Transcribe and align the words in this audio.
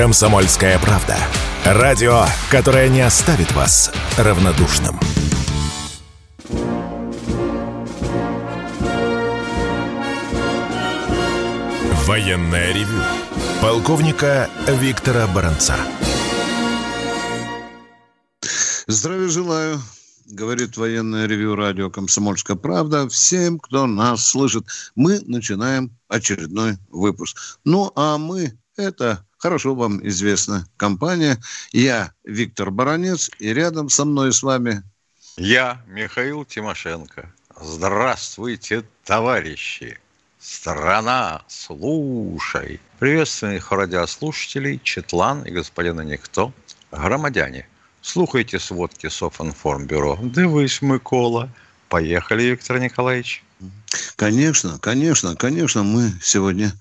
Комсомольская 0.00 0.78
правда. 0.78 1.18
Радио, 1.62 2.24
которое 2.50 2.88
не 2.88 3.02
оставит 3.02 3.52
вас 3.52 3.92
равнодушным. 4.16 4.98
Военное 12.06 12.72
ревю 12.72 13.02
полковника 13.60 14.48
Виктора 14.66 15.26
Баранца. 15.26 15.76
Здравия 18.86 19.28
желаю, 19.28 19.82
говорит 20.24 20.78
военное 20.78 21.26
ревю 21.26 21.56
радио 21.56 21.90
«Комсомольская 21.90 22.56
правда». 22.56 23.06
Всем, 23.10 23.58
кто 23.58 23.86
нас 23.86 24.26
слышит, 24.26 24.64
мы 24.94 25.20
начинаем 25.26 25.94
очередной 26.08 26.78
выпуск. 26.88 27.58
Ну, 27.64 27.92
а 27.96 28.16
мы– 28.16 28.58
это 28.78 29.26
хорошо 29.40 29.74
вам 29.74 30.06
известна 30.06 30.66
компания. 30.76 31.38
Я 31.72 32.12
Виктор 32.24 32.70
Баранец, 32.70 33.30
и 33.38 33.52
рядом 33.52 33.88
со 33.88 34.04
мной 34.04 34.32
с 34.32 34.42
вами... 34.42 34.82
Я 35.36 35.82
Михаил 35.86 36.44
Тимошенко. 36.44 37.32
Здравствуйте, 37.60 38.84
товарищи! 39.04 39.98
Страна, 40.38 41.42
слушай! 41.48 42.80
Приветственных 42.98 43.72
радиослушателей, 43.72 44.80
Четлан 44.82 45.42
и 45.42 45.50
господина 45.50 46.02
Никто, 46.02 46.52
громадяне. 46.90 47.66
Слухайте 48.02 48.58
сводки 48.58 49.08
Софинформбюро. 49.08 50.18
Дивись, 50.22 50.82
Микола. 50.82 51.50
Поехали, 51.88 52.44
Виктор 52.44 52.78
Николаевич. 52.78 53.42
Конечно, 54.16 54.78
конечно, 54.78 55.36
конечно, 55.36 55.82
мы 55.82 56.12
сегодня 56.22 56.72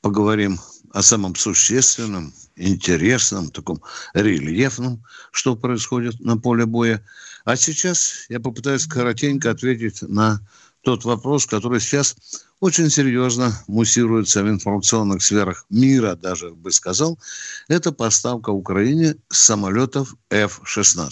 поговорим 0.00 0.58
о 0.94 1.02
самом 1.02 1.34
существенном, 1.34 2.32
интересном, 2.54 3.50
таком 3.50 3.82
рельефном, 4.14 5.02
что 5.32 5.56
происходит 5.56 6.20
на 6.20 6.36
поле 6.38 6.66
боя. 6.66 7.04
А 7.44 7.56
сейчас 7.56 8.26
я 8.28 8.38
попытаюсь 8.38 8.86
коротенько 8.86 9.50
ответить 9.50 10.02
на 10.02 10.40
тот 10.82 11.04
вопрос, 11.04 11.46
который 11.46 11.80
сейчас 11.80 12.14
очень 12.60 12.90
серьезно 12.90 13.52
муссируется 13.66 14.44
в 14.44 14.48
информационных 14.48 15.20
сферах 15.20 15.66
мира, 15.68 16.14
даже 16.14 16.50
бы 16.52 16.70
сказал, 16.70 17.18
это 17.66 17.90
поставка 17.90 18.50
Украине 18.50 19.16
самолетов 19.30 20.14
F-16. 20.30 21.10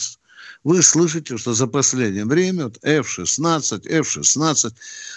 Вы 0.64 0.82
слышите, 0.82 1.36
что 1.38 1.54
за 1.54 1.66
последнее 1.66 2.24
время 2.24 2.64
вот 2.64 2.78
F-16, 2.82 3.88
F-16. 3.88 4.72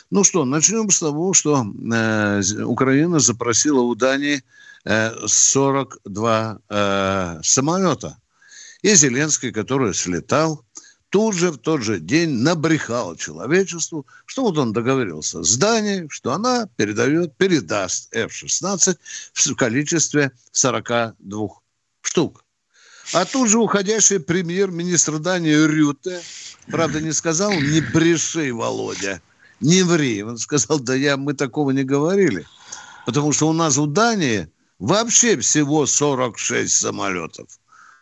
Ну 0.10 0.24
что, 0.24 0.44
начнем 0.44 0.90
с 0.90 1.00
того, 1.00 1.34
что 1.34 1.64
э, 1.64 2.42
Украина 2.64 3.20
запросила 3.20 3.82
у 3.82 3.94
Дании 3.94 4.44
э, 4.86 5.12
42 5.28 6.60
э, 6.68 7.40
самолета. 7.44 8.18
И 8.82 8.96
Зеленский, 8.96 9.52
который 9.52 9.94
слетал, 9.94 10.66
тут 11.10 11.36
же, 11.36 11.52
в 11.52 11.58
тот 11.58 11.84
же 11.84 12.00
день 12.00 12.30
набрехал 12.42 13.16
человечеству, 13.16 14.08
что 14.26 14.44
вот 14.44 14.58
он 14.58 14.74
договорился 14.74 15.44
с 15.44 15.58
Данией, 15.58 16.10
что 16.10 16.34
она 16.34 16.68
передает, 16.76 17.38
передаст 17.38 18.14
F-16 18.16 18.98
в 19.34 19.56
количестве 19.56 20.32
42 20.52 21.48
штук. 22.02 22.45
А 23.14 23.26
тут 23.26 23.50
же 23.50 23.60
уходящий 23.60 24.20
премьер-министр 24.20 25.20
Дании 25.20 25.54
Рюте, 25.54 26.22
правда, 26.68 27.00
не 27.02 27.12
сказал, 27.12 27.52
не 27.54 27.82
бреши, 27.82 28.54
Володя, 28.54 29.22
не 29.60 29.84
ври. 29.84 30.24
Он 30.24 30.38
сказал, 30.38 30.80
да 30.80 30.96
я, 30.96 31.18
мы 31.18 31.34
такого 31.34 31.72
не 31.72 31.84
говорили. 31.84 32.46
Потому 33.06 33.32
что 33.32 33.48
у 33.48 33.54
нас 33.54 33.78
у 33.78 33.86
Дании 33.86 34.50
вообще 34.80 35.38
всего 35.38 35.86
46 35.86 36.74
самолетов. 36.74 37.48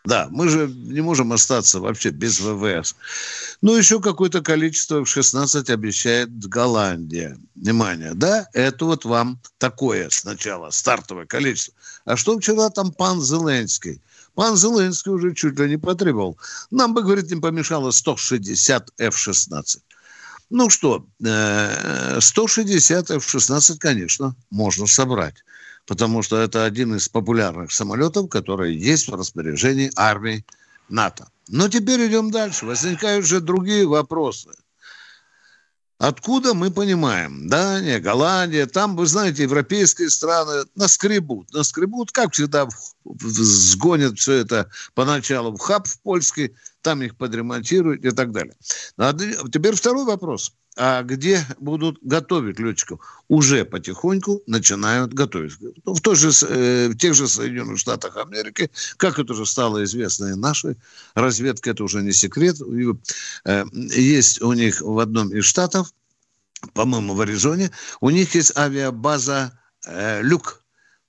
Да, 0.05 0.27
мы 0.31 0.49
же 0.49 0.67
не 0.67 0.99
можем 0.99 1.31
остаться 1.31 1.79
вообще 1.79 2.09
без 2.09 2.41
ВВС. 2.41 2.95
Ну, 3.61 3.77
еще 3.77 4.01
какое-то 4.01 4.41
количество 4.41 5.01
F-16 5.01 5.71
обещает 5.71 6.45
Голландия. 6.47 7.37
Внимание, 7.55 8.13
да, 8.13 8.49
это 8.51 8.83
вот 8.83 9.05
вам 9.05 9.39
такое 9.59 10.09
сначала, 10.09 10.71
стартовое 10.71 11.25
количество. 11.25 11.73
А 12.03 12.17
что 12.17 12.37
вчера 12.37 12.69
там 12.69 12.91
пан 12.91 13.21
Зеленский? 13.21 14.01
Пан 14.35 14.55
Зеленский 14.55 15.11
уже 15.11 15.33
чуть 15.33 15.59
ли 15.59 15.69
не 15.69 15.77
потребовал. 15.77 16.37
Нам 16.71 16.93
бы, 16.93 17.03
говорит, 17.03 17.29
не 17.31 17.39
помешало 17.39 17.91
160 17.91 18.91
F-16. 18.97 19.79
Ну 20.49 20.69
что, 20.69 21.05
160 21.19 23.11
э, 23.11 23.15
F-16, 23.15 23.77
конечно, 23.77 24.35
можно 24.49 24.87
собрать 24.87 25.35
потому 25.85 26.21
что 26.21 26.37
это 26.39 26.65
один 26.65 26.95
из 26.95 27.09
популярных 27.09 27.71
самолетов, 27.71 28.29
которые 28.29 28.77
есть 28.77 29.07
в 29.07 29.15
распоряжении 29.15 29.91
армии 29.95 30.45
НАТО. 30.89 31.27
Но 31.49 31.67
теперь 31.67 32.07
идем 32.07 32.31
дальше. 32.31 32.65
Возникают 32.65 33.25
же 33.25 33.41
другие 33.41 33.85
вопросы. 33.85 34.49
Откуда 36.03 36.53
мы 36.53 36.69
понимаем? 36.69 37.47
Дания, 37.47 37.97
Голландия, 37.97 38.65
там, 38.65 38.97
вы 38.97 39.05
знаете, 39.05 39.43
европейские 39.43 40.09
страны 40.09 40.65
наскребут, 40.75 41.53
наскребут, 41.53 42.11
как 42.11 42.33
всегда, 42.33 42.67
сгонят 43.05 44.19
все 44.19 44.33
это 44.33 44.69
поначалу 44.95 45.55
в 45.55 45.59
хаб 45.59 45.87
в 45.87 46.01
польский, 46.01 46.55
там 46.81 47.03
их 47.03 47.15
подремонтируют 47.15 48.03
и 48.03 48.11
так 48.11 48.33
далее. 48.33 48.53
А 48.97 49.13
теперь 49.13 49.75
второй 49.75 50.03
вопрос 50.03 50.51
а 50.75 51.03
где 51.03 51.45
будут 51.59 51.99
готовить 52.01 52.59
летчиков, 52.59 52.99
уже 53.27 53.63
потихоньку 53.63 54.41
начинают 54.47 55.13
готовить. 55.13 55.53
В, 55.85 56.01
той 56.01 56.15
же, 56.15 56.31
э, 56.47 56.87
в 56.89 56.97
тех 56.97 57.13
же 57.13 57.27
Соединенных 57.27 57.77
Штатах 57.77 58.17
Америки, 58.17 58.71
как 58.97 59.19
это 59.19 59.33
уже 59.33 59.45
стало 59.45 59.83
известно 59.83 60.27
и 60.27 60.35
нашей 60.35 60.75
разведке, 61.13 61.71
это 61.71 61.83
уже 61.83 62.01
не 62.01 62.11
секрет. 62.11 62.57
Э, 63.45 63.65
есть 63.71 64.41
у 64.41 64.53
них 64.53 64.81
в 64.81 64.97
одном 64.97 65.29
из 65.29 65.45
штатов, 65.45 65.93
по-моему, 66.73 67.13
в 67.13 67.21
Аризоне, 67.21 67.69
у 68.01 68.09
них 68.09 68.33
есть 68.33 68.57
авиабаза 68.57 69.57
э, 69.85 70.21
«Люк». 70.23 70.61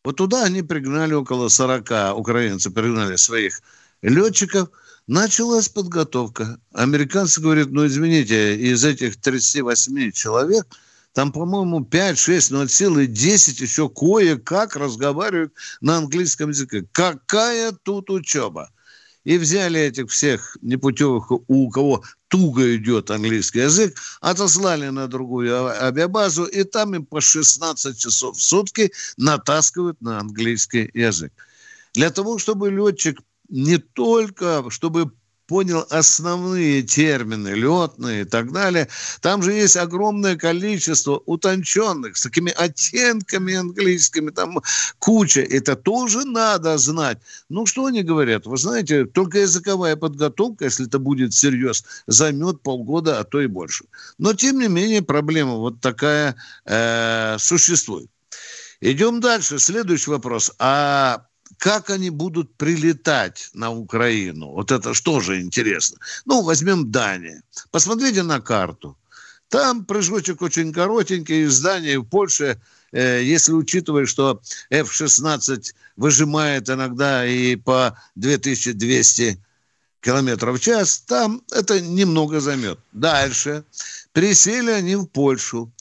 Вот 0.04 0.16
туда 0.16 0.44
они 0.44 0.62
пригнали 0.62 1.14
около 1.14 1.48
40 1.48 2.18
украинцев, 2.18 2.74
пригнали 2.74 3.16
своих 3.16 3.62
летчиков– 4.02 4.68
Началась 5.06 5.68
подготовка. 5.68 6.58
Американцы 6.72 7.38
говорят, 7.40 7.68
ну, 7.70 7.86
извините, 7.86 8.56
из 8.56 8.84
этих 8.86 9.20
38 9.20 10.12
человек, 10.12 10.66
там, 11.12 11.30
по-моему, 11.30 11.84
5, 11.84 12.18
6, 12.18 12.50
ну, 12.50 12.62
от 12.62 12.70
силы 12.70 13.06
10 13.06 13.60
еще 13.60 13.90
кое-как 13.90 14.76
разговаривают 14.76 15.52
на 15.82 15.98
английском 15.98 16.48
языке. 16.48 16.86
Какая 16.90 17.72
тут 17.72 18.08
учеба? 18.08 18.70
И 19.24 19.36
взяли 19.36 19.78
этих 19.78 20.10
всех 20.10 20.56
непутевых, 20.62 21.30
у 21.30 21.70
кого 21.70 22.02
туго 22.28 22.74
идет 22.76 23.10
английский 23.10 23.60
язык, 23.60 23.98
отослали 24.22 24.88
на 24.88 25.06
другую 25.06 25.66
авиабазу, 25.66 26.44
и 26.44 26.64
там 26.64 26.94
им 26.94 27.04
по 27.04 27.20
16 27.20 27.98
часов 27.98 28.38
в 28.38 28.42
сутки 28.42 28.90
натаскивают 29.18 30.00
на 30.00 30.18
английский 30.18 30.90
язык. 30.94 31.32
Для 31.92 32.10
того, 32.10 32.38
чтобы 32.38 32.70
летчик 32.70 33.20
не 33.54 33.78
только, 33.78 34.64
чтобы 34.68 35.12
понял 35.46 35.86
основные 35.90 36.82
термины, 36.82 37.50
летные 37.50 38.22
и 38.22 38.24
так 38.24 38.50
далее. 38.52 38.88
Там 39.20 39.42
же 39.42 39.52
есть 39.52 39.76
огромное 39.76 40.36
количество 40.36 41.22
утонченных, 41.26 42.16
с 42.16 42.22
такими 42.22 42.50
оттенками 42.50 43.54
английскими, 43.54 44.30
там 44.30 44.58
куча. 44.98 45.42
Это 45.42 45.76
тоже 45.76 46.24
надо 46.24 46.76
знать. 46.78 47.18
Ну, 47.48 47.64
что 47.66 47.86
они 47.86 48.02
говорят? 48.02 48.46
Вы 48.46 48.56
знаете, 48.56 49.04
только 49.04 49.38
языковая 49.38 49.94
подготовка, 49.94 50.64
если 50.64 50.86
это 50.86 50.98
будет 50.98 51.32
всерьез, 51.32 51.84
займет 52.08 52.60
полгода, 52.60 53.20
а 53.20 53.24
то 53.24 53.40
и 53.40 53.46
больше. 53.46 53.84
Но, 54.18 54.32
тем 54.32 54.58
не 54.58 54.66
менее, 54.66 55.02
проблема 55.02 55.54
вот 55.54 55.80
такая 55.80 56.34
э, 56.64 57.36
существует. 57.38 58.10
Идем 58.80 59.20
дальше. 59.20 59.60
Следующий 59.60 60.10
вопрос. 60.10 60.52
А 60.58 61.26
как 61.58 61.90
они 61.90 62.10
будут 62.10 62.54
прилетать 62.56 63.50
на 63.54 63.70
Украину? 63.70 64.52
Вот 64.52 64.70
это 64.70 64.94
что 64.94 65.20
же 65.20 65.40
интересно? 65.40 65.98
Ну, 66.24 66.42
возьмем 66.42 66.90
Дания. 66.90 67.42
Посмотрите 67.70 68.22
на 68.22 68.40
карту. 68.40 68.96
Там 69.48 69.84
прыжочек 69.84 70.42
очень 70.42 70.72
коротенький 70.72 71.44
из 71.44 71.60
Дании 71.60 71.96
в 71.96 72.04
Польше, 72.04 72.60
э, 72.92 73.22
если 73.22 73.52
учитывать, 73.52 74.08
что 74.08 74.40
F-16 74.70 75.74
выжимает 75.96 76.68
иногда 76.68 77.24
и 77.26 77.56
по 77.56 77.96
2200 78.16 79.38
километров 80.00 80.58
в 80.58 80.62
час, 80.62 80.98
там 81.06 81.42
это 81.50 81.80
немного 81.80 82.40
займет. 82.40 82.78
Дальше. 82.92 83.64
Пересели 84.12 84.70
они 84.70 84.96
в 84.96 85.06
Польшу. 85.06 85.72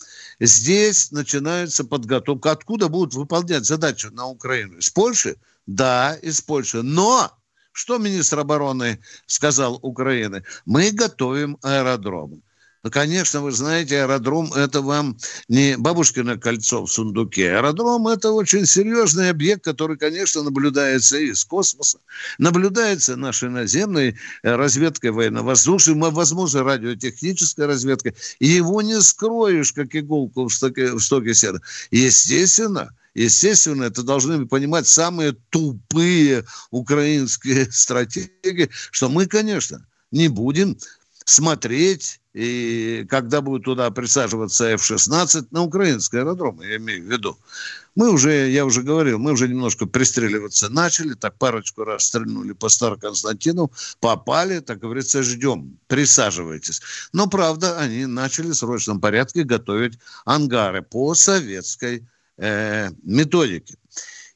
Здесь 0.46 1.14
начинается 1.14 1.86
подготовка. 1.86 2.52
Откуда 2.52 2.90
будут 2.90 3.14
выполнять 3.14 3.64
задачу 3.64 4.12
на 4.12 4.28
Украину? 4.28 4.78
Из 4.78 4.90
Польши? 4.90 5.38
Да, 5.68 6.16
из 6.16 6.42
Польши. 6.42 6.82
Но 6.82 7.32
что 7.72 7.98
министр 7.98 8.40
обороны 8.40 9.00
сказал 9.26 9.80
Украины? 9.82 10.44
Мы 10.66 10.92
готовим 10.92 11.58
аэродромы. 11.62 12.42
Ну, 12.84 12.92
конечно, 12.92 13.42
вы 13.42 13.54
знаете, 13.54 14.02
аэродром– 14.02 14.52
это 14.56 14.82
вам 14.82 15.18
не 15.48 15.78
бабушкино 15.78 16.38
кольцо 16.38 16.86
в 16.86 16.92
сундуке. 16.92 17.56
Аэродром– 17.56 18.08
это 18.10 18.32
очень 18.32 18.66
серьезный 18.66 19.30
объект, 19.30 19.64
который, 19.64 19.98
конечно, 19.98 20.44
наблюдается 20.44 21.18
из 21.18 21.46
космоса, 21.46 22.00
наблюдается 22.40 23.16
нашей 23.16 23.50
наземной 23.50 24.10
э, 24.10 24.56
разведкой 24.56 25.12
военно-воздушной, 25.12 25.96
возможно, 26.12 26.64
радиотехнической 26.64 27.68
разведкой. 27.68 28.16
Его 28.42 28.82
не 28.82 29.00
скроешь, 29.02 29.72
как 29.72 29.96
иголку 29.96 30.50
в 30.50 30.54
стоке, 30.54 30.92
в 30.92 31.00
стоке 31.00 31.34
сена. 31.34 31.62
Естественно, 31.90 32.94
Естественно, 33.16 33.84
это 33.84 34.02
должны 34.02 34.48
понимать 34.48 34.88
самые 34.88 35.34
тупые 35.52 36.46
украинские 36.72 37.68
стратегии, 37.72 38.72
что 38.90 39.08
мы, 39.08 39.28
конечно, 39.28 39.86
не 40.10 40.30
будем 40.30 40.80
смотреть, 41.24 42.20
и 42.34 43.06
когда 43.10 43.42
будет 43.42 43.64
туда 43.64 43.92
присаживаться 43.92 44.66
F-16 44.72 45.48
на 45.52 45.62
украинский 45.62 46.20
аэродром, 46.20 46.62
я 46.62 46.78
имею 46.78 47.04
в 47.04 47.12
виду. 47.12 47.38
Мы 47.96 48.10
уже, 48.10 48.50
я 48.50 48.66
уже 48.66 48.82
говорил, 48.82 49.20
мы 49.20 49.34
уже 49.34 49.48
немножко 49.48 49.86
пристреливаться 49.86 50.70
начали, 50.70 51.14
так 51.14 51.36
парочку 51.36 51.84
раз 51.84 52.06
стрельнули 52.06 52.54
по 52.54 52.70
Староконстантину, 52.70 53.72
попали, 54.00 54.62
так 54.62 54.80
говорится, 54.80 55.22
ждем, 55.22 55.78
присаживайтесь. 55.88 56.82
Но, 57.14 57.28
правда, 57.28 57.78
они 57.78 58.08
начали 58.08 58.48
в 58.48 58.56
срочном 58.56 59.00
порядке 59.00 59.44
готовить 59.44 60.00
ангары 60.26 60.82
по 60.82 61.14
советской 61.14 62.04
э, 62.38 62.90
методике. 63.04 63.76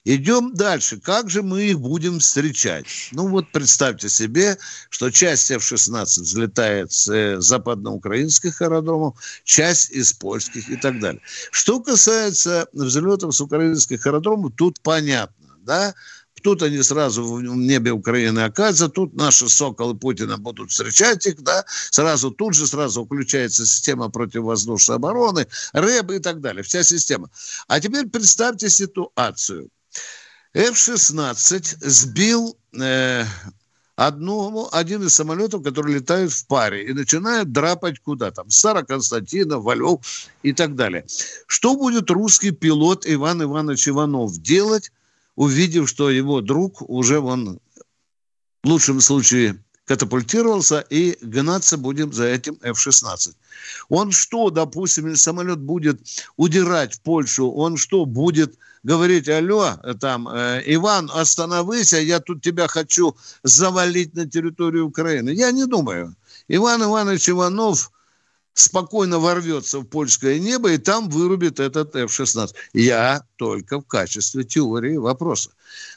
Идем 0.09 0.53
дальше. 0.53 1.01
Как 1.01 1.29
же 1.29 1.43
мы 1.43 1.63
их 1.63 1.81
будем 1.81 2.19
встречать? 2.19 3.09
Ну 3.11 3.27
вот 3.27 3.51
представьте 3.51 4.07
себе, 4.07 4.57
что 4.89 5.11
часть 5.11 5.51
F-16 5.51 6.05
взлетает 6.21 6.93
с 6.93 7.09
э, 7.09 7.41
западноукраинских 7.41 8.61
аэродромов, 8.61 9.19
часть 9.43 9.91
из 9.91 10.13
польских 10.13 10.69
и 10.69 10.77
так 10.77 11.01
далее. 11.01 11.21
Что 11.51 11.81
касается 11.81 12.69
взлетов 12.71 13.35
с 13.35 13.41
украинских 13.41 14.07
аэродромов, 14.07 14.53
тут 14.55 14.79
понятно, 14.79 15.57
да? 15.65 15.93
Тут 16.41 16.63
они 16.63 16.81
сразу 16.83 17.25
в 17.25 17.41
небе 17.41 17.91
Украины 17.91 18.39
оказываются, 18.39 18.87
тут 18.87 19.13
наши 19.13 19.49
соколы 19.49 19.93
Путина 19.93 20.37
будут 20.37 20.71
встречать 20.71 21.25
их, 21.25 21.41
да, 21.41 21.65
сразу 21.67 22.31
тут 22.31 22.53
же 22.53 22.65
сразу 22.65 23.03
включается 23.03 23.65
система 23.65 24.09
противовоздушной 24.09 24.95
обороны, 24.95 25.47
РЭБ 25.73 26.11
и 26.11 26.19
так 26.19 26.39
далее, 26.39 26.63
вся 26.63 26.83
система. 26.83 27.29
А 27.67 27.81
теперь 27.81 28.07
представьте 28.07 28.69
ситуацию. 28.69 29.69
F-16 30.53 31.77
сбил 31.81 32.57
э, 32.79 33.25
одну, 33.95 34.69
один 34.71 35.03
из 35.03 35.15
самолетов, 35.15 35.63
который 35.63 35.95
летает 35.95 36.31
в 36.31 36.45
паре, 36.47 36.87
и 36.87 36.93
начинает 36.93 37.51
драпать 37.51 37.99
куда 37.99 38.31
там, 38.31 38.49
Староконстантина, 38.49 39.59
Валев 39.59 39.99
и 40.43 40.53
так 40.53 40.75
далее. 40.75 41.05
Что 41.47 41.75
будет 41.75 42.09
русский 42.11 42.51
пилот 42.51 43.05
Иван 43.05 43.43
Иванович 43.43 43.89
Иванов 43.89 44.37
делать, 44.37 44.91
увидев, 45.35 45.89
что 45.89 46.09
его 46.09 46.41
друг 46.41 46.87
уже 46.89 47.19
вон 47.19 47.59
в 48.63 48.67
лучшем 48.67 49.01
случае 49.01 49.63
катапультировался, 49.85 50.81
и 50.81 51.17
гнаться 51.21 51.77
будем 51.77 52.11
за 52.11 52.25
этим 52.25 52.59
F-16. 52.61 53.35
Он 53.89 54.11
что, 54.11 54.49
допустим, 54.49 55.07
если 55.07 55.21
самолет 55.21 55.59
будет 55.59 56.01
удирать 56.35 56.95
в 56.95 57.01
Польшу, 57.01 57.49
он 57.49 57.77
что, 57.77 58.05
будет 58.05 58.57
говорить, 58.83 59.29
алло, 59.29 59.77
там, 59.99 60.27
э, 60.27 60.61
Иван, 60.65 61.09
остановись, 61.13 61.93
а 61.93 61.99
я 61.99 62.19
тут 62.19 62.41
тебя 62.41 62.67
хочу 62.67 63.15
завалить 63.43 64.15
на 64.15 64.29
территорию 64.29 64.87
Украины? 64.87 65.29
Я 65.31 65.51
не 65.51 65.65
думаю. 65.65 66.15
Иван 66.47 66.83
Иванович 66.83 67.29
Иванов 67.29 67.91
спокойно 68.57 69.19
ворвется 69.19 69.79
в 69.79 69.85
польское 69.85 70.39
небо 70.39 70.71
и 70.71 70.77
там 70.77 71.09
вырубит 71.09 71.59
этот 71.59 71.95
F-16. 71.95 72.55
Я 72.73 73.23
только 73.35 73.79
в 73.79 73.85
качестве 73.85 74.43
теории 74.43 74.97
вопроса. 74.97 75.51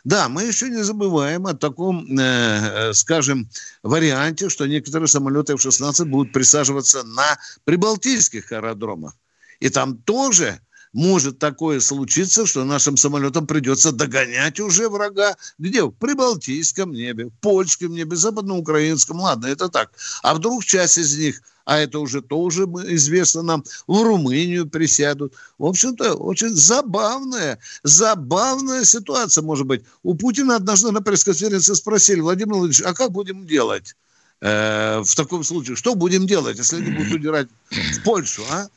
Да, 0.04 0.28
мы 0.28 0.42
еще 0.42 0.68
не 0.68 0.84
забываем 0.84 1.46
о 1.46 1.54
таком, 1.54 2.06
э, 2.18 2.90
э 2.90 2.92
скажем, 2.92 3.48
варианте, 3.82 4.50
что 4.50 4.66
некоторые 4.66 5.08
самолеты 5.08 5.54
F-16 5.54 6.04
будут 6.04 6.32
присаживаться 6.32 7.02
на 7.02 7.38
прибалтийских 7.64 8.52
аэродромах. 8.52 9.14
И 9.60 9.70
там 9.70 9.96
тоже 9.96 10.60
может 10.92 11.38
такое 11.38 11.80
случиться, 11.80 12.46
что 12.46 12.64
нашим 12.64 12.96
самолетам 12.96 13.46
придется 13.46 13.92
догонять 13.92 14.60
уже 14.60 14.88
врага. 14.88 15.36
Где? 15.58 15.84
В 15.84 15.90
Прибалтийском 15.90 16.92
небе, 16.92 17.26
в 17.26 17.32
Польском 17.40 17.92
небе, 17.92 18.16
Западноукраинском. 18.16 19.20
Ладно, 19.20 19.46
это 19.46 19.68
так. 19.68 19.90
А 20.22 20.34
вдруг 20.34 20.64
часть 20.64 20.98
из 20.98 21.16
них, 21.16 21.42
а 21.64 21.78
это 21.78 22.00
уже 22.00 22.22
тоже 22.22 22.64
известно 22.64 23.42
нам, 23.42 23.64
в 23.86 24.02
Румынию 24.02 24.68
присядут. 24.68 25.34
В 25.58 25.66
общем-то, 25.66 26.14
очень 26.14 26.54
забавная, 26.54 27.58
забавная 27.84 28.84
ситуация 28.84 29.42
может 29.42 29.66
быть. 29.66 29.84
У 30.02 30.14
Путина 30.14 30.56
однажды 30.56 30.90
на 30.90 31.00
пресс-конференции 31.00 31.74
спросили, 31.74 32.20
Владимир 32.20 32.54
Владимирович, 32.54 32.82
а 32.84 32.94
как 32.94 33.12
будем 33.12 33.46
делать? 33.46 33.94
Э, 34.40 35.02
в 35.04 35.14
таком 35.14 35.44
случае, 35.44 35.76
что 35.76 35.94
будем 35.94 36.26
делать, 36.26 36.56
если 36.56 36.76
они 36.76 36.90
будут 36.90 37.12
удирать 37.20 37.48
в 37.70 38.02
Польшу, 38.02 38.42
а? 38.50 38.68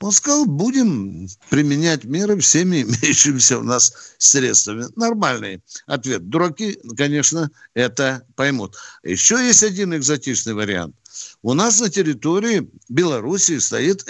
Он 0.00 0.12
сказал, 0.12 0.44
будем 0.44 1.26
применять 1.48 2.04
меры 2.04 2.38
всеми 2.38 2.82
имеющимися 2.86 3.58
у 3.58 3.62
нас 3.62 4.14
средствами. 4.18 4.84
Нормальный 4.94 5.62
ответ. 5.86 6.28
Дураки, 6.28 6.78
конечно, 6.96 7.50
это 7.74 8.26
поймут. 8.34 8.76
Еще 9.02 9.36
есть 9.36 9.62
один 9.62 9.94
экзотичный 9.96 10.52
вариант. 10.54 10.94
У 11.42 11.54
нас 11.54 11.80
на 11.80 11.88
территории 11.88 12.70
Белоруссии 12.88 13.58
стоит 13.58 14.06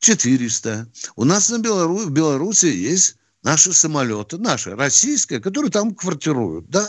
С-400. 0.00 0.86
У 1.16 1.24
нас 1.24 1.50
на 1.50 1.58
Белору... 1.58 1.96
в 1.96 2.10
Беларуси 2.10 2.66
есть 2.66 3.16
наши 3.42 3.72
самолеты, 3.72 4.38
наши, 4.38 4.76
российские, 4.76 5.40
которые 5.40 5.72
там 5.72 5.94
квартируют, 5.94 6.70
да? 6.70 6.88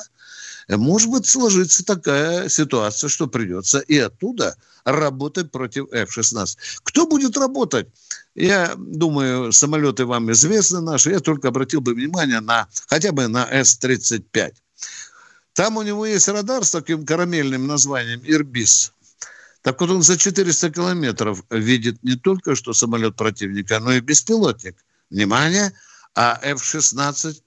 Может 0.68 1.10
быть, 1.10 1.26
сложится 1.26 1.86
такая 1.86 2.50
ситуация, 2.50 3.08
что 3.10 3.28
придется 3.28 3.80
и 3.80 3.98
оттуда 3.98 4.56
работать 4.84 5.52
против 5.52 5.92
F-16. 5.92 6.58
Кто 6.84 7.08
будет 7.08 7.38
работать? 7.38 7.88
Я 8.34 8.74
думаю, 8.78 9.52
самолеты 9.52 10.06
вам 10.06 10.32
известны 10.32 10.82
наши. 10.82 11.12
Я 11.12 11.20
только 11.20 11.50
обратил 11.50 11.82
бы 11.82 11.94
внимание 11.94 12.40
на 12.40 12.68
хотя 12.88 13.12
бы 13.12 13.28
на 13.28 13.48
С-35. 13.50 14.54
Там 15.54 15.78
у 15.78 15.84
него 15.84 16.06
есть 16.06 16.28
радар 16.28 16.66
с 16.66 16.72
таким 16.72 17.06
карамельным 17.06 17.66
названием 17.68 18.22
«Ирбис». 18.24 18.92
Так 19.62 19.82
вот 19.82 19.90
он 19.90 20.04
за 20.04 20.18
400 20.18 20.70
километров 20.70 21.44
видит 21.50 22.04
не 22.04 22.16
только 22.16 22.56
что 22.56 22.74
самолет 22.74 23.16
противника, 23.16 23.80
но 23.80 23.94
и 23.94 24.00
беспилотник. 24.00 24.76
Внимание, 25.10 25.72
а 26.14 26.40
F-16 26.44 27.42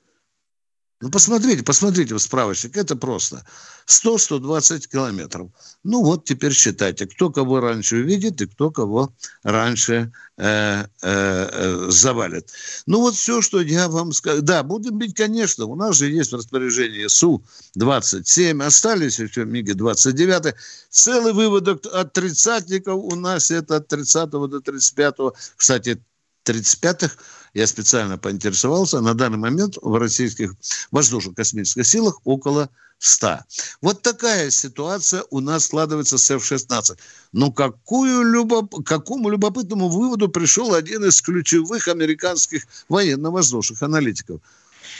ну, 1.00 1.10
посмотрите, 1.10 1.62
посмотрите 1.62 2.14
в 2.14 2.18
справочник, 2.18 2.76
это 2.76 2.96
просто. 2.96 3.44
100-120 3.86 4.88
километров. 4.88 5.50
Ну, 5.84 6.02
вот 6.02 6.24
теперь 6.24 6.52
считайте, 6.52 7.06
кто 7.06 7.30
кого 7.30 7.60
раньше 7.60 7.96
увидит 7.96 8.40
и 8.40 8.46
кто 8.46 8.72
кого 8.72 9.14
раньше 9.44 10.12
э, 10.36 10.82
э, 10.82 10.86
э, 11.02 11.86
завалит. 11.90 12.50
Ну, 12.86 13.00
вот 13.00 13.14
все, 13.14 13.40
что 13.42 13.60
я 13.60 13.88
вам 13.88 14.12
скажу. 14.12 14.42
Да, 14.42 14.64
будем 14.64 14.98
бить, 14.98 15.14
конечно. 15.14 15.66
У 15.66 15.76
нас 15.76 15.96
же 15.96 16.10
есть 16.10 16.32
в 16.32 16.36
распоряжении 16.36 17.06
Су-27, 17.06 18.60
остались 18.64 19.20
еще 19.20 19.44
МиГи-29. 19.44 20.54
Целый 20.90 21.32
выводок 21.32 21.86
от 21.86 22.12
тридцатников 22.12 22.96
у 22.96 23.14
нас 23.14 23.52
это 23.52 23.76
от 23.76 23.86
30 23.86 24.30
до 24.30 24.60
35. 24.60 25.14
Кстати, 25.56 26.02
35-х 26.48 27.16
я 27.54 27.66
специально 27.66 28.18
поинтересовался, 28.18 29.00
на 29.00 29.14
данный 29.14 29.38
момент 29.38 29.76
в 29.80 29.94
российских 29.98 30.54
воздушно-космических 30.90 31.86
силах 31.86 32.20
около 32.24 32.70
100. 32.98 33.40
Вот 33.80 34.02
такая 34.02 34.50
ситуация 34.50 35.24
у 35.30 35.40
нас 35.40 35.66
складывается 35.66 36.18
с 36.18 36.30
F-16. 36.30 36.98
Но 37.32 37.52
какую 37.52 38.22
любоп... 38.22 38.84
какому 38.84 39.30
любопытному 39.30 39.88
выводу 39.88 40.28
пришел 40.28 40.74
один 40.74 41.04
из 41.04 41.22
ключевых 41.22 41.88
американских 41.88 42.66
военно-воздушных 42.88 43.82
аналитиков? 43.82 44.40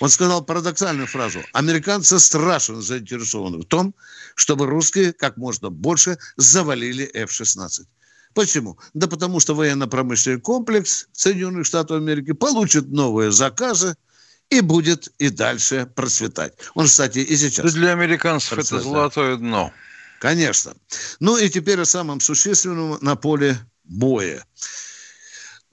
Он 0.00 0.08
сказал 0.08 0.44
парадоксальную 0.44 1.08
фразу. 1.08 1.40
Американцы 1.52 2.18
страшно 2.20 2.80
заинтересованы 2.80 3.58
в 3.58 3.64
том, 3.64 3.94
чтобы 4.36 4.66
русские 4.66 5.12
как 5.12 5.36
можно 5.36 5.70
больше 5.70 6.18
завалили 6.36 7.10
F-16. 7.14 7.84
Почему? 8.38 8.78
Да 8.94 9.08
потому 9.08 9.40
что 9.40 9.56
военно-промышленный 9.56 10.40
комплекс 10.40 11.08
Соединенных 11.10 11.66
Штатов 11.66 11.96
Америки 11.96 12.30
получит 12.32 12.86
новые 12.86 13.32
заказы 13.32 13.96
и 14.48 14.60
будет 14.60 15.08
и 15.18 15.28
дальше 15.28 15.90
процветать. 15.92 16.52
Он, 16.74 16.86
кстати, 16.86 17.18
и 17.18 17.36
сейчас. 17.36 17.74
Для 17.74 17.90
американцев 17.90 18.50
процветает. 18.50 18.82
это 18.84 18.92
золотое 18.92 19.36
дно. 19.38 19.72
Конечно. 20.20 20.74
Ну 21.18 21.36
и 21.36 21.48
теперь 21.48 21.80
о 21.80 21.84
самом 21.84 22.20
существенном 22.20 22.98
на 23.00 23.16
поле 23.16 23.58
боя. 23.82 24.46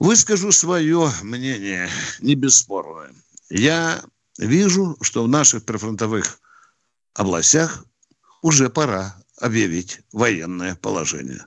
Выскажу 0.00 0.50
свое 0.50 1.12
мнение, 1.22 1.88
не 2.18 2.34
бесспорное. 2.34 3.14
Я 3.48 4.02
вижу, 4.38 4.96
что 5.02 5.22
в 5.22 5.28
наших 5.28 5.64
прифронтовых 5.64 6.40
областях 7.14 7.84
уже 8.42 8.70
пора 8.70 9.16
объявить 9.38 10.00
военное 10.10 10.74
положение. 10.74 11.46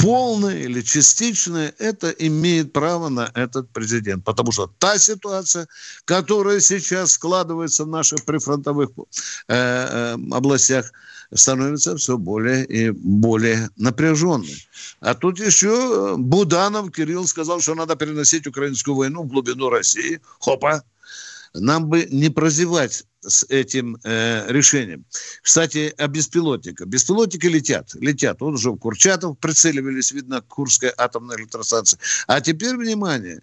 Полное 0.00 0.58
или 0.58 0.80
частичное, 0.82 1.74
это 1.78 2.10
имеет 2.10 2.72
право 2.72 3.08
на 3.08 3.30
этот 3.34 3.70
президент. 3.70 4.24
Потому 4.24 4.52
что 4.52 4.66
та 4.78 4.98
ситуация, 4.98 5.68
которая 6.04 6.60
сейчас 6.60 7.12
складывается 7.12 7.84
в 7.84 7.88
наших 7.88 8.24
прифронтовых 8.24 8.90
э, 8.96 9.54
э, 9.54 10.16
областях, 10.32 10.92
становится 11.32 11.96
все 11.96 12.18
более 12.18 12.64
и 12.64 12.90
более 12.90 13.70
напряженной. 13.76 14.66
А 15.00 15.14
тут 15.14 15.38
еще 15.38 16.16
Буданов 16.18 16.90
Кирилл 16.90 17.26
сказал, 17.26 17.60
что 17.60 17.74
надо 17.74 17.96
переносить 17.96 18.46
украинскую 18.46 18.96
войну 18.96 19.22
в 19.22 19.28
глубину 19.28 19.70
России. 19.70 20.20
Хопа! 20.40 20.82
Нам 21.54 21.88
бы 21.88 22.06
не 22.10 22.30
прозевать 22.30 23.04
с 23.20 23.44
этим 23.48 23.98
э, 24.02 24.50
решением. 24.50 25.04
Кстати, 25.42 25.92
о 25.96 26.08
беспилотниках. 26.08 26.86
Беспилотники 26.86 27.46
летят, 27.46 27.94
летят. 27.94 28.40
Вот 28.40 28.54
уже 28.54 28.70
в 28.70 28.78
Курчатов 28.78 29.38
прицеливались, 29.38 30.12
видно, 30.12 30.40
Курская 30.42 30.92
атомная 30.96 31.36
электростанция. 31.36 31.98
А 32.26 32.40
теперь, 32.40 32.76
внимание, 32.76 33.42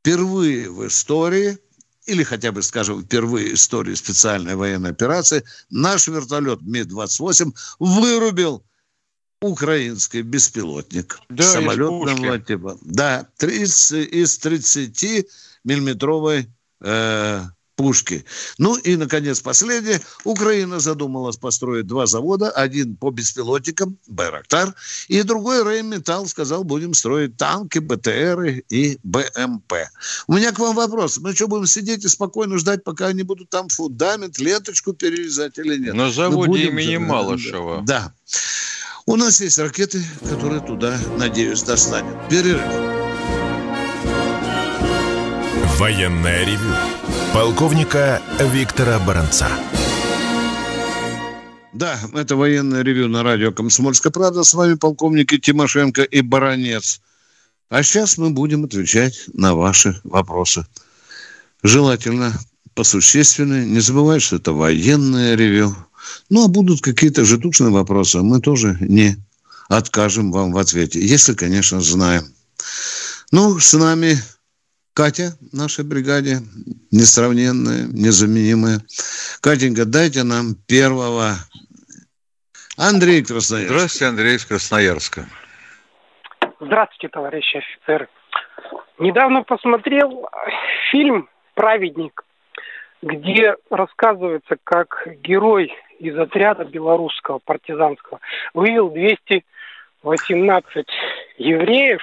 впервые 0.00 0.70
в 0.70 0.86
истории 0.86 1.58
или 2.06 2.22
хотя 2.22 2.52
бы, 2.52 2.62
скажем, 2.62 3.04
впервые 3.04 3.50
в 3.50 3.54
истории 3.54 3.94
специальной 3.94 4.56
военной 4.56 4.90
операции, 4.90 5.44
наш 5.68 6.08
вертолет 6.08 6.62
Ми-28 6.62 7.54
вырубил 7.78 8.64
украинский 9.42 10.22
беспилотник 10.22 11.20
да, 11.28 11.44
самолетного 11.44 12.38
типа. 12.38 12.78
Да, 12.80 13.28
30, 13.36 14.08
из 14.08 14.38
30 14.38 15.26
миллиметровой 15.64 16.48
э, 16.80 17.42
пушки. 17.78 18.24
Ну 18.58 18.76
и, 18.76 18.96
наконец, 18.96 19.40
последнее. 19.40 20.00
Украина 20.24 20.80
задумалась 20.80 21.36
построить 21.36 21.86
два 21.86 22.06
завода. 22.06 22.50
Один 22.50 22.96
по 22.96 23.10
беспилотникам, 23.10 23.96
Байрактар, 24.08 24.74
и 25.06 25.22
другой 25.22 25.62
Рейнметалл 25.62 26.26
сказал, 26.26 26.64
будем 26.64 26.92
строить 26.92 27.36
танки, 27.36 27.78
БТРы 27.78 28.64
и 28.68 28.98
БМП. 29.04 29.74
У 30.26 30.34
меня 30.34 30.50
к 30.50 30.58
вам 30.58 30.74
вопрос. 30.74 31.18
Мы 31.18 31.34
что, 31.34 31.46
будем 31.46 31.66
сидеть 31.66 32.04
и 32.04 32.08
спокойно 32.08 32.58
ждать, 32.58 32.82
пока 32.82 33.06
они 33.06 33.22
будут 33.22 33.48
там 33.48 33.68
фундамент, 33.68 34.38
ленточку 34.40 34.92
перерезать 34.92 35.56
или 35.58 35.78
нет? 35.78 35.94
На 35.94 36.10
заводе 36.10 36.64
имени 36.64 36.94
же, 36.94 36.98
Малышева. 36.98 37.82
Да. 37.86 38.12
У 39.06 39.14
нас 39.14 39.40
есть 39.40 39.58
ракеты, 39.58 40.02
которые 40.28 40.60
туда, 40.60 40.98
надеюсь, 41.16 41.62
достанет. 41.62 42.16
Перерыв. 42.28 42.60
Военная 45.78 46.44
ревю 46.44 46.97
полковника 47.34 48.22
Виктора 48.52 48.98
Баранца. 49.00 49.48
Да, 51.72 51.98
это 52.14 52.36
военное 52.36 52.82
ревю 52.82 53.08
на 53.08 53.22
радио 53.22 53.52
«Комсомольская 53.52 54.10
правда». 54.10 54.42
С 54.42 54.54
вами 54.54 54.74
полковники 54.74 55.38
Тимошенко 55.38 56.02
и 56.02 56.22
Баранец. 56.22 57.00
А 57.68 57.82
сейчас 57.82 58.18
мы 58.18 58.30
будем 58.30 58.64
отвечать 58.64 59.24
на 59.34 59.54
ваши 59.54 60.00
вопросы. 60.04 60.66
Желательно 61.62 62.32
посущественные. 62.74 63.66
Не 63.66 63.80
забывайте, 63.80 64.24
что 64.24 64.36
это 64.36 64.52
военное 64.52 65.34
ревю. 65.34 65.76
Ну, 66.30 66.44
а 66.44 66.48
будут 66.48 66.80
какие-то 66.80 67.24
житушные 67.24 67.70
вопросы, 67.70 68.18
мы 68.18 68.40
тоже 68.40 68.76
не 68.80 69.16
откажем 69.68 70.32
вам 70.32 70.52
в 70.52 70.58
ответе. 70.58 71.04
Если, 71.04 71.34
конечно, 71.34 71.80
знаем. 71.80 72.24
Ну, 73.30 73.58
с 73.58 73.74
нами 73.74 74.18
Катя 74.98 75.38
в 75.52 75.56
нашей 75.56 75.84
бригаде, 75.84 76.38
несравненная, 76.90 77.86
незаменимая. 77.86 78.80
Катенька, 79.40 79.84
дайте 79.84 80.24
нам 80.24 80.56
первого. 80.66 81.36
Андрей 82.76 83.22
Красноярск. 83.22 83.70
Здравствуйте, 83.70 84.06
Андрей 84.06 84.34
из 84.34 84.44
Красноярска. 84.44 85.26
Здравствуйте, 86.58 87.08
товарищи 87.10 87.58
офицеры. 87.58 88.08
Недавно 88.98 89.44
посмотрел 89.44 90.28
фильм 90.90 91.28
«Праведник», 91.54 92.24
где 93.00 93.54
рассказывается, 93.70 94.56
как 94.64 95.06
герой 95.22 95.72
из 96.00 96.18
отряда 96.18 96.64
белорусского 96.64 97.38
партизанского 97.38 98.18
вывел 98.52 98.90
218 98.90 100.86
евреев 101.36 102.02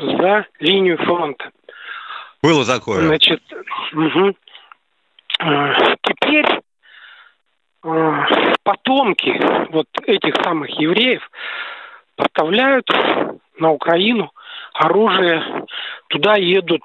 за 0.00 0.46
линию 0.60 0.96
фронта. 0.96 1.50
Было 2.44 2.66
такое. 2.66 3.06
Значит, 3.06 3.40
угу. 3.94 4.34
теперь 6.02 6.60
э, 7.84 8.24
потомки 8.62 9.72
вот 9.72 9.86
этих 10.06 10.34
самых 10.44 10.68
евреев 10.78 11.22
поставляют 12.16 12.86
на 13.58 13.70
Украину 13.70 14.30
оружие, 14.74 15.64
туда 16.08 16.34
едут 16.36 16.82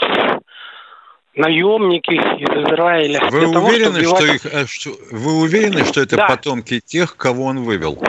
наемники 1.36 2.14
из 2.14 2.68
Израиля. 2.68 3.20
Вы 3.30 3.48
уверены, 3.48 4.02
того, 4.02 4.16
что 4.16 4.26
их, 4.28 4.46
э, 4.46 4.66
что, 4.66 4.92
вы 5.12 5.42
уверены, 5.42 5.84
что 5.84 6.00
это 6.00 6.16
да. 6.16 6.28
потомки 6.28 6.80
тех, 6.80 7.18
кого 7.18 7.44
он 7.44 7.64
вывел? 7.66 8.02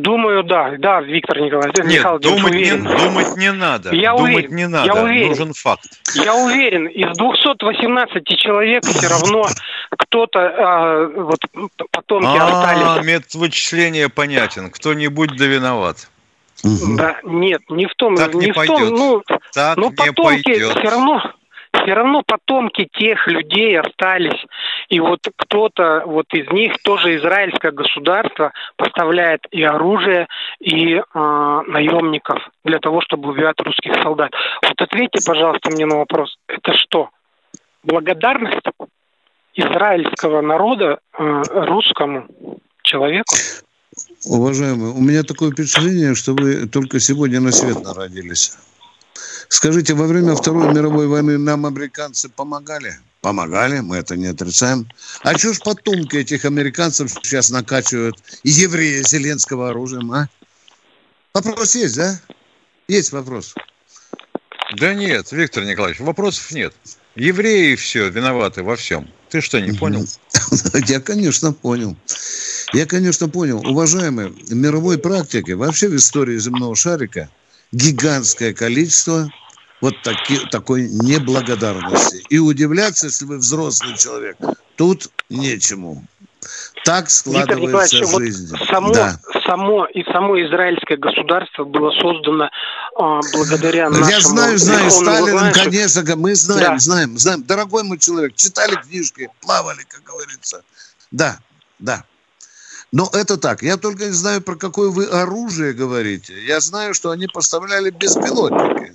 Думаю, 0.00 0.42
да, 0.42 0.74
да, 0.78 1.00
Виктор 1.02 1.38
Николаевич. 1.40 1.76
Нет, 1.78 1.86
Михаил 1.86 2.18
думать, 2.18 2.54
не, 2.54 2.76
думать 2.76 3.36
не 3.36 3.52
надо. 3.52 3.94
Я 3.94 4.12
думать 4.16 4.34
уверен, 4.34 4.56
не 4.56 4.68
надо, 4.68 4.86
я 4.86 5.02
уверен, 5.02 5.28
нужен 5.28 5.52
факт. 5.52 5.84
Я 6.14 6.34
уверен, 6.34 6.86
из 6.86 7.16
218 7.16 8.26
человек 8.38 8.84
все 8.84 9.08
равно 9.08 9.46
кто-то, 9.90 10.40
а, 10.40 11.06
вот 11.08 11.40
потомки 11.90 12.38
а, 12.38 12.46
остались. 12.46 13.06
метод 13.06 13.34
вычисления 13.34 14.08
понятен, 14.08 14.70
кто-нибудь 14.70 15.36
да 15.36 15.46
виноват. 15.46 16.08
Да, 16.62 17.18
нет, 17.24 17.62
не 17.68 17.86
в 17.86 17.94
том, 17.96 18.16
так 18.16 18.34
не, 18.34 18.46
не 18.46 18.52
в 18.52 18.66
том, 18.66 18.88
ну, 18.88 19.22
так 19.52 19.76
но 19.76 19.90
не 19.90 19.94
потомки 19.94 20.42
пойдет. 20.44 20.70
все 20.70 20.88
равно 20.88 21.32
все 21.72 21.94
равно 21.94 22.22
потомки 22.26 22.88
тех 22.92 23.26
людей 23.26 23.78
остались. 23.78 24.40
И 24.88 25.00
вот 25.00 25.20
кто-то 25.36 26.04
вот 26.06 26.26
из 26.32 26.48
них, 26.50 26.74
тоже 26.82 27.16
израильское 27.16 27.72
государство, 27.72 28.52
поставляет 28.76 29.40
и 29.50 29.62
оружие, 29.62 30.28
и 30.60 30.96
э, 30.96 31.02
наемников 31.14 32.38
для 32.64 32.78
того, 32.78 33.00
чтобы 33.00 33.30
убивать 33.30 33.60
русских 33.60 33.94
солдат. 34.02 34.30
Вот 34.62 34.80
ответьте, 34.80 35.20
пожалуйста, 35.26 35.70
мне 35.70 35.86
на 35.86 35.96
вопрос. 35.96 36.36
Это 36.46 36.74
что? 36.74 37.10
Благодарность 37.84 38.60
израильского 39.54 40.40
народа 40.40 40.98
э, 41.18 41.42
русскому 41.50 42.26
человеку? 42.82 43.34
Уважаемый, 44.24 44.90
у 44.90 45.00
меня 45.00 45.22
такое 45.22 45.50
впечатление, 45.50 46.14
что 46.14 46.32
вы 46.32 46.66
только 46.68 47.00
сегодня 47.00 47.40
на 47.40 47.52
свет 47.52 47.82
народились. 47.82 48.56
Скажите, 49.52 49.92
во 49.92 50.06
время 50.06 50.34
Второй 50.34 50.72
мировой 50.72 51.06
войны 51.08 51.36
нам 51.36 51.66
американцы 51.66 52.30
помогали? 52.30 52.98
Помогали, 53.20 53.80
мы 53.80 53.98
это 53.98 54.16
не 54.16 54.28
отрицаем. 54.28 54.88
А 55.24 55.36
что 55.36 55.52
ж 55.52 55.58
потомки 55.58 56.16
этих 56.16 56.46
американцев 56.46 57.10
сейчас 57.10 57.50
накачивают 57.50 58.16
евреи 58.44 59.02
Зеленского 59.06 59.68
оружием, 59.68 60.10
а? 60.10 60.30
Вопрос 61.34 61.74
есть, 61.74 61.96
да? 61.96 62.18
Есть 62.88 63.12
вопрос. 63.12 63.54
Да 64.78 64.94
нет, 64.94 65.30
Виктор 65.32 65.64
Николаевич, 65.64 66.00
вопросов 66.00 66.50
нет. 66.52 66.72
Евреи 67.14 67.74
все 67.74 68.08
виноваты 68.08 68.62
во 68.62 68.74
всем. 68.76 69.06
Ты 69.28 69.42
что, 69.42 69.60
не 69.60 69.76
понял? 69.76 70.06
Я, 70.86 70.98
конечно, 70.98 71.52
понял. 71.52 71.94
Я, 72.72 72.86
конечно, 72.86 73.28
понял. 73.28 73.58
Уважаемые, 73.58 74.28
в 74.28 74.54
мировой 74.54 74.96
практике, 74.96 75.56
вообще 75.56 75.88
в 75.88 75.96
истории 75.96 76.38
земного 76.38 76.74
шарика 76.74 77.28
гигантское 77.72 78.52
количество 78.52 79.30
вот 79.80 80.00
таки, 80.02 80.38
такой 80.50 80.88
неблагодарности. 80.88 82.24
И 82.28 82.38
удивляться, 82.38 83.06
если 83.06 83.24
вы 83.24 83.38
взрослый 83.38 83.96
человек, 83.96 84.36
тут 84.76 85.08
нечему. 85.28 86.04
Так 86.84 87.10
складывается 87.10 88.04
жизнь. 88.04 88.50
Вот 88.50 88.68
само, 88.68 88.92
да. 88.92 89.16
само 89.46 89.86
и 89.86 90.02
само 90.04 90.40
израильское 90.42 90.96
государство 90.96 91.64
было 91.64 91.92
создано 91.92 92.46
э, 92.46 93.20
благодаря 93.32 93.90
нашему... 93.90 94.10
Я 94.10 94.20
знаю, 94.20 94.58
знаю, 94.58 94.90
Сталином, 94.90 95.52
конечно, 95.52 96.16
мы 96.16 96.34
знаем, 96.34 96.72
да. 96.72 96.78
знаем, 96.78 97.18
знаем. 97.18 97.42
Дорогой 97.44 97.84
мой 97.84 97.98
человек, 97.98 98.34
читали 98.34 98.74
книжки, 98.74 99.28
плавали, 99.40 99.84
как 99.88 100.02
говорится. 100.02 100.62
Да, 101.12 101.38
да. 101.78 102.04
Но 102.92 103.08
это 103.12 103.38
так. 103.38 103.62
Я 103.62 103.78
только 103.78 104.06
не 104.06 104.12
знаю, 104.12 104.42
про 104.42 104.54
какое 104.54 104.90
вы 104.90 105.06
оружие 105.06 105.72
говорите. 105.72 106.34
Я 106.44 106.60
знаю, 106.60 106.92
что 106.92 107.10
они 107.10 107.26
поставляли 107.26 107.90
беспилотники. 107.90 108.94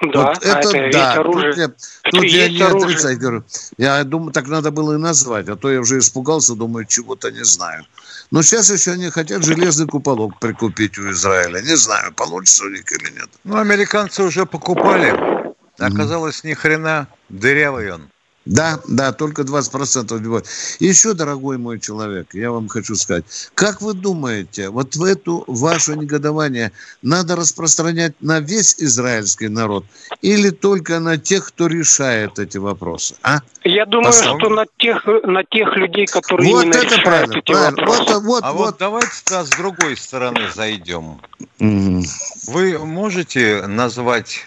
Да, 0.00 0.28
вот 0.28 0.44
это, 0.44 0.70
а 0.70 0.76
это 0.76 0.92
да. 0.92 1.12
оружие. 1.12 1.52
Тут 1.52 1.58
я, 1.58 1.68
тут 2.10 2.24
я 2.24 2.48
не 2.48 2.62
отрицаю. 2.62 3.18
Говорю, 3.18 3.44
я 3.76 4.02
думаю, 4.02 4.32
так 4.32 4.48
надо 4.48 4.70
было 4.70 4.94
и 4.94 4.98
назвать, 4.98 5.48
а 5.48 5.56
то 5.56 5.70
я 5.70 5.80
уже 5.80 5.98
испугался, 5.98 6.54
думаю, 6.54 6.86
чего-то 6.86 7.30
не 7.30 7.44
знаю. 7.44 7.84
Но 8.30 8.42
сейчас 8.42 8.70
еще 8.70 8.92
они 8.92 9.10
хотят 9.10 9.44
железный 9.44 9.86
куполок 9.86 10.38
прикупить 10.40 10.98
у 10.98 11.10
Израиля. 11.10 11.60
Не 11.60 11.76
знаю, 11.76 12.12
получится 12.14 12.64
у 12.64 12.70
них 12.70 12.90
или 12.90 13.12
нет. 13.12 13.28
Ну, 13.44 13.58
американцы 13.58 14.22
уже 14.22 14.46
покупали. 14.46 15.54
Оказалось, 15.78 16.44
ни 16.44 16.54
хрена 16.54 17.06
дырявый 17.28 17.92
он. 17.92 18.08
Да, 18.46 18.80
да, 18.88 19.12
только 19.12 19.42
20% 19.42 20.14
убивают. 20.14 20.46
Еще, 20.78 21.12
дорогой 21.12 21.58
мой 21.58 21.78
человек, 21.78 22.32
я 22.32 22.50
вам 22.50 22.68
хочу 22.68 22.94
сказать, 22.94 23.24
как 23.54 23.82
вы 23.82 23.92
думаете, 23.92 24.70
вот 24.70 24.96
в 24.96 25.04
эту 25.04 25.44
ваше 25.46 25.94
негодование 25.94 26.72
надо 27.02 27.36
распространять 27.36 28.14
на 28.20 28.40
весь 28.40 28.74
израильский 28.78 29.48
народ 29.48 29.84
или 30.22 30.48
только 30.48 31.00
на 31.00 31.18
тех, 31.18 31.48
кто 31.48 31.66
решает 31.66 32.38
эти 32.38 32.56
вопросы? 32.56 33.14
А? 33.22 33.40
Я 33.62 33.84
думаю, 33.84 34.06
Послушайте. 34.06 34.38
что 34.40 34.48
на 34.48 34.66
тех, 34.78 35.06
на 35.06 35.44
тех 35.44 35.76
людей, 35.76 36.06
которые 36.06 36.54
вот 36.54 36.62
именно 36.64 36.76
это 36.76 36.84
решают 36.86 37.04
правильно, 37.04 37.36
эти 37.36 37.52
правильно. 37.52 37.76
вопросы. 37.82 38.14
Вот, 38.14 38.22
вот, 38.24 38.44
А 38.44 38.52
вот. 38.52 38.66
вот 38.66 38.76
давайте-то 38.78 39.44
с 39.44 39.50
другой 39.50 39.96
стороны 39.98 40.40
зайдем. 40.54 41.20
Мгм. 41.58 42.04
Вы 42.46 42.78
можете 42.78 43.66
назвать 43.66 44.46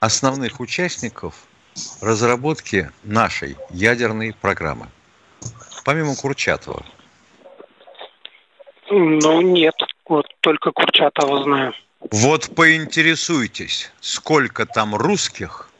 основных 0.00 0.60
участников 0.60 1.34
разработки 2.00 2.90
нашей 3.02 3.56
ядерной 3.70 4.34
программы? 4.40 4.88
Помимо 5.84 6.14
Курчатова. 6.14 6.84
Ну, 8.90 9.40
нет. 9.40 9.74
Вот 10.06 10.26
только 10.40 10.70
Курчатова 10.70 11.44
знаю. 11.44 11.74
Вот 12.10 12.54
поинтересуйтесь, 12.54 13.90
сколько 14.00 14.66
там 14.66 14.94
русских, 14.94 15.70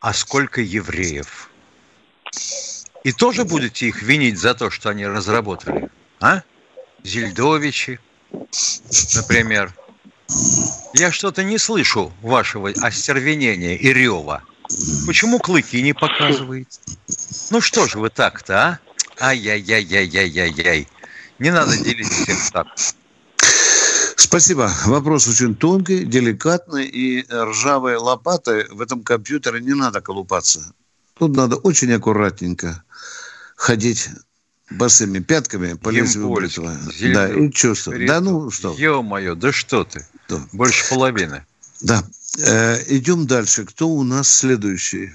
а 0.00 0.12
сколько 0.12 0.60
евреев. 0.60 1.50
И 3.04 3.12
тоже 3.12 3.44
будете 3.44 3.86
их 3.86 4.02
винить 4.02 4.38
за 4.38 4.54
то, 4.54 4.70
что 4.70 4.90
они 4.90 5.06
разработали? 5.06 5.88
А? 6.20 6.42
Зельдовичи, 7.02 7.98
например. 9.16 9.72
Я 10.94 11.10
что-то 11.10 11.42
не 11.42 11.58
слышу 11.58 12.12
вашего 12.20 12.68
остервенения 12.68 13.76
и 13.76 13.92
рева. 13.92 14.42
Почему 15.06 15.38
клыки 15.38 15.82
не 15.82 15.92
показываете? 15.92 16.78
Ну 17.50 17.60
что 17.60 17.86
же 17.86 17.98
вы 17.98 18.10
так-то, 18.10 18.54
а? 18.54 18.78
Ай-яй-яй-яй-яй-яй-яй. 19.20 20.88
Не 21.38 21.50
надо 21.50 21.76
делить 21.76 22.08
всех 22.08 22.50
так. 22.52 22.66
Спасибо. 24.16 24.70
Вопрос 24.86 25.26
очень 25.26 25.54
тонкий, 25.56 26.04
деликатный, 26.04 26.86
и 26.86 27.26
ржавой 27.30 27.96
лопатой 27.96 28.68
в 28.70 28.80
этом 28.80 29.02
компьютере 29.02 29.60
не 29.60 29.74
надо 29.74 30.00
колупаться. 30.00 30.72
Тут 31.18 31.36
надо 31.36 31.56
очень 31.56 31.92
аккуратненько 31.92 32.82
ходить 33.56 34.08
босыми 34.70 35.18
пятками 35.18 35.74
по 35.74 35.88
лезвию 35.90 36.30
бритвы. 36.30 36.78
Да, 37.12 37.28
и 37.28 37.50
чувствовать. 37.50 38.06
Да 38.06 38.20
ну 38.20 38.50
что. 38.50 38.74
Ё-моё, 38.78 39.34
да 39.34 39.52
что 39.52 39.84
ты? 39.84 40.06
Да. 40.28 40.40
Больше 40.52 40.88
половины. 40.88 41.44
Да. 41.80 42.04
Э, 42.38 42.76
идем 42.88 43.26
дальше. 43.26 43.66
Кто 43.66 43.86
у 43.86 44.04
нас 44.04 44.28
следующий? 44.28 45.10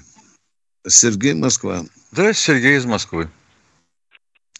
Сергей 0.86 1.34
Москва. 1.34 1.80
Здравствуйте, 2.12 2.60
Сергей 2.60 2.76
из 2.76 2.86
Москвы. 2.86 3.28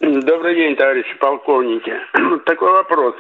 Добрый 0.01 0.55
день, 0.55 0.77
товарищи 0.77 1.15
полковники. 1.19 1.93
Такой 2.47 2.73
вопрос. 2.73 3.15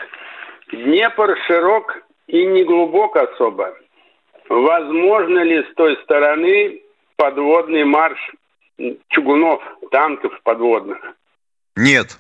Днепр 0.72 1.36
широк 1.46 2.02
и 2.26 2.44
не 2.46 2.64
глубок 2.64 3.16
особо. 3.16 3.74
Возможно 4.48 5.42
ли 5.42 5.62
с 5.62 5.74
той 5.74 5.96
стороны 6.04 6.80
подводный 7.16 7.84
марш 7.84 8.18
чугунов, 9.08 9.62
танков 9.90 10.32
подводных? 10.42 10.98
Нет, 11.76 12.18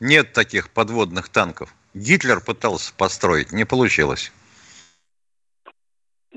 нет 0.00 0.32
таких 0.32 0.70
подводных 0.70 1.28
танков. 1.28 1.74
Гитлер 1.94 2.40
пытался 2.40 2.94
построить, 2.94 3.52
не 3.52 3.64
получилось. 3.64 4.32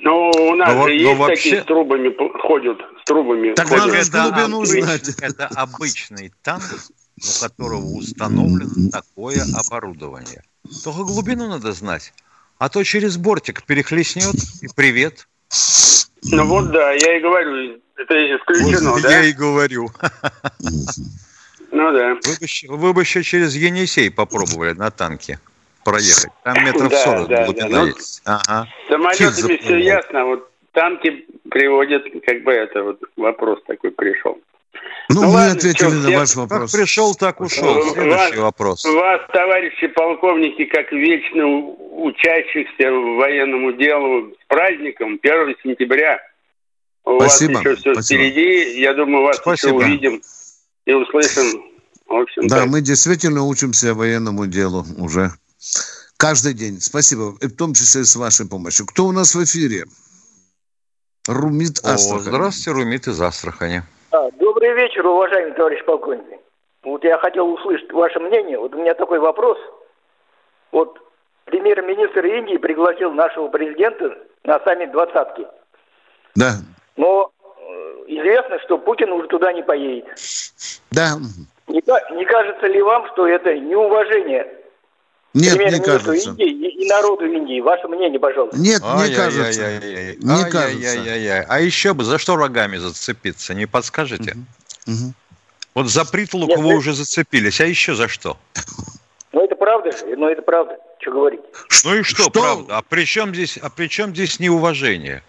Ну, 0.04 0.30
у 0.32 0.56
нас 0.56 0.68
Ну, 0.70 0.74
же 0.74 0.80
во- 0.80 0.90
есть 0.90 1.04
ну, 1.06 1.16
вообще- 1.16 1.36
такие 1.36 1.62
с 1.62 1.66
трубами 1.66 2.40
ходят, 2.42 2.78
с 3.02 3.06
трубами 3.06 3.54
Так 3.54 3.68
ходят. 3.68 3.86
надо 3.88 4.04
с 4.04 4.10
глубину 4.10 4.66
знать. 4.66 5.10
это 5.22 5.48
обычный 5.48 6.34
танк, 6.42 6.64
у 7.18 7.44
которого 7.44 7.86
установлено 7.86 8.90
такое 8.92 9.44
оборудование. 9.56 10.44
Только 10.84 11.04
глубину 11.04 11.48
надо 11.48 11.72
знать. 11.74 12.14
А 12.58 12.70
то 12.70 12.84
через 12.84 13.18
бортик 13.18 13.64
перехлестнет 13.64 14.36
и 14.62 14.68
привет. 14.76 15.28
Ну 16.24 16.46
вот 16.46 16.72
да, 16.72 16.92
я 16.94 17.18
и 17.18 17.22
говорю, 17.22 17.80
это 17.96 18.14
исключено, 18.38 18.92
Вот 18.92 19.02
да? 19.04 19.10
Я 19.20 19.24
и 19.26 19.34
говорю. 19.34 19.90
Ну 21.72 21.92
да. 21.94 22.16
Вы 22.16 22.38
бы, 22.40 22.78
вы 22.78 22.94
бы 22.94 23.02
еще 23.02 23.24
через 23.24 23.56
Енисей 23.56 24.12
попробовали 24.12 24.74
на 24.74 24.92
танке 24.92 25.40
проехать. 25.84 26.30
Там 26.44 26.64
метров 26.64 26.90
Да, 26.90 27.04
40 27.04 27.28
да, 27.28 27.46
глубина 27.46 27.70
да. 27.70 27.80
Ну, 27.82 27.86
есть. 27.88 28.22
Ага. 28.26 28.68
Самолетами 28.90 29.58
все 29.58 29.78
ясно, 29.78 30.26
вот 30.26 30.50
танки 30.74 31.26
приводят, 31.50 32.04
как 32.26 32.44
бы 32.44 32.52
это 32.52 32.84
вот 32.84 33.00
вопрос 33.18 33.60
такой 33.68 33.92
пришел. 33.92 34.38
Ну, 35.10 35.16
Ну 35.24 35.28
мы 35.28 35.34
ладно, 35.34 35.52
ответили 35.52 35.88
всё, 35.88 35.90
на 35.96 36.02
всех- 36.08 36.20
ваш 36.20 36.30
Как 36.30 36.38
вопрос. 36.38 36.72
пришел, 36.72 37.16
так 37.16 37.42
ушел. 37.42 37.74
Вас- 37.74 37.92
Следующий 37.94 38.38
вопрос. 38.40 38.86
Вас, 38.86 39.22
товарищи 39.34 39.88
полковники, 39.88 40.64
как 40.66 40.92
вечно 40.94 41.46
учащихся 42.06 42.92
военному 42.92 43.74
делу, 43.74 44.32
с 44.32 44.48
праздником 44.48 45.20
1 45.22 45.56
сентября. 45.64 46.20
У 47.04 47.20
Спасибо, 47.20 47.54
вас 47.54 47.62
еще 47.66 47.76
все 47.76 47.94
спасибо. 47.94 48.22
впереди. 48.24 48.80
Я 48.80 48.94
думаю, 48.94 49.24
вас 49.26 49.38
Спасибо. 49.38 49.74
еще 49.82 49.86
увидим 49.86 50.22
и 50.86 50.94
услышим. 50.94 51.64
В 52.08 52.14
общем, 52.16 52.48
Да, 52.48 52.60
так. 52.62 52.68
мы 52.68 52.82
действительно 52.82 53.44
учимся 53.44 53.94
военному 53.94 54.46
делу 54.46 54.86
уже 54.98 55.32
каждый 56.18 56.54
день. 56.54 56.80
Спасибо, 56.82 57.36
и 57.42 57.48
в 57.48 57.56
том 57.56 57.74
числе 57.74 58.04
с 58.04 58.16
вашей 58.16 58.48
помощью. 58.48 58.86
Кто 58.86 59.06
у 59.06 59.12
нас 59.12 59.36
в 59.36 59.44
эфире? 59.44 59.86
Румит 61.28 61.80
О, 61.84 61.94
Астрахань. 61.94 62.22
здравствуйте, 62.22 62.72
Румит 62.72 63.08
из 63.08 63.22
Астрахани. 63.22 63.84
А, 64.12 64.30
Добрый 64.32 64.74
вечер, 64.74 65.06
уважаемый 65.06 65.54
товарищ 65.54 65.84
полковник. 65.86 66.40
Вот 66.84 67.04
я 67.04 67.18
хотел 67.20 67.48
услышать 67.52 67.92
ваше 67.92 68.20
мнение. 68.20 68.58
Вот 68.58 68.74
у 68.74 68.80
меня 68.80 68.96
такой 68.96 69.20
вопрос. 69.20 69.58
Вот 70.72 70.98
премьер-министр 71.46 72.26
Индии 72.26 72.58
пригласил 72.58 73.12
нашего 73.12 73.50
президента 73.50 74.18
на 74.44 74.60
саммит 74.62 74.92
двадцатки. 74.92 75.46
Да, 76.36 76.54
Но 76.98 77.32
э, 77.44 77.72
известно, 78.08 78.58
что 78.66 78.78
Путин 78.78 79.12
уже 79.12 79.28
туда 79.28 79.54
не 79.54 79.62
поедет. 79.64 80.08
да. 80.92 81.18
Не, 81.68 81.82
не 82.18 82.26
кажется 82.26 82.68
ли 82.68 82.82
вам, 82.82 83.08
что 83.14 83.28
это 83.28 83.58
неуважение 83.58 84.61
Нет, 85.34 85.54
не 85.54 85.58
премьер-министру 85.58 86.12
кажется. 86.12 86.30
Индии 86.32 86.84
и, 86.84 86.88
народу 86.90 87.26
Индии? 87.26 87.62
Ваше 87.62 87.88
мнение, 87.88 88.20
пожалуйста. 88.20 88.58
Нет, 88.60 88.82
не 88.82 89.16
кажется. 89.16 89.80
Не 90.20 90.50
кажется. 90.52 90.60
Ай-яй-яй-яй. 90.60 91.46
А 91.48 91.60
еще 91.62 91.94
бы, 91.94 92.04
за 92.04 92.18
что 92.18 92.36
рогами 92.36 92.78
зацепиться, 92.78 93.54
не 93.54 93.66
подскажете? 93.66 94.36
Вот 95.74 95.88
за 95.88 96.04
притулок 96.04 96.50
Нет, 96.50 96.60
вы 96.60 96.76
уже 96.76 96.94
зацепились, 96.94 97.62
а 97.62 97.66
еще 97.66 97.96
за 97.96 98.10
что? 98.10 98.38
Ну 99.32 99.42
это 99.42 99.56
правда 99.56 99.92
же, 99.92 100.06
ну 100.18 100.28
это 100.28 100.42
правда. 100.42 100.78
Что 101.00 101.12
говорить? 101.12 101.40
Ну 101.86 101.96
и 101.96 102.04
что, 102.04 102.24
Что? 102.24 102.32
правда? 102.32 102.78
А 102.78 102.82
при 102.82 103.06
чем 103.06 103.34
здесь, 103.34 103.58
а 103.58 103.70
при 103.70 103.88
чем 103.88 104.14
здесь 104.14 104.40
неуважение? 104.40 105.24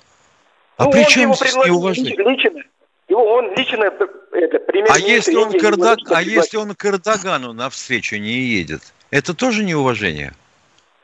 А 0.78 0.84
ну, 0.84 0.90
при 0.90 1.04
чем 1.04 1.32
здесь 1.34 1.54
неуважение? 1.54 2.16
лично. 2.16 2.60
Его, 3.08 3.24
он 3.34 3.54
лично, 3.56 3.84
это, 3.84 4.04
А 4.04 4.58
премьер-министр 4.58 5.06
если 5.08 5.34
он 5.36 5.46
Индии 5.48 5.58
к 5.58 5.62
его 5.62 5.72
Эрдог- 5.74 5.96
лично 5.98 6.16
а 6.16 6.22
если 6.22 6.56
он 6.56 6.74
к 6.74 6.84
Эрдогану 6.84 7.52
навстречу 7.52 8.16
не 8.16 8.32
едет, 8.32 8.82
это 9.12 9.34
тоже 9.34 9.62
неуважение? 9.62 10.34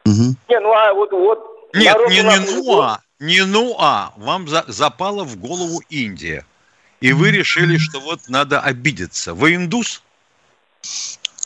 Мгм. 0.04 0.36
Не, 0.48 0.60
ну 0.60 0.72
а 0.72 0.94
вот, 0.94 1.12
вот 1.12 1.70
Нет, 1.74 1.96
не, 2.08 2.22
не 2.22 2.40
ну 2.40 2.80
а, 2.80 3.00
не 3.20 3.44
ну 3.44 3.76
а, 3.78 4.14
вам 4.16 4.48
за- 4.48 4.64
запала 4.66 5.24
в 5.24 5.36
голову 5.36 5.82
Индия. 5.90 6.44
И 7.00 7.12
вы 7.12 7.30
решили, 7.30 7.76
что 7.76 8.00
вот 8.00 8.20
надо 8.28 8.60
обидеться. 8.60 9.34
Вы 9.34 9.54
индус? 9.54 10.02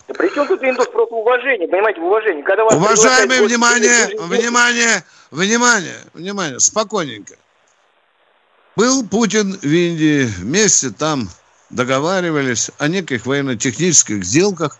Да 0.09 0.15
При 0.15 0.33
чем 0.33 0.47
тут 0.47 0.63
индус 0.63 0.87
просто 0.87 1.15
уважение, 1.15 1.69
понимаете, 1.69 2.01
уважение. 2.01 2.43
Когда 2.45 2.65
вас 2.65 2.75
Уважаемые, 2.75 3.41
приглашают, 3.41 3.51
внимание, 3.51 4.17
вот, 4.19 4.29
внимание, 4.29 5.05
внимание, 5.31 5.97
внимание, 6.15 6.61
спокойненько. 6.61 7.35
Был 8.77 9.07
Путин 9.07 9.59
в 9.59 9.65
Индии, 9.67 10.25
вместе 10.25 10.91
там 10.91 11.29
договаривались 11.71 12.71
о 12.79 12.87
неких 12.89 13.27
военно-технических 13.27 14.25
сделках. 14.25 14.79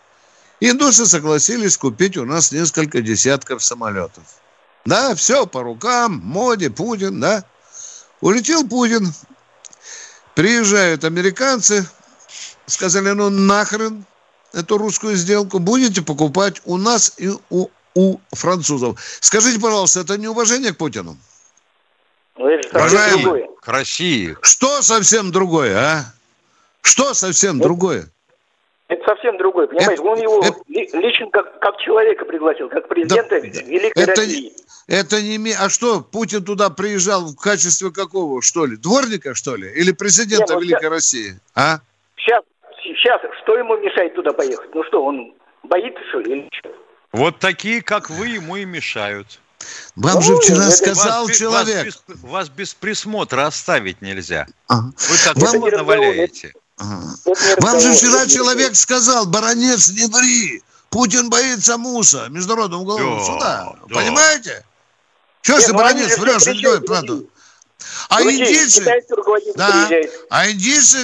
Индусы 0.65 1.05
согласились 1.05 1.75
купить 1.75 2.15
у 2.15 2.23
нас 2.23 2.53
несколько 2.53 3.01
десятков 3.01 3.61
самолетов. 3.61 4.23
Да, 4.85 5.13
все 5.13 5.45
по 5.45 5.61
рукам, 5.61 6.21
моде, 6.23 6.69
Путин, 6.69 7.19
да. 7.19 7.43
Улетел 8.21 8.65
Путин, 8.65 9.13
приезжают 10.35 11.03
американцы, 11.03 11.85
сказали, 12.65 13.09
ну 13.09 13.29
нахрен 13.29 14.05
эту 14.53 14.77
русскую 14.77 15.17
сделку, 15.17 15.59
будете 15.59 16.01
покупать 16.01 16.61
у 16.63 16.77
нас 16.77 17.11
и 17.17 17.29
у, 17.49 17.67
у 17.93 18.19
французов. 18.31 19.01
Скажите, 19.19 19.59
пожалуйста, 19.59 19.99
это 19.99 20.17
неуважение 20.17 20.71
к 20.71 20.77
Путину? 20.77 21.17
Ну, 22.37 22.45
Уважаемый. 22.71 23.49
К 23.59 23.67
России. 23.67 24.37
Что 24.41 24.81
совсем 24.81 25.29
другое, 25.33 25.77
а? 25.77 26.13
Что 26.81 27.13
совсем 27.13 27.59
другое? 27.59 28.12
Это 28.89 29.03
совсем 29.05 29.37
другое, 29.37 29.67
понимаете? 29.67 29.93
Это- 29.93 30.03
Он 30.03 30.19
его 30.21 30.41
это- 30.43 30.59
ли- 30.67 30.89
лично 30.93 31.29
как, 31.31 31.59
как 31.59 31.77
человека 31.79 32.25
пригласил, 32.25 32.69
как 32.69 32.87
президента 32.87 33.29
Да. 33.41 33.47
Великой 33.47 34.03
Это 34.03 34.11
России. 34.21 34.53
Это 34.87 35.21
не... 35.21 35.37
ми- 35.37 35.55
А 35.57 35.69
что, 35.69 36.01
Путин 36.01 36.43
туда 36.43 36.69
приезжал 36.69 37.25
в 37.27 37.35
качестве 37.37 37.91
какого, 37.91 38.41
что 38.41 38.65
ли? 38.65 38.75
Дворника, 38.75 39.33
что 39.35 39.55
ли? 39.55 39.69
Или 39.71 39.93
президента 39.93 40.53
Не, 40.53 40.59
ну, 40.59 40.61
Великой 40.61 40.89
России? 40.89 41.39
А? 41.55 41.79
Сейчас, 42.17 42.43
сейчас, 42.83 43.21
что 43.43 43.57
ему 43.57 43.77
мешает 43.77 44.13
туда 44.15 44.33
поехать? 44.33 44.69
Ну 44.75 44.83
что, 44.83 45.03
он 45.03 45.33
боится, 45.63 46.01
что 46.09 46.19
ли, 46.19 46.31
или 46.33 46.49
что? 46.51 46.69
Вот 47.13 47.39
такие, 47.39 47.81
как 47.81 48.09
вы, 48.09 48.27
ему 48.27 48.57
и 48.57 48.65
мешают. 48.65 49.39
Вам 49.95 50.21
же 50.21 50.33
Ну, 50.33 50.39
вчера 50.41 50.63
это- 50.67 50.71
сказал 50.71 51.25
вас, 51.27 51.37
человек. 51.37 51.85
Вас 51.85 52.03
без, 52.07 52.23
вас 52.23 52.49
без 52.49 52.73
присмотра 52.73 53.45
оставить 53.47 54.01
нельзя. 54.01 54.45
Ага. 54.67 54.91
Вы 54.97 55.41
Вам- 55.41 55.61
вам 55.61 55.69
наваляете. 55.71 56.53
Ага. 56.77 57.15
Не 57.25 57.55
Вам 57.61 57.79
же 57.79 57.93
вчера 57.93 58.25
не 58.25 58.29
человек 58.31 58.75
сказал, 58.75 59.25
баронец, 59.25 59.89
не 59.89 60.07
ври. 60.07 60.63
Путин 60.89 61.29
боится 61.29 61.77
МУСа, 61.77 62.27
Международного 62.29 62.81
уголовного 62.81 63.19
Да, 63.19 63.25
суда. 63.25 63.75
да. 63.89 63.95
Понимаете? 63.95 64.63
Чего 65.41 65.57
ж 65.57 65.59
Нет, 65.61 65.67
ты, 65.67 65.73
ну 65.73 65.77
баронец, 65.79 66.17
врешь, 66.17 66.45
не 66.45 66.81
правду? 66.85 67.07
другие. 67.07 67.29
А 68.09 68.21
Другие, 68.21 68.45
индийцы, 68.45 68.85
да, 69.55 69.89
а 70.29 70.49
индийцы, 70.49 70.97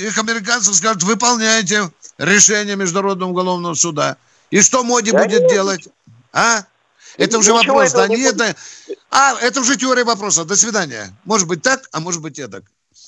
их 0.00 0.16
американцы 0.18 0.72
скажут, 0.72 1.02
выполняйте 1.02 1.90
решение 2.18 2.76
Международного 2.76 3.30
уголовного 3.30 3.74
суда. 3.74 4.16
И 4.50 4.60
что 4.62 4.82
Моди 4.82 5.10
Да 5.10 5.24
будет 5.24 5.42
нет. 5.42 5.50
делать? 5.50 5.88
А? 6.32 6.64
Это 7.18 7.38
уже 7.38 7.52
Ничего 7.52 7.74
вопрос, 7.74 7.92
да 7.92 8.08
не 8.08 8.16
нет. 8.16 8.36
да. 8.36 8.54
А, 9.10 9.36
это 9.40 9.60
уже 9.60 9.76
теория 9.76 10.04
вопроса. 10.04 10.44
До 10.44 10.56
свидания. 10.56 11.12
Может 11.24 11.46
быть 11.46 11.60
так, 11.62 11.86
а 11.92 12.00
может 12.00 12.22
быть 12.22 12.38
и 12.38 12.46
так. 12.46 12.62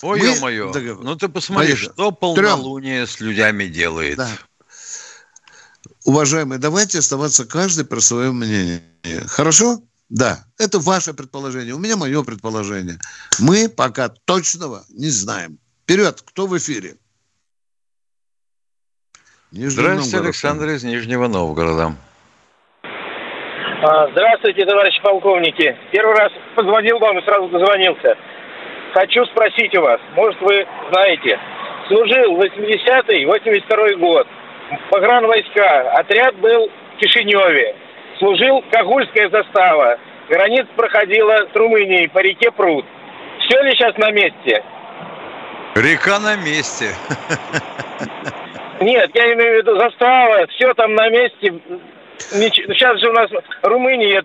Ой, 0.05 0.19
Мы 0.21 0.27
ё-моё. 0.27 0.71
договор- 0.73 1.03
Ну 1.03 1.17
ты 1.17 1.29
посмотри, 1.29 1.69
Поехали. 1.73 1.93
что 1.95 2.12
полнолуние 2.12 3.07
с 3.07 3.21
людьми 3.21 3.69
делает. 3.69 4.19
Да. 4.19 4.29
Уважаемые, 6.05 6.59
давайте 6.59 6.99
оставаться 6.99 7.47
каждый 7.47 7.87
при 7.87 8.01
своем 8.01 8.35
мнении. 8.37 8.83
Хорошо? 9.27 9.81
Да, 10.11 10.45
это 10.59 10.79
ваше 10.79 11.14
предположение. 11.14 11.73
У 11.75 11.79
меня 11.79 11.97
мое 11.97 12.23
предположение. 12.23 12.99
Мы 13.40 13.71
пока 13.71 14.11
точного 14.11 14.85
не 14.90 15.09
знаем. 15.09 15.59
Вперед, 15.85 16.21
кто 16.23 16.47
в 16.47 16.57
эфире? 16.59 16.97
Нижний 19.53 19.71
Здравствуйте, 19.71 20.17
Новгород. 20.17 20.25
Александр 20.27 20.69
из 20.69 20.85
Нижнего 20.85 21.29
Новгорода. 21.29 21.97
А, 22.83 24.11
Здравствуйте, 24.12 24.67
товарищи 24.67 25.01
полковники. 25.03 25.77
Первый 25.93 26.14
раз 26.17 26.33
позвонил 26.57 26.99
вам 26.99 27.19
и 27.19 27.25
сразу 27.25 27.49
дозвонился. 27.49 28.17
Хочу 28.94 29.24
спросить 29.26 29.74
у 29.76 29.80
вас, 29.80 30.00
может 30.14 30.40
вы 30.40 30.64
знаете, 30.92 31.38
служил 31.88 32.38
80-й, 32.40 33.24
82-й 33.24 33.96
год, 33.96 34.28
погранвойска, 34.88 35.90
отряд 35.98 36.37
был 36.37 36.68
в 36.68 37.00
Кишиневе, 37.00 37.74
служил 38.18 38.64
Кагульская 38.70 39.28
застава, 39.30 39.98
граница 40.28 40.68
проходила 40.76 41.44
с 41.52 41.57
Румынией 41.57 42.09
по 42.09 42.20
реке 42.20 42.52
Пруд. 42.52 42.87
Все 43.40 43.61
ли 43.62 43.72
сейчас 43.72 43.96
на 43.98 44.12
месте? 44.12 44.62
Река 45.74 46.20
на 46.20 46.37
месте. 46.37 46.90
Нет, 48.80 49.11
я 49.12 49.33
имею 49.35 49.54
в 49.54 49.57
виду 49.57 49.76
застава, 49.76 50.46
все 50.46 50.72
там 50.74 50.94
на 50.94 51.09
месте. 51.09 51.52
Сейчас 52.18 53.00
же 53.00 53.11
у 53.11 53.12
нас 53.12 53.28
Румыния, 53.62 54.24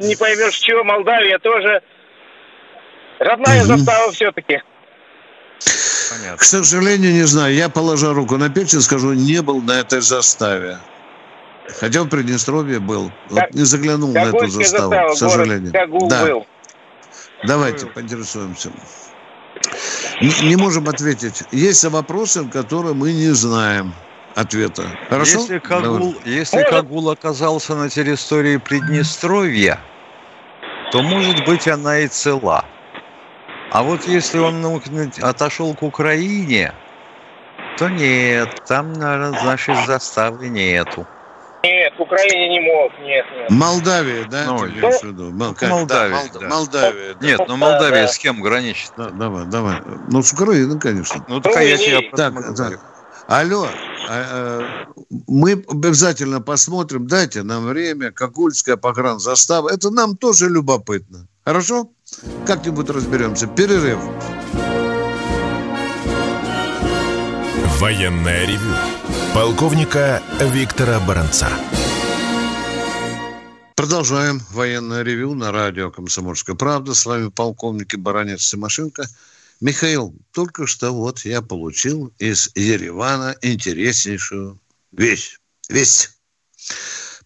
не 0.00 0.14
поймешь 0.14 0.54
чего, 0.54 0.84
Молдавия 0.84 1.40
тоже. 1.40 1.82
Родная 3.18 3.64
Мгм. 3.64 3.66
застава 3.78 4.12
все-таки. 4.12 4.58
К 5.58 6.10
Понятно. 6.10 6.44
сожалению, 6.44 7.12
не 7.12 7.22
знаю. 7.22 7.54
Я, 7.54 7.68
положа 7.68 8.12
руку 8.12 8.36
на 8.36 8.50
печень, 8.50 8.80
скажу, 8.80 9.12
не 9.14 9.40
был 9.42 9.60
на 9.62 9.80
этой 9.80 10.00
заставе. 10.00 10.78
Хотя 11.80 12.02
в 12.02 12.08
Приднестровье 12.08 12.78
был. 12.78 13.10
Вот 13.30 13.40
Как- 13.40 13.54
не 13.54 13.62
заглянул 13.62 14.12
на 14.12 14.24
эту 14.24 14.46
заставу, 14.48 14.90
застава, 14.92 15.14
к 15.14 15.16
сожалению. 15.16 15.72
город 15.88 16.08
Да. 16.10 16.26
был. 16.26 16.46
Давайте 17.44 17.86
поинтересуемся. 17.86 18.70
Не, 20.20 20.48
не 20.48 20.56
можем 20.56 20.88
ответить. 20.88 21.42
Есть 21.52 21.84
вопросы, 21.84 22.42
на 22.42 22.50
которые 22.50 22.94
мы 22.94 23.12
не 23.12 23.28
знаем 23.34 23.94
ответа. 24.34 24.82
Хорошо? 25.08 25.38
Если 25.40 25.58
Кагул, 25.58 26.12
Давай. 26.12 26.16
если 26.26 26.62
Кагул 26.64 27.10
оказался 27.10 27.74
на 27.74 27.88
территории 27.88 28.58
Приднестровья, 28.58 29.80
то, 30.92 31.02
может 31.02 31.44
быть, 31.46 31.66
она 31.66 32.00
и 32.00 32.08
цела. 32.08 32.64
А 33.74 33.82
вот 33.82 34.06
если 34.06 34.38
он 34.38 34.60
ну, 34.60 34.80
отошел 35.20 35.74
к 35.74 35.82
Украине, 35.82 36.72
то 37.76 37.88
нет, 37.88 38.62
там 38.68 38.92
наверное, 38.92 39.42
нашей 39.42 39.74
заставы 39.84 40.48
нету. 40.48 41.04
Нет, 41.64 41.92
в 41.98 42.02
Украине 42.02 42.50
не 42.50 42.60
мог, 42.60 42.92
нет, 43.00 43.26
нет. 43.36 43.50
Молдавия, 43.50 44.26
да? 44.30 44.44
Ну, 44.46 44.68
имеешь 44.68 45.00
в 45.00 45.02
виду? 45.02 45.32
Мол- 45.32 45.54
как? 45.54 45.70
Молдавия, 45.70 46.16
Да, 46.32 46.38
Молда- 46.38 46.38
да. 46.38 46.48
Молдавия, 46.48 47.14
да. 47.14 47.26
Нет, 47.26 47.38
ну 47.40 47.46
Да, 47.46 47.56
Молдавия 47.56 48.02
да. 48.02 48.08
с 48.08 48.18
кем 48.18 48.40
граничит? 48.40 48.92
Да, 48.96 49.10
давай, 49.10 49.44
давай. 49.46 49.82
Ну, 50.08 50.22
с 50.22 50.32
Украиной, 50.32 50.78
конечно. 50.78 51.24
Ну, 51.26 51.40
так 51.40 51.56
а 51.56 51.62
я 51.64 51.74
этом 51.74 52.16
Так, 52.16 52.56
так. 52.56 52.80
Алло, 53.26 53.66
а, 54.08 54.60
э, 54.60 54.84
мы 55.26 55.52
обязательно 55.68 56.40
посмотрим, 56.40 57.08
дайте 57.08 57.42
нам 57.42 57.66
время, 57.66 58.12
Кагульская 58.12 58.76
погранзастава. 58.76 59.70
Это 59.70 59.90
нам 59.90 60.16
тоже 60.16 60.48
любопытно. 60.48 61.26
Хорошо? 61.44 61.90
Как-нибудь 62.46 62.90
разберемся. 62.90 63.46
Перерыв. 63.46 63.98
Военное 67.78 68.46
ревю 68.46 68.74
полковника 69.34 70.22
Виктора 70.40 71.00
Баранца. 71.00 71.48
Продолжаем 73.74 74.40
военное 74.50 75.02
ревю 75.02 75.34
на 75.34 75.50
радио 75.50 75.90
«Комсомольская 75.90 76.54
правда». 76.54 76.94
С 76.94 77.04
вами 77.04 77.28
полковник 77.28 77.94
и 77.94 77.96
баронец 77.96 78.48
Тимошенко. 78.48 79.04
Михаил, 79.60 80.14
только 80.30 80.66
что 80.66 80.92
вот 80.92 81.24
я 81.24 81.42
получил 81.42 82.12
из 82.18 82.50
Еревана 82.54 83.34
интереснейшую 83.42 84.60
вещь. 84.92 85.38
Весть. 85.68 86.10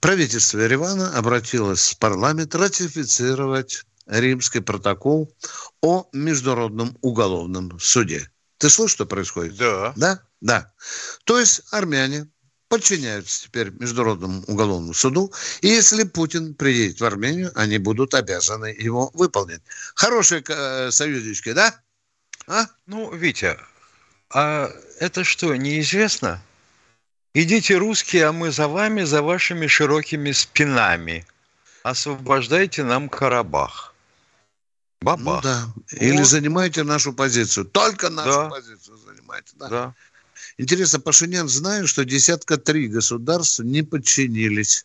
Правительство 0.00 0.58
Еревана 0.58 1.16
обратилось 1.16 1.90
в 1.90 1.98
парламент 1.98 2.54
ратифицировать 2.54 3.84
римский 4.08 4.60
протокол 4.60 5.32
о 5.80 6.08
Международном 6.12 6.96
уголовном 7.02 7.78
суде. 7.78 8.30
Ты 8.58 8.68
слышишь, 8.70 8.94
что 8.94 9.06
происходит? 9.06 9.56
Да. 9.56 9.92
Да? 9.96 10.22
Да. 10.40 10.72
То 11.24 11.38
есть 11.38 11.62
армяне 11.70 12.26
подчиняются 12.68 13.44
теперь 13.44 13.70
Международному 13.70 14.42
уголовному 14.46 14.92
суду, 14.92 15.32
и 15.62 15.68
если 15.68 16.04
Путин 16.04 16.54
приедет 16.54 17.00
в 17.00 17.04
Армению, 17.04 17.50
они 17.54 17.78
будут 17.78 18.14
обязаны 18.14 18.66
его 18.78 19.10
выполнить. 19.14 19.62
Хорошие 19.94 20.42
э, 20.46 20.90
союзнички, 20.90 21.52
да? 21.52 21.74
А? 22.46 22.66
Ну, 22.86 23.14
Витя, 23.14 23.58
а 24.30 24.70
это 25.00 25.24
что, 25.24 25.54
неизвестно? 25.56 26.42
Идите, 27.34 27.76
русские, 27.76 28.26
а 28.26 28.32
мы 28.32 28.50
за 28.50 28.68
вами, 28.68 29.04
за 29.04 29.22
вашими 29.22 29.66
широкими 29.66 30.32
спинами. 30.32 31.26
Освобождайте 31.82 32.84
нам 32.84 33.08
Карабах. 33.08 33.94
Ну 35.00 35.06
Бабах. 35.16 35.42
да. 35.42 35.68
Или 35.92 36.18
Вот. 36.18 36.26
занимайте 36.26 36.82
нашу 36.82 37.12
позицию. 37.12 37.66
Только 37.66 38.10
нашу 38.10 38.30
Да. 38.30 38.48
позицию 38.48 38.96
занимайте. 39.06 39.52
Да. 39.58 39.68
Да. 39.68 39.94
Интересно, 40.58 40.98
Пашинян 40.98 41.48
знает, 41.48 41.88
что 41.88 42.04
десятка 42.04 42.56
три 42.56 42.88
государств 42.88 43.60
не 43.60 43.82
подчинились 43.82 44.84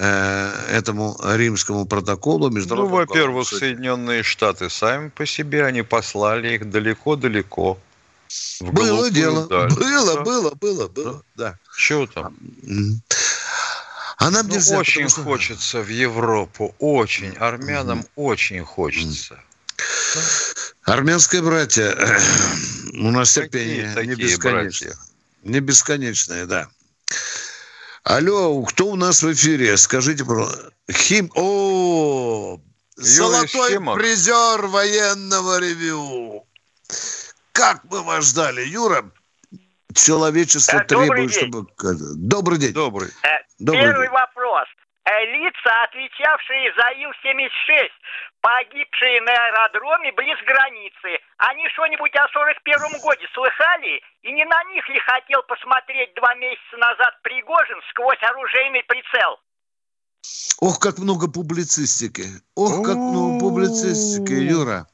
э, 0.00 0.52
этому 0.70 1.18
римскому 1.24 1.84
протоколу 1.86 2.50
Ну, 2.50 2.56
Международного 2.56 3.00
во-первых, 3.00 3.16
уголовного 3.16 3.44
суда. 3.44 3.58
Соединенные 3.60 4.22
Штаты 4.22 4.70
сами 4.70 5.08
по 5.08 5.26
себе, 5.26 5.64
они 5.64 5.82
послали 5.82 6.54
их 6.54 6.70
далеко-далеко. 6.70 7.78
Было 8.60 8.70
голубую 8.72 9.10
дело. 9.10 9.48
даль. 9.48 9.74
Было, 9.74 10.14
Да. 10.14 10.20
было, 10.22 10.50
было, 10.54 10.88
было. 10.88 11.22
Да. 11.36 11.58
Чего 11.76 12.06
там? 12.06 12.36
А 14.18 14.30
нам 14.30 14.48
Ну, 14.48 14.54
нельзя, 14.54 14.78
очень 14.78 15.04
потому 15.04 15.08
что- 15.10 15.22
хочется 15.22 15.80
в 15.80 15.88
Европу, 15.88 16.74
очень. 16.78 17.36
Армянам 17.36 18.04
очень 18.16 18.64
хочется. 18.64 19.38
Армянские 20.82 21.42
братья, 21.42 21.94
у 22.94 23.10
нас 23.10 23.32
терпение 23.32 23.94
не 24.04 24.14
бесконечное. 24.16 24.88
братья? 24.88 24.98
Не 25.44 25.60
бесконечное, 25.60 26.46
да. 26.46 26.68
Алло, 28.02 28.62
кто 28.64 28.86
у 28.88 28.96
нас 28.96 29.22
в 29.22 29.32
эфире? 29.32 29.76
Скажите, 29.76 30.24
пожалуйста. 30.24 30.72
Хим... 30.90 31.30
О, 31.36 32.58
золотой 32.96 33.72
Химок. 33.72 33.98
призер 33.98 34.66
военного 34.66 35.60
ревю. 35.60 36.44
Как 37.52 37.84
мы 37.84 38.02
вас 38.02 38.24
ждали, 38.26 38.62
Юра? 38.66 39.08
Человечество 39.94 40.78
Э, 40.78 40.84
требует, 40.84 41.30
день. 41.30 41.48
чтобы... 41.48 41.66
Добрый 42.16 42.58
день. 42.58 42.72
Добрый. 42.72 43.08
Добрый 43.58 43.82
Первый 43.84 44.06
день. 44.06 44.12
вопрос. 44.12 44.68
Э, 45.04 45.24
Лица, 45.24 45.72
отвечавшие 45.84 46.72
за 46.76 46.90
Ил-76, 47.00 47.88
погибшие 48.40 49.20
на 49.22 49.32
аэродроме 49.32 50.12
близ 50.12 50.36
границы, 50.46 51.18
они 51.38 51.66
что-нибудь 51.72 52.14
о 52.14 52.28
41 52.28 53.00
годе 53.00 53.26
слыхали? 53.32 54.02
И 54.22 54.32
не 54.32 54.44
на 54.44 54.62
них 54.64 54.86
ли 54.88 55.00
хотел 55.00 55.42
посмотреть 55.44 56.14
два 56.14 56.34
месяца 56.34 56.76
назад 56.76 57.14
Пригожин 57.22 57.80
сквозь 57.90 58.22
оружейный 58.22 58.82
прицел? 58.84 59.40
Ох, 60.60 60.78
как 60.78 60.98
много 60.98 61.28
публицистики. 61.30 62.24
Ох, 62.54 62.84
как 62.84 62.96
много 62.96 63.38
публицистики, 63.40 64.32
Юра. 64.32 64.86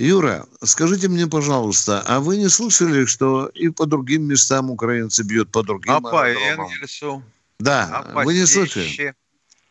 Юра, 0.00 0.46
скажите 0.62 1.08
мне, 1.08 1.26
пожалуйста, 1.26 2.02
а 2.06 2.20
вы 2.20 2.38
не 2.38 2.48
слышали, 2.48 3.04
что 3.04 3.48
и 3.48 3.68
по 3.68 3.84
другим 3.84 4.22
местам 4.22 4.70
украинцы 4.70 5.22
бьют 5.22 5.52
по 5.52 5.62
другим 5.62 5.92
А 5.92 6.00
по? 6.00 6.26
Энгельсу? 6.26 7.22
Да, 7.58 8.02
А 8.14 8.24
вы 8.24 8.32
не 8.32 8.46
слышали? 8.46 9.14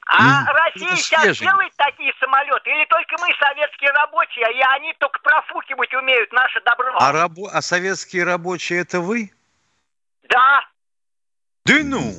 А. 0.05 0.45
Россия 0.53 0.95
сейчас 0.97 1.21
свежий. 1.23 1.47
делает 1.47 1.71
такие 1.75 2.11
самолеты? 2.19 2.69
Или 2.69 2.85
только 2.85 3.15
мы, 3.19 3.27
советские 3.39 3.89
рабочие, 3.91 4.45
и 4.55 4.61
они 4.75 4.93
только 4.99 5.19
профукивать 5.23 5.93
умеют 5.95 6.31
наше 6.31 6.61
добро? 6.63 6.95
А, 6.99 7.11
рабо- 7.11 7.49
а 7.51 7.61
советские 7.63 8.23
рабочие 8.23 8.81
это 8.81 9.01
вы? 9.01 9.31
Да. 10.29 10.61
Да 11.65 11.73
ну! 11.83 12.13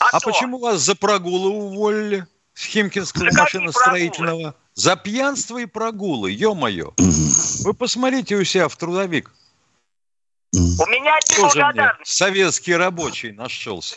А, 0.00 0.16
А 0.16 0.20
почему 0.20 0.58
вас 0.58 0.80
за 0.80 0.94
прогулы 0.94 1.50
уволили 1.50 2.26
с 2.58 2.64
Химкинского 2.64 3.28
машиностроительного? 3.32 4.54
За 4.74 4.96
пьянство 4.96 5.58
и 5.58 5.66
прогулы, 5.66 6.32
ё-моё. 6.32 6.92
Вы 6.96 7.72
посмотрите 7.74 8.36
у 8.36 8.42
себя 8.44 8.68
в 8.68 8.76
трудовик. 8.76 9.30
У 10.52 10.56
меня 10.56 11.18
Тоже 11.36 11.64
мне 11.72 11.92
советский 12.04 12.74
рабочий 12.74 13.30
нашелся. 13.32 13.96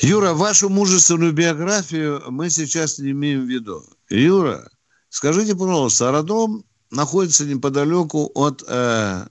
Юра, 0.00 0.34
вашу 0.34 0.68
мужественную 0.68 1.32
биографию 1.32 2.22
мы 2.28 2.50
сейчас 2.50 2.98
не 2.98 3.12
имеем 3.12 3.46
в 3.46 3.48
виду. 3.48 3.82
Юра, 4.10 4.68
скажите, 5.08 5.54
пожалуйста, 5.54 6.08
аэродром 6.08 6.64
находится 6.90 7.44
неподалеку 7.46 8.30
от 8.34 8.62
э, 8.66 9.26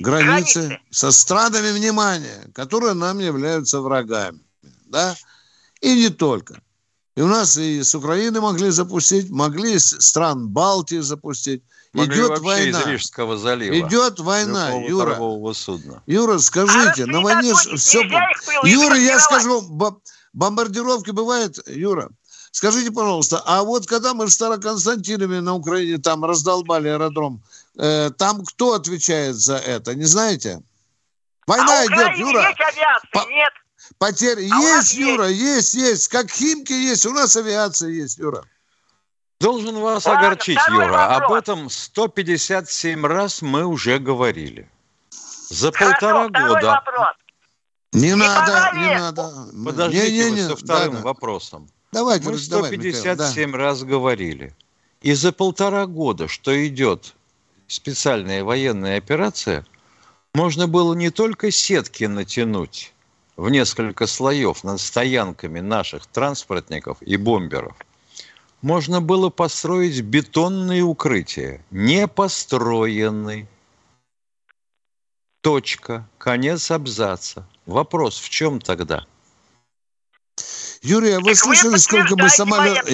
границы, 0.00 0.60
Границы. 0.60 0.80
со 0.90 1.10
странами 1.12 1.72
внимания, 1.72 2.50
которые 2.54 2.92
нам 2.92 3.20
являются 3.20 3.80
врагами. 3.80 4.40
Да? 4.86 5.16
И 5.80 5.94
не 5.94 6.10
только. 6.10 6.60
И 7.16 7.22
у 7.22 7.26
нас 7.26 7.56
и 7.56 7.82
с 7.82 7.94
Украины 7.94 8.40
могли 8.40 8.70
запустить, 8.70 9.30
могли 9.30 9.78
с 9.78 10.00
стран 10.00 10.48
Балтии 10.48 10.98
запустить. 11.00 11.62
Могли 11.92 12.20
Идет 12.20 12.38
война. 12.38 12.80
из 12.80 12.86
Рижского 12.86 13.36
залива. 13.36 13.74
Идет 13.80 14.20
война, 14.20 14.70
Юра. 14.74 15.52
судна. 15.54 16.02
Юра, 16.06 16.38
скажите, 16.38 17.02
А 17.02 17.06
на 17.06 17.20
войне 17.20 17.52
все... 17.54 18.02
Юра, 18.62 18.96
я 18.96 19.18
скажу, 19.18 19.60
бо- 19.62 20.00
бомбардировки 20.32 21.10
бывают, 21.10 21.58
Юра. 21.66 22.10
Скажите, 22.52 22.92
пожалуйста, 22.92 23.42
а 23.44 23.62
вот 23.64 23.86
когда 23.86 24.14
мы 24.14 24.26
в 24.26 24.30
Староконстантинове 24.32 25.40
на 25.40 25.54
Украине 25.54 25.98
там 25.98 26.24
раздолбали 26.24 26.88
аэродром, 26.88 27.42
э, 27.76 28.10
там 28.10 28.44
кто 28.44 28.74
отвечает 28.74 29.36
за 29.36 29.56
это, 29.56 29.94
не 29.94 30.04
знаете? 30.04 30.62
Война 31.46 31.80
а 31.80 31.86
идет, 31.86 31.92
Украины 31.92 32.20
Юра. 32.20 32.48
есть 32.48 32.60
авиация? 32.60 33.10
По- 33.12 33.28
Нет. 33.28 33.52
Потерь 33.98 34.48
А 34.50 34.58
есть, 34.58 34.94
Юра, 34.94 35.28
есть, 35.28 35.74
есть. 35.74 36.08
Как 36.08 36.30
Химки 36.30 36.72
есть, 36.72 37.06
у 37.06 37.12
нас 37.12 37.36
авиация 37.36 37.90
есть, 37.90 38.18
Юра. 38.18 38.44
Должен 39.40 39.78
вас 39.78 40.04
Ладно, 40.04 40.20
огорчить, 40.20 40.58
Юра. 40.68 41.16
Об 41.16 41.22
вопрос. 41.22 41.38
этом 41.42 41.70
157 41.70 43.06
раз 43.06 43.42
мы 43.42 43.64
уже 43.64 43.98
говорили. 43.98 44.70
За 45.48 45.72
Хорошо, 45.72 45.92
полтора 45.92 46.28
года. 46.28 46.66
вопрос. 46.66 47.08
Не, 47.92 48.14
надо, 48.14 48.52
пора 48.52 48.72
не 48.72 48.98
надо. 48.98 49.32
Подождите 49.64 50.12
Не, 50.12 50.30
не, 50.30 50.42
не, 50.42 50.48
со 50.48 50.56
вторым 50.56 50.92
да, 50.92 50.98
да. 50.98 51.04
вопросом. 51.04 51.68
Давайте, 51.92 52.28
Мы 52.28 52.38
давай, 52.48 52.70
Михаил, 52.76 52.94
157 52.94 53.54
раз 53.56 53.82
говорили. 53.82 54.54
И 55.00 55.12
за 55.14 55.32
полтора 55.32 55.86
года, 55.86 56.28
что 56.28 56.66
идет 56.66 57.14
специальная 57.66 58.44
военная 58.44 58.98
операция, 58.98 59.66
можно 60.34 60.68
было 60.68 60.94
не 60.94 61.10
только 61.10 61.50
сетки 61.50 62.04
натянуть 62.04 62.92
в 63.40 63.48
несколько 63.48 64.06
слоев 64.06 64.64
над 64.64 64.78
стоянками 64.80 65.60
наших 65.60 66.06
транспортников 66.06 66.98
и 67.00 67.16
бомберов, 67.16 67.74
можно 68.60 69.00
было 69.00 69.30
построить 69.30 70.02
бетонные 70.02 70.82
укрытия, 70.82 71.64
не 71.70 72.06
построены. 72.06 73.48
Точка. 75.40 76.06
Конец 76.18 76.70
абзаца. 76.70 77.48
Вопрос 77.64 78.18
в 78.18 78.28
чем 78.28 78.60
тогда? 78.60 79.06
Юрий, 80.82 81.12
а 81.12 81.20
вы 81.20 81.30
Так 81.30 81.38
слышали, 81.38 81.76
сколько 81.76 82.16
мы 82.16 82.28
самолетов... 82.28 82.90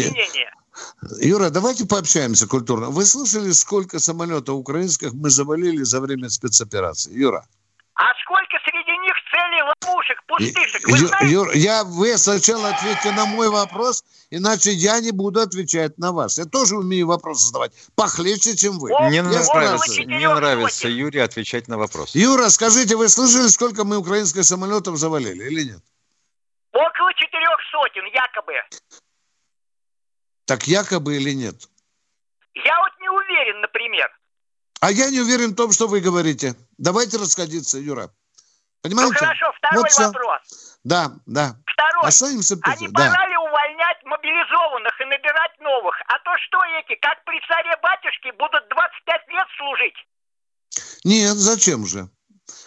Юра, 1.20 1.50
давайте 1.50 1.86
пообщаемся 1.86 2.46
культурно. 2.46 2.90
Вы 2.90 3.04
слышали, 3.04 3.50
сколько 3.50 3.98
самолетов 3.98 4.54
украинских 4.54 5.12
мы 5.12 5.28
завалили 5.30 5.82
за 5.82 6.00
время 6.00 6.30
спецоперации? 6.30 7.12
Юра. 7.12 7.44
Целей 9.36 9.62
ловушек, 9.62 10.22
пустышек? 10.26 10.88
Ю- 10.88 10.92
Вы 10.92 11.06
знаете? 11.06 11.32
Юр, 11.32 11.52
я, 11.52 11.84
вы 11.84 12.16
сначала 12.16 12.70
ответьте 12.70 13.12
на 13.12 13.26
мой 13.26 13.50
вопрос, 13.50 14.02
иначе 14.30 14.70
я 14.72 14.98
не 15.00 15.10
буду 15.10 15.40
отвечать 15.40 15.98
на 15.98 16.12
вас. 16.12 16.38
Я 16.38 16.46
тоже 16.46 16.76
умею 16.76 17.06
вопросы 17.06 17.46
задавать. 17.48 17.72
Похлеще, 17.96 18.56
чем 18.56 18.78
вы. 18.78 18.92
О, 18.94 19.10
Не 19.10 19.20
нравится, 19.22 20.04
не 20.04 20.26
нравится. 20.26 20.88
Юрий 20.88 21.20
отвечать 21.20 21.68
на 21.68 21.76
вопрос. 21.76 22.14
Юра, 22.14 22.48
скажите, 22.48 22.96
вы 22.96 23.08
слышали, 23.10 23.48
сколько 23.48 23.84
мы 23.84 23.98
украинских 23.98 24.44
самолетов 24.44 24.96
завалили 24.96 25.44
или 25.44 25.64
нет? 25.72 25.82
Около 26.72 27.12
четырех 27.14 27.58
сотен, 27.70 28.04
якобы. 28.14 28.54
Так 30.46 30.66
якобы 30.66 31.16
или 31.16 31.32
нет? 31.34 31.68
Я 32.54 32.78
вот 32.80 32.92
не 33.00 33.10
уверен, 33.10 33.60
например. 33.60 34.08
А 34.80 34.90
я 34.90 35.10
не 35.10 35.20
уверен 35.20 35.50
в 35.50 35.56
том, 35.56 35.72
что 35.72 35.88
вы 35.88 36.00
говорите. 36.00 36.54
Давайте 36.78 37.18
расходиться, 37.18 37.78
Юра. 37.78 38.10
Ну 38.84 38.90
Понимаете? 38.90 39.14
хорошо, 39.16 39.46
второй 39.58 39.82
Вот 39.82 40.06
вопрос. 40.06 40.78
Да, 40.84 41.12
да. 41.26 41.56
Второй. 41.66 42.08
Останемся 42.08 42.54
А 42.62 42.70
тут. 42.72 42.80
не 42.80 42.88
Да. 42.88 43.10
пора 43.10 43.28
ли 43.28 43.36
увольнять 43.36 43.98
мобилизованных 44.04 45.00
и 45.00 45.04
набирать 45.04 45.60
новых? 45.60 45.94
А 46.06 46.18
то 46.20 46.30
что 46.46 46.58
эти, 46.78 46.98
как 47.00 47.24
при 47.24 47.40
царе-батюшке, 47.48 48.32
будут 48.32 48.68
25 48.68 49.28
лет 49.28 49.46
служить? 49.58 49.96
Нет, 51.04 51.36
зачем 51.36 51.86
же? 51.86 52.08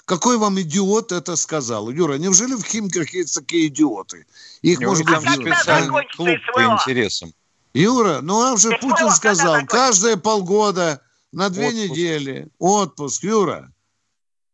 Какой 0.06 0.38
вам 0.38 0.60
идиот 0.60 1.12
это 1.12 1.36
сказал? 1.36 1.90
Юра, 1.90 2.16
неужели 2.16 2.54
в 2.54 2.64
Химках 2.64 3.14
есть 3.14 3.36
такие 3.36 3.68
идиоты? 3.68 4.26
Их 4.62 4.80
может 4.82 5.06
быть... 5.06 5.16
когда 5.16 5.32
специальный 5.34 5.86
закончится 5.88 6.18
клуб 6.18 6.30
по 6.48 6.62
СВО? 6.62 6.74
интересам. 6.74 7.34
Юра, 7.74 8.20
ну 8.22 8.40
вам 8.40 8.58
же 8.58 8.70
СВО 8.70 8.78
Путин 8.80 9.12
сказал, 9.12 9.66
каждые 9.68 10.18
полгода 10.18 11.02
на 11.32 11.50
две 11.50 11.68
Отпуск. 11.68 11.84
недели 11.92 12.48
отпуск, 12.58 13.24
Юра. 13.24 13.72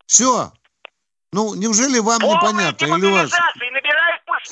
Все. 0.06 0.52
Ну, 1.36 1.54
неужели 1.54 2.00
вам 2.00 2.22
непонятно? 2.22 2.88
Полная 2.88 3.26
Или 3.26 3.34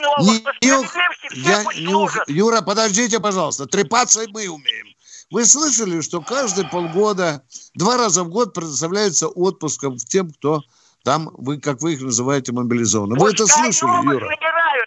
новых. 0.02 0.20
Не- 0.20 0.40
все 0.60 1.40
Я 1.40 1.64
не. 1.64 2.34
Юра, 2.34 2.62
подождите, 2.62 3.22
пожалуйста. 3.22 3.68
Трепаться 3.68 4.20
мы 4.28 4.50
умеем. 4.50 4.88
Вы 5.32 5.46
слышали, 5.46 6.02
что 6.02 6.20
каждые 6.20 6.68
полгода, 6.68 7.42
два 7.74 7.96
раза 7.96 8.26
в 8.26 8.30
год 8.30 8.54
предоставляется 8.54 9.30
отпуском 9.30 9.96
тем, 9.96 10.32
кто 10.32 10.62
там, 11.06 11.30
вы, 11.38 11.58
как 11.58 11.82
вы 11.82 11.94
их 11.94 12.02
называете, 12.02 12.52
мобилизованы. 12.52 13.18
Вы 13.18 13.32
это 13.32 13.48
слышали, 13.48 14.14
Юра? 14.14 14.28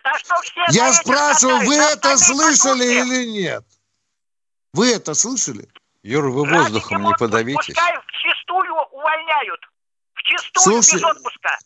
а 0.05 0.19
что 0.19 0.35
все 0.43 0.61
на 0.67 0.73
Я 0.73 0.93
спрашиваю, 0.93 1.67
вы 1.67 1.77
это 1.77 2.19
слышали 2.19 2.85
или 2.85 3.25
нет? 3.41 3.65
Вы 4.75 4.93
это 4.93 5.15
слышали? 5.15 5.67
Юр, 6.03 6.29
вы 6.29 6.47
воздухом 6.47 7.05
не 7.05 7.15
подавитесь. 7.15 7.75
Пускай 7.75 7.95
вчистую 8.07 8.75
увольняют. 8.93 9.61
Вчистую 10.15 10.83
Слушай, 10.83 10.97
без 10.97 11.05
отпуска. 11.05 11.59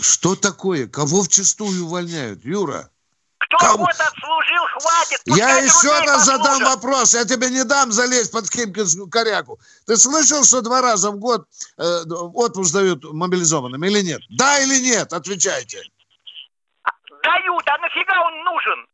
Что 0.00 0.36
такое? 0.36 0.86
Кого 0.86 1.22
вчистую 1.22 1.84
увольняют, 1.84 2.44
Юра? 2.44 2.90
Кто 3.38 3.58
кого? 3.58 3.78
год 3.84 3.94
отслужил, 3.98 4.64
хватит. 4.78 5.20
Я 5.26 5.58
еще 5.58 5.88
раз 6.06 6.24
задам 6.24 6.58
послужат. 6.58 6.74
вопрос. 6.74 7.14
Я 7.14 7.24
тебе 7.24 7.50
не 7.50 7.64
дам 7.64 7.92
залезть 7.92 8.32
под 8.32 8.50
химкинскую 8.50 9.08
коряку. 9.08 9.60
Ты 9.86 9.96
слышал, 9.96 10.44
что 10.44 10.62
два 10.62 10.80
раза 10.80 11.10
в 11.10 11.18
год 11.18 11.46
э, 11.78 12.02
отпуск 12.08 12.72
дают 12.72 13.04
мобилизованным 13.04 13.82
или 13.84 14.02
нет? 14.02 14.20
Да 14.30 14.58
или 14.58 14.78
нет? 14.80 15.12
Отвечайте. 15.12 15.80
Дают, 17.22 17.68
а 17.68 17.78
нафига 17.78 18.20
он 18.26 18.44
нужен? 18.44 18.86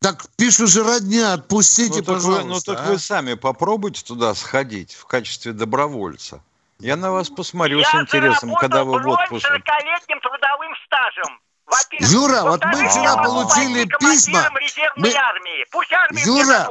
Так 0.00 0.26
пишут 0.36 0.70
же 0.70 0.82
родня, 0.82 1.34
отпустите, 1.34 1.98
Ну 1.98 2.02
так, 2.02 2.06
вы, 2.06 2.14
пожалуйста. 2.14 2.46
ну 2.46 2.60
так 2.60 2.86
а? 2.86 2.90
вы 2.90 2.98
сами 2.98 3.34
попробуйте 3.34 4.02
туда 4.02 4.34
сходить 4.34 4.94
в 4.94 5.04
качестве 5.06 5.52
добровольца. 5.52 6.42
Я 6.80 6.96
на 6.96 7.12
вас 7.12 7.28
посмотрю 7.28 7.82
с 7.82 7.92
Я 7.92 8.00
интересом, 8.02 8.54
когда 8.54 8.84
вы 8.84 8.98
в 9.02 9.06
отпуске. 9.08 9.48
бронь 9.48 9.60
40-летним 9.60 10.20
трудовым 10.20 10.72
стажем. 10.86 11.40
Во-первых. 11.66 12.10
Юра, 12.10 12.42
вот 12.42 12.64
мы 12.64 12.88
вчера 12.88 13.02
я 13.02 13.16
получили 13.16 13.84
письма. 14.00 14.50
Мы- 14.96 15.12
армии. 15.14 15.66
Пусть 15.70 15.92
армию 15.92 16.26
Юра. 16.26 16.68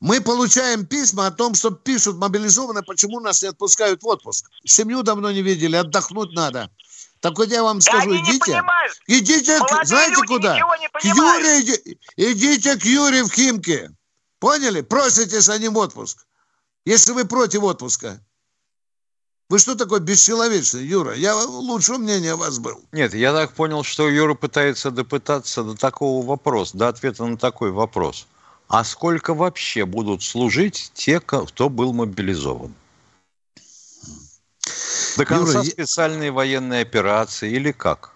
Мы 0.00 0.20
получаем 0.20 0.86
письма 0.86 1.26
о 1.26 1.30
том, 1.30 1.54
что 1.54 1.70
пишут 1.70 2.16
мобилизованные, 2.16 2.82
почему 2.82 3.20
нас 3.20 3.42
не 3.42 3.48
отпускают 3.48 4.02
в 4.02 4.06
отпуск. 4.06 4.48
Семью 4.64 5.02
давно 5.02 5.30
не 5.30 5.42
видели, 5.42 5.76
отдохнуть 5.76 6.32
надо. 6.32 6.70
Так 7.20 7.36
вот 7.36 7.48
я 7.48 7.62
вам 7.62 7.78
Да 7.78 7.82
скажу, 7.82 8.10
они 8.10 8.22
не 8.22 8.30
идите. 8.30 8.62
Идите, 9.06 9.58
Молодые 9.58 9.84
знаете 9.84 10.14
люди 10.14 10.26
куда? 10.26 10.54
К. 10.54 11.04
Юре 11.04 11.60
иди- 11.60 11.98
идите 12.16 12.76
к 12.78 12.84
Юре 12.84 13.24
в 13.24 13.32
Химки. 13.32 13.90
Поняли? 14.38 14.80
Просите 14.80 15.40
за 15.40 15.58
ним 15.58 15.76
отпуск. 15.76 16.26
Если 16.86 17.12
вы 17.12 17.26
против 17.26 17.62
отпуска. 17.62 18.20
Вы 19.50 19.58
что 19.58 19.74
такой 19.74 19.98
бесчеловечный, 19.98 20.86
Юра? 20.86 21.12
Я 21.16 21.34
лучшего 21.34 21.98
мнения 21.98 22.34
о 22.34 22.36
вас 22.36 22.60
был. 22.60 22.80
Нет, 22.92 23.14
я 23.14 23.32
так 23.32 23.52
понял, 23.52 23.82
что 23.82 24.08
Юра 24.08 24.34
пытается 24.34 24.92
допытаться 24.92 25.64
до 25.64 25.74
такого 25.74 26.24
вопроса, 26.24 26.78
до 26.78 26.86
ответа 26.86 27.26
на 27.26 27.36
такой 27.36 27.72
вопрос. 27.72 28.28
А 28.68 28.84
сколько 28.84 29.34
вообще 29.34 29.84
будут 29.84 30.22
служить 30.22 30.92
те, 30.94 31.18
кто 31.18 31.68
был 31.68 31.92
мобилизован? 31.92 32.72
До 35.16 35.24
конца 35.24 35.58
Юра, 35.58 35.64
специальной 35.64 36.30
военной 36.30 36.82
операции 36.82 37.50
или 37.50 37.72
как? 37.72 38.12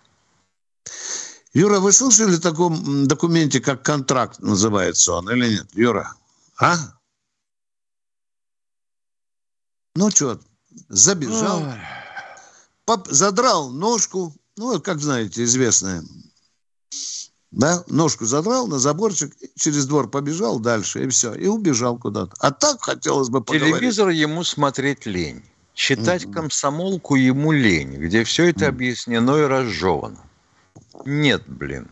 Юра, 1.53 1.81
вы 1.81 1.91
слышали 1.91 2.37
о 2.37 2.41
таком 2.41 3.09
документе, 3.09 3.59
как 3.59 3.83
контракт 3.83 4.39
называется 4.39 5.15
он, 5.15 5.29
или 5.31 5.55
нет? 5.55 5.67
Юра, 5.75 6.15
а? 6.59 6.77
Ну 9.97 10.11
что, 10.11 10.39
забежал, 10.89 11.63
задрал 13.09 13.71
ножку, 13.71 14.35
ну, 14.57 14.81
как 14.81 15.01
знаете, 15.01 15.45
известное, 15.45 16.05
да, 17.55 17.85
ножку 17.87 18.25
задрал 18.25 18.67
на 18.67 18.79
заборчик, 18.79 19.33
через 19.57 19.87
двор 19.87 20.11
побежал 20.11 20.59
дальше, 20.59 21.05
и 21.05 21.09
все, 21.09 21.35
и 21.35 21.47
убежал 21.47 21.97
куда-то. 21.97 22.35
А 22.41 22.51
так 22.51 22.83
хотелось 22.83 23.29
бы 23.29 23.43
поговорить. 23.43 23.77
Телевизор 23.77 24.09
ему 24.09 24.43
смотреть 24.43 25.07
лень. 25.07 25.43
Читать 25.73 26.25
mm-hmm. 26.25 26.33
комсомолку 26.33 27.15
ему 27.15 27.53
лень, 27.53 27.97
где 27.97 28.25
все 28.25 28.51
это 28.51 28.65
mm-hmm. 28.65 28.69
объяснено 28.69 29.37
и 29.39 29.43
разжевано. 29.43 30.19
Нет, 31.05 31.45
блин. 31.47 31.89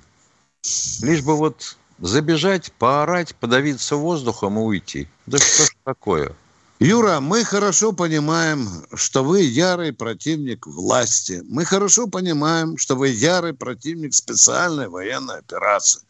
Лишь 1.00 1.22
бы 1.22 1.36
вот 1.36 1.76
забежать, 2.00 2.72
поорать, 2.72 3.34
подавиться 3.36 3.96
воздухом 3.96 4.58
и 4.58 4.62
уйти. 4.62 5.08
Да 5.26 5.38
что 5.38 5.64
ж 5.64 5.70
такое? 5.84 6.34
Юра, 6.82 7.20
мы 7.20 7.44
хорошо 7.44 7.92
понимаем, 7.92 8.84
что 8.94 9.22
вы 9.22 9.42
ярый 9.42 9.92
противник 9.92 10.66
власти. 10.66 11.40
Мы 11.44 11.64
хорошо 11.64 12.08
понимаем, 12.08 12.76
что 12.76 12.96
вы 12.96 13.10
ярый 13.10 13.52
противник 13.52 14.12
специальной 14.12 14.88
военной 14.88 15.38
операции. 15.38 16.00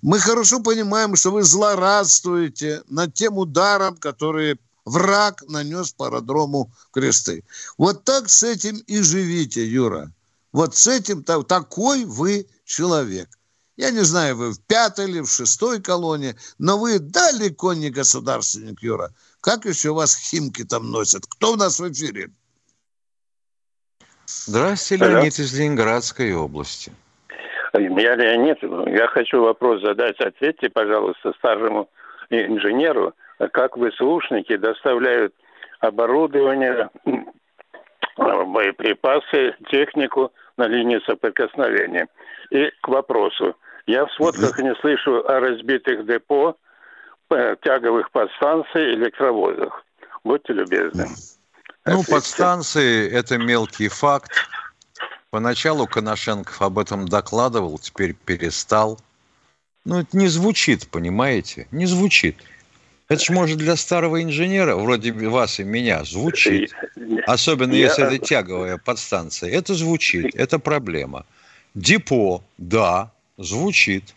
Мы 0.00 0.18
хорошо 0.18 0.60
понимаем, 0.60 1.16
что 1.16 1.32
вы 1.32 1.42
злорадствуете 1.42 2.82
над 2.88 3.12
тем 3.12 3.36
ударом, 3.36 3.98
который 3.98 4.58
враг 4.86 5.44
нанес 5.48 5.92
по 5.92 6.06
аэродрому 6.06 6.72
кресты. 6.92 7.44
Вот 7.76 8.04
так 8.04 8.30
с 8.30 8.42
этим 8.42 8.78
и 8.86 9.02
живите, 9.02 9.66
Юра. 9.66 10.10
Вот 10.50 10.74
с 10.74 10.86
этим, 10.86 11.24
такой 11.24 12.06
вы 12.06 12.46
человек. 12.64 13.28
Я 13.76 13.90
не 13.90 14.04
знаю, 14.04 14.36
вы 14.36 14.52
в 14.52 14.60
пятой 14.60 15.10
или 15.10 15.20
в 15.20 15.30
шестой 15.30 15.82
колонии, 15.82 16.36
но 16.58 16.78
вы 16.78 16.98
далеко 16.98 17.74
не 17.74 17.90
государственник, 17.90 18.82
Юра. 18.82 19.12
Как 19.42 19.64
еще 19.64 19.92
вас 19.92 20.16
химки 20.16 20.64
там 20.64 20.92
носят? 20.92 21.22
Кто 21.26 21.54
у 21.54 21.56
нас 21.56 21.80
в 21.80 21.92
эфире? 21.92 22.30
Здравствуйте, 24.24 25.04
Леонид 25.04 25.32
из 25.32 25.58
Ленинградской 25.58 26.32
области. 26.32 26.92
Я 27.74 28.14
Леонид. 28.14 28.58
Я 28.86 29.08
хочу 29.08 29.42
вопрос 29.42 29.82
задать. 29.82 30.20
Ответьте, 30.20 30.70
пожалуйста, 30.70 31.32
старшему 31.38 31.90
инженеру, 32.30 33.14
как 33.52 33.76
вы 33.76 33.90
слушники 33.92 34.56
доставляют 34.56 35.34
оборудование, 35.80 36.88
боеприпасы, 38.16 39.56
технику 39.70 40.32
на 40.56 40.68
линии 40.68 41.00
соприкосновения. 41.04 42.06
И 42.50 42.70
к 42.80 42.88
вопросу. 42.88 43.56
Я 43.86 44.06
в 44.06 44.12
сводках 44.12 44.56
не 44.60 44.72
слышу 44.76 45.26
о 45.26 45.40
разбитых 45.40 46.06
депо, 46.06 46.56
тяговых 47.62 48.10
подстанций, 48.10 48.94
электровозах. 48.94 49.84
Будьте 50.24 50.52
любезны. 50.52 51.06
Ну, 51.84 51.92
Ответьте. 51.92 52.12
подстанции– 52.12 53.10
это 53.12 53.38
мелкий 53.38 53.88
факт. 53.88 54.32
Поначалу 55.30 55.86
Коношенков 55.86 56.62
об 56.62 56.78
этом 56.78 57.08
докладывал, 57.08 57.78
теперь 57.78 58.14
перестал. 58.14 59.00
Ну, 59.84 60.00
это 60.00 60.16
не 60.16 60.28
звучит, 60.28 60.88
понимаете? 60.88 61.66
Не 61.72 61.86
звучит. 61.86 62.36
Это 63.08 63.22
же 63.22 63.32
может 63.32 63.58
для 63.58 63.76
старого 63.76 64.22
инженера, 64.22 64.76
вроде 64.76 65.12
вас 65.12 65.58
и 65.58 65.64
меня, 65.64 66.04
звучит. 66.04 66.72
Особенно 67.26 67.72
Я... 67.72 67.86
если 67.86 68.06
это 68.06 68.18
тяговая 68.18 68.78
подстанция. 68.78 69.50
Это 69.50 69.74
звучит, 69.74 70.34
это 70.34 70.58
проблема. 70.58 71.26
Депо, 71.74 72.42
да, 72.58 73.10
звучит. 73.38 74.14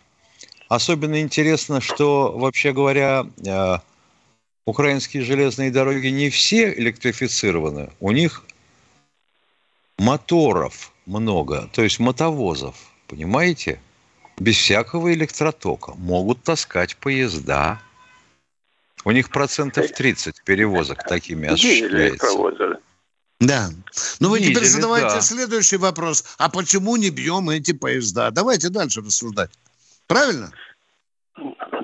Особенно 0.68 1.20
интересно, 1.20 1.80
что, 1.80 2.32
вообще 2.36 2.72
говоря, 2.72 3.26
э, 3.44 3.78
украинские 4.64 5.22
железные 5.22 5.70
дороги 5.70 6.08
не 6.08 6.28
все 6.28 6.72
электрифицированы. 6.72 7.90
У 8.00 8.10
них 8.10 8.44
моторов 9.98 10.92
много, 11.06 11.70
то 11.72 11.82
есть 11.82 11.98
мотовозов, 12.00 12.76
понимаете? 13.06 13.80
Без 14.38 14.56
всякого 14.56 15.14
электротока 15.14 15.94
могут 15.94 16.42
таскать 16.42 16.96
поезда. 16.96 17.80
У 19.04 19.12
них 19.12 19.30
процентов 19.30 19.90
30 19.92 20.42
перевозок 20.44 21.04
такими 21.04 21.48
осуществляется. 21.48 22.26
Да. 23.38 23.70
Ну 24.18 24.30
вы 24.30 24.40
Дизель, 24.40 24.54
теперь 24.54 24.68
задавайте 24.68 25.14
да. 25.14 25.20
следующий 25.20 25.76
вопрос. 25.76 26.24
А 26.38 26.48
почему 26.48 26.96
не 26.96 27.10
бьем 27.10 27.48
эти 27.50 27.72
поезда? 27.72 28.30
Давайте 28.30 28.68
дальше 28.68 29.00
рассуждать. 29.00 29.50
Правильно? 30.06 30.50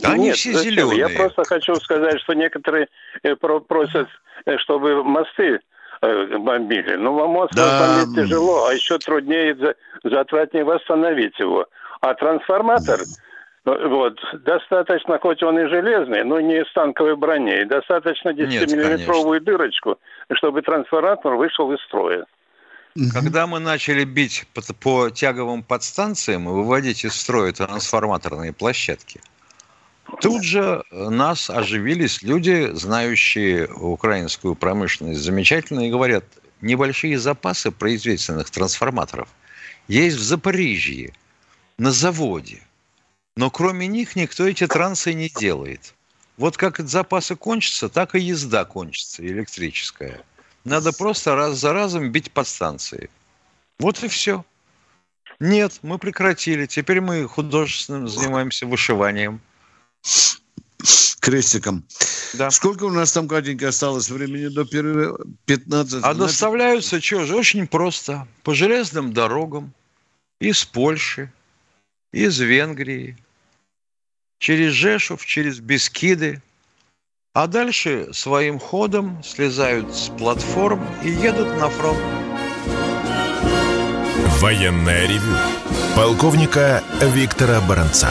Да 0.01 0.17
Нет, 0.17 0.37
все 0.37 0.55
зеленые. 0.55 0.99
Я 0.99 1.09
просто 1.09 1.45
хочу 1.45 1.75
сказать, 1.77 2.21
что 2.21 2.33
некоторые 2.33 2.89
э, 3.23 3.37
просят, 3.37 4.09
э, 4.47 4.57
чтобы 4.59 5.05
мосты 5.05 5.61
э, 6.01 6.39
бомбили. 6.39 6.95
Ну, 6.95 7.13
мост 7.29 7.53
да. 7.55 8.01
бомбить 8.01 8.17
тяжело, 8.17 8.67
а 8.67 8.75
еще 8.75 8.99
труднее, 8.99 9.57
затратнее 10.03 10.65
восстановить 10.65 11.39
его. 11.39 11.67
А 12.01 12.15
трансформатор, 12.15 13.01
вот, 13.65 14.19
достаточно, 14.33 15.19
хоть 15.19 15.43
он 15.43 15.59
и 15.59 15.69
железный, 15.69 16.25
но 16.25 16.41
не 16.41 16.61
из 16.61 16.73
танковой 16.73 17.17
брони, 17.17 17.65
достаточно 17.65 18.31
10-миллиметровую 18.31 19.41
дырочку, 19.41 19.99
чтобы 20.33 20.63
трансформатор 20.63 21.35
вышел 21.35 21.71
из 21.73 21.81
строя. 21.83 22.25
Когда 23.13 23.47
мы 23.47 23.59
начали 23.59 24.05
бить 24.05 24.47
по, 24.53 24.61
по 24.75 25.11
тяговым 25.11 25.63
подстанциям 25.63 26.49
и 26.49 26.53
выводить 26.53 27.05
из 27.05 27.15
строя 27.15 27.53
трансформаторные 27.53 28.53
площадки, 28.53 29.21
тут 30.21 30.45
же 30.45 30.85
нас 30.91 31.49
оживились 31.49 32.23
люди, 32.23 32.71
знающие 32.75 33.67
украинскую 33.69 34.55
промышленность 34.55 35.21
замечательно, 35.21 35.87
и 35.87 35.91
говорят, 35.91 36.25
небольшие 36.61 37.19
запасы 37.19 37.71
производственных 37.71 38.51
трансформаторов 38.51 39.29
есть 39.89 40.17
в 40.17 40.23
Запорижье, 40.23 41.15
на 41.79 41.93
заводе. 41.93 42.63
Но 43.37 43.51
кроме 43.51 43.87
них 43.87 44.17
никто 44.17 44.47
эти 44.47 44.67
трансы 44.67 45.15
не 45.15 45.31
делает. 45.31 45.95
Вот 46.37 46.57
как 46.57 46.79
запасы 46.79 47.37
кончатся, 47.37 47.89
так 47.89 48.15
и 48.15 48.21
езда 48.21 48.65
кончится 48.65 49.27
электрическая. 49.27 50.23
Надо 50.65 50.93
просто 50.93 51.35
раз 51.35 51.59
за 51.59 51.73
разом 51.73 52.11
бить 52.11 52.31
подстанции. 52.31 53.11
Вот 53.79 54.03
и 54.03 54.09
все. 54.09 54.45
Нет, 55.41 55.81
мы 55.83 55.99
прекратили. 55.99 56.67
Теперь 56.67 57.01
мы 57.01 57.27
художественным 57.27 58.09
занимаемся 58.09 58.67
вышиванием. 58.67 59.41
Крестиком. 61.21 61.85
Да. 62.35 62.51
Сколько 62.51 62.85
у 62.85 62.91
нас 62.91 63.13
там, 63.13 63.29
Катенька, 63.29 63.69
осталось 63.69 64.11
времени 64.11 64.49
до 64.49 64.65
перерыва? 64.65 65.25
15? 65.47 66.03
А 66.03 66.15
доставляются, 66.15 67.01
что 67.01 67.25
же, 67.27 67.37
очень 67.37 67.67
просто. 67.67 68.27
По 68.43 68.55
железным 68.55 69.13
дорогам. 69.13 69.73
Из 70.41 70.65
Польши, 70.65 71.33
из 72.11 72.41
Венгрии, 72.41 73.17
через 74.39 74.73
Жешов, 74.73 75.25
через 75.25 75.61
Бескиды, 75.61 76.43
а 77.35 77.47
дальше 77.47 78.09
своим 78.13 78.59
ходом 78.59 79.23
слезают 79.25 79.95
с 79.95 80.11
платформ 80.11 80.87
и 81.03 81.11
едут 81.11 81.49
на 81.59 81.71
фронт. 81.71 81.99
Военная 84.39 85.07
ревю. 85.07 85.35
Полковника 85.97 86.83
Виктора 87.01 87.61
Баранца. 87.63 88.11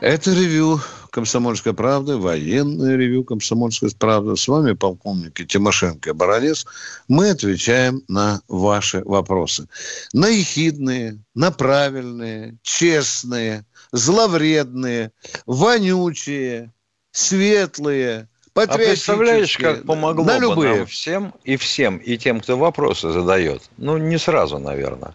Это 0.00 0.30
ревю 0.30 0.80
«Комсомольской 1.10 1.74
правды», 1.74 2.18
военное 2.18 2.96
ревю 2.96 3.24
«Комсомольской 3.24 3.90
правды». 3.98 4.36
С 4.36 4.46
вами 4.46 4.74
полковники 4.74 5.44
Тимошенко 5.44 6.10
и 6.10 6.12
Баранец. 6.12 6.66
Мы 7.08 7.30
отвечаем 7.30 8.02
на 8.06 8.40
ваши 8.46 9.02
вопросы. 9.04 9.66
На 10.12 10.28
ехидные, 10.28 11.18
на 11.34 11.50
правильные, 11.50 12.58
честные, 12.62 13.64
зловредные, 13.90 15.10
вонючие– 15.46 16.72
светлые, 17.18 18.28
а 18.54 18.66
представляешь, 18.66 19.56
как 19.56 19.84
помогло 19.84 20.24
на 20.24 20.38
любые. 20.38 20.72
бы 20.72 20.78
нам 20.78 20.86
всем 20.86 21.34
и 21.44 21.56
всем, 21.56 21.98
и 21.98 22.16
тем, 22.16 22.40
кто 22.40 22.56
вопросы 22.56 23.10
задает? 23.10 23.62
Ну, 23.76 23.98
не 23.98 24.18
сразу, 24.18 24.58
наверное. 24.58 25.14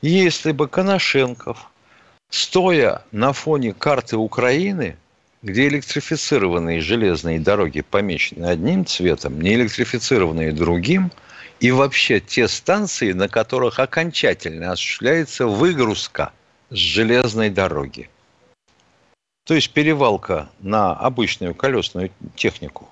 Если 0.00 0.52
бы 0.52 0.68
Коношенков, 0.68 1.70
стоя 2.30 3.02
на 3.12 3.32
фоне 3.32 3.72
карты 3.72 4.16
Украины, 4.16 4.96
где 5.42 5.68
электрифицированные 5.68 6.80
железные 6.80 7.40
дороги 7.40 7.80
помечены 7.80 8.46
одним 8.46 8.86
цветом, 8.86 9.40
не 9.40 9.54
электрифицированные 9.54 10.52
другим, 10.52 11.10
и 11.60 11.70
вообще 11.72 12.20
те 12.20 12.46
станции, 12.46 13.12
на 13.12 13.28
которых 13.28 13.78
окончательно 13.78 14.72
осуществляется 14.72 15.46
выгрузка 15.46 16.32
с 16.70 16.76
железной 16.76 17.50
дороги. 17.50 18.08
То 19.48 19.54
есть 19.54 19.70
перевалка 19.70 20.50
на 20.60 20.92
обычную 20.92 21.54
колесную 21.54 22.10
технику. 22.36 22.86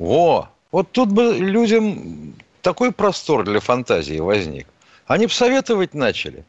Во! 0.00 0.48
Вот 0.72 0.90
тут 0.90 1.12
бы 1.12 1.34
людям 1.34 2.34
такой 2.60 2.90
простор 2.90 3.44
для 3.44 3.60
фантазии 3.60 4.18
возник. 4.18 4.66
Они 5.06 5.26
бы 5.26 5.32
советовать 5.32 5.94
начали. 5.94 6.44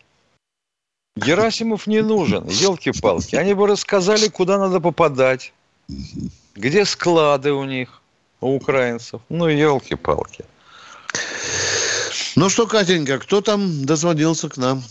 Герасимов 1.15 1.85
не 1.85 2.01
нужен, 2.01 2.47
елки-палки. 2.47 3.35
Они 3.35 3.53
бы 3.53 3.67
рассказали, 3.67 4.27
куда 4.27 4.57
надо 4.57 4.79
попадать, 4.79 5.53
где 6.55 6.83
склады 6.83 7.53
у 7.53 7.63
них, 7.63 8.01
у 8.41 8.55
украинцев. 8.55 9.21
Ну, 9.29 9.47
елки-палки. 9.47 10.45
Ну 12.35 12.49
что, 12.49 12.65
Катенька, 12.65 13.19
кто 13.19 13.41
там 13.41 13.85
дозвонился 13.85 14.49
к 14.49 14.57
нам? 14.57 14.81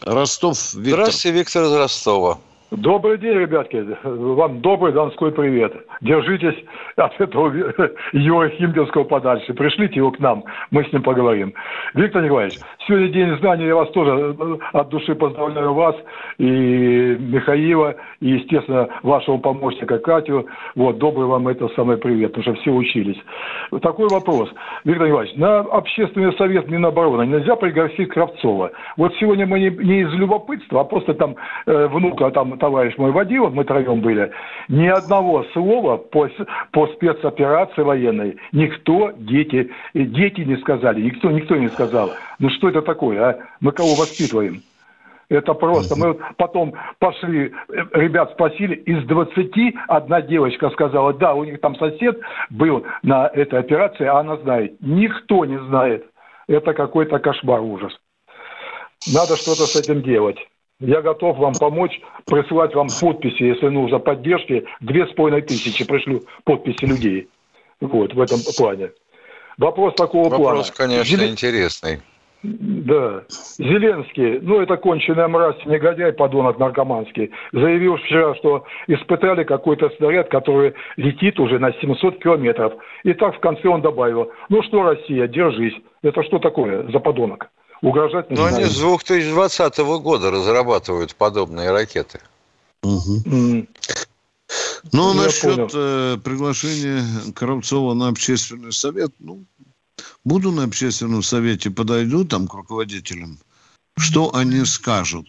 Ростов 0.00 0.72
Виктор. 0.72 1.02
Здравствуйте, 1.02 1.38
Виктор 1.38 1.64
из 1.64 1.72
Ростова. 1.72 2.40
Добрый 2.70 3.16
день, 3.16 3.32
ребятки. 3.32 3.82
Вам 4.04 4.60
добрый 4.60 4.92
донской 4.92 5.32
привет. 5.32 5.72
Держитесь 6.02 6.62
от 6.96 7.18
этого 7.18 7.50
Юрия 8.12 8.50
Химдерского 8.58 9.04
подальше. 9.04 9.54
Пришлите 9.54 9.96
его 9.96 10.10
к 10.10 10.18
нам, 10.18 10.44
мы 10.70 10.84
с 10.84 10.92
ним 10.92 11.02
поговорим. 11.02 11.54
Виктор 11.94 12.22
Николаевич, 12.22 12.58
сегодня 12.86 13.08
День 13.08 13.38
знаний, 13.38 13.64
я 13.64 13.74
вас 13.74 13.90
тоже 13.92 14.36
э, 14.38 14.56
от 14.74 14.88
души 14.90 15.14
поздравляю 15.14 15.72
вас 15.72 15.96
и 16.36 17.16
Михаила, 17.18 17.96
и, 18.20 18.32
естественно, 18.32 18.86
вашего 19.02 19.38
помощника 19.38 19.98
Катю. 19.98 20.46
Вот, 20.74 20.98
добрый 20.98 21.26
вам 21.26 21.48
это 21.48 21.68
самый 21.68 21.96
привет, 21.96 22.34
потому 22.34 22.54
что 22.54 22.62
все 22.62 22.70
учились. 22.70 23.18
Такой 23.80 24.08
вопрос. 24.08 24.50
Виктор 24.84 25.06
Николаевич, 25.06 25.36
на 25.36 25.60
общественный 25.60 26.34
совет 26.34 26.68
Минобороны 26.68 27.24
нельзя 27.26 27.56
пригласить 27.56 28.10
Кравцова. 28.10 28.72
Вот 28.98 29.14
сегодня 29.18 29.46
мы 29.46 29.58
не, 29.58 29.70
не 29.70 30.02
из 30.02 30.12
любопытства, 30.12 30.82
а 30.82 30.84
просто 30.84 31.14
там 31.14 31.34
э, 31.64 31.86
внука 31.86 32.30
там 32.30 32.57
товарищ 32.58 32.96
мой 32.98 33.12
водил, 33.12 33.48
мы 33.50 33.64
троем 33.64 34.00
были, 34.00 34.30
ни 34.68 34.86
одного 34.86 35.44
слова 35.52 35.96
по, 35.96 36.28
по 36.72 36.86
спецоперации 36.88 37.82
военной 37.82 38.36
никто, 38.52 39.12
дети, 39.16 39.70
дети 39.94 40.42
не 40.42 40.56
сказали, 40.58 41.00
никто, 41.02 41.30
никто 41.30 41.56
не 41.56 41.68
сказал. 41.68 42.12
Ну 42.38 42.50
что 42.50 42.68
это 42.68 42.82
такое, 42.82 43.22
а? 43.22 43.38
Мы 43.60 43.72
кого 43.72 43.94
воспитываем? 43.94 44.62
Это 45.28 45.52
просто. 45.52 45.94
Мы 45.96 46.08
вот 46.08 46.20
потом 46.36 46.74
пошли, 46.98 47.52
ребят 47.92 48.32
спросили, 48.32 48.74
из 48.74 49.04
20 49.06 49.74
одна 49.86 50.22
девочка 50.22 50.70
сказала, 50.70 51.12
да, 51.12 51.34
у 51.34 51.44
них 51.44 51.60
там 51.60 51.76
сосед 51.76 52.18
был 52.48 52.84
на 53.02 53.26
этой 53.26 53.58
операции, 53.58 54.06
а 54.06 54.20
она 54.20 54.38
знает. 54.38 54.76
Никто 54.80 55.44
не 55.44 55.58
знает. 55.66 56.06
Это 56.46 56.72
какой-то 56.72 57.18
кошмар, 57.18 57.60
ужас. 57.60 57.92
Надо 59.12 59.36
что-то 59.36 59.66
с 59.66 59.76
этим 59.76 60.02
делать. 60.02 60.38
Я 60.80 61.02
готов 61.02 61.38
вам 61.38 61.54
помочь, 61.54 62.00
присылать 62.24 62.74
вам 62.74 62.86
подписи, 63.00 63.42
если 63.42 63.68
нужно 63.68 63.98
поддержки. 63.98 64.64
Две 64.80 65.06
с 65.06 65.12
половиной 65.12 65.42
тысячи 65.42 65.84
пришлю 65.84 66.22
подписи 66.44 66.84
людей. 66.84 67.28
Вот, 67.80 68.14
в 68.14 68.20
этом 68.20 68.38
плане. 68.56 68.90
Вопрос 69.56 69.94
такого 69.94 70.24
Вопрос, 70.24 70.38
плана. 70.38 70.56
Вопрос, 70.58 70.70
конечно, 70.70 71.04
Зелен... 71.04 71.32
интересный. 71.32 71.98
Да. 72.44 73.24
Зеленский, 73.58 74.38
ну 74.40 74.60
это 74.60 74.76
конченая 74.76 75.26
мразь, 75.26 75.56
негодяй, 75.66 76.12
подонок 76.12 76.58
наркоманский, 76.60 77.32
заявил 77.52 77.96
вчера, 77.96 78.36
что 78.36 78.64
испытали 78.86 79.42
какой-то 79.42 79.90
снаряд, 79.96 80.30
который 80.30 80.74
летит 80.96 81.40
уже 81.40 81.58
на 81.58 81.72
700 81.72 82.22
километров. 82.22 82.74
И 83.02 83.12
так 83.14 83.34
в 83.36 83.40
конце 83.40 83.66
он 83.66 83.82
добавил, 83.82 84.30
ну 84.48 84.62
что, 84.62 84.84
Россия, 84.84 85.26
держись. 85.26 85.74
Это 86.02 86.22
что 86.22 86.38
такое 86.38 86.84
за 86.92 87.00
подонок? 87.00 87.50
Угрожать 87.82 88.30
не 88.30 88.36
Но 88.36 88.44
они 88.46 88.64
с 88.64 88.76
2020 88.76 89.78
года 89.78 90.30
разрабатывают 90.30 91.14
подобные 91.14 91.70
ракеты. 91.70 92.20
Угу. 92.82 93.22
Mm. 93.24 93.68
Ну, 94.92 95.14
Я 95.14 95.22
насчет 95.22 95.70
э, 95.74 96.18
приглашения 96.22 97.04
Коробцова 97.34 97.94
на 97.94 98.08
общественный 98.08 98.72
совет, 98.72 99.12
ну, 99.18 99.44
буду 100.24 100.52
на 100.52 100.64
общественном 100.64 101.22
совете, 101.22 101.70
подойду 101.70 102.24
там 102.24 102.46
к 102.46 102.54
руководителям, 102.54 103.38
что 103.96 104.34
они 104.34 104.64
скажут. 104.64 105.26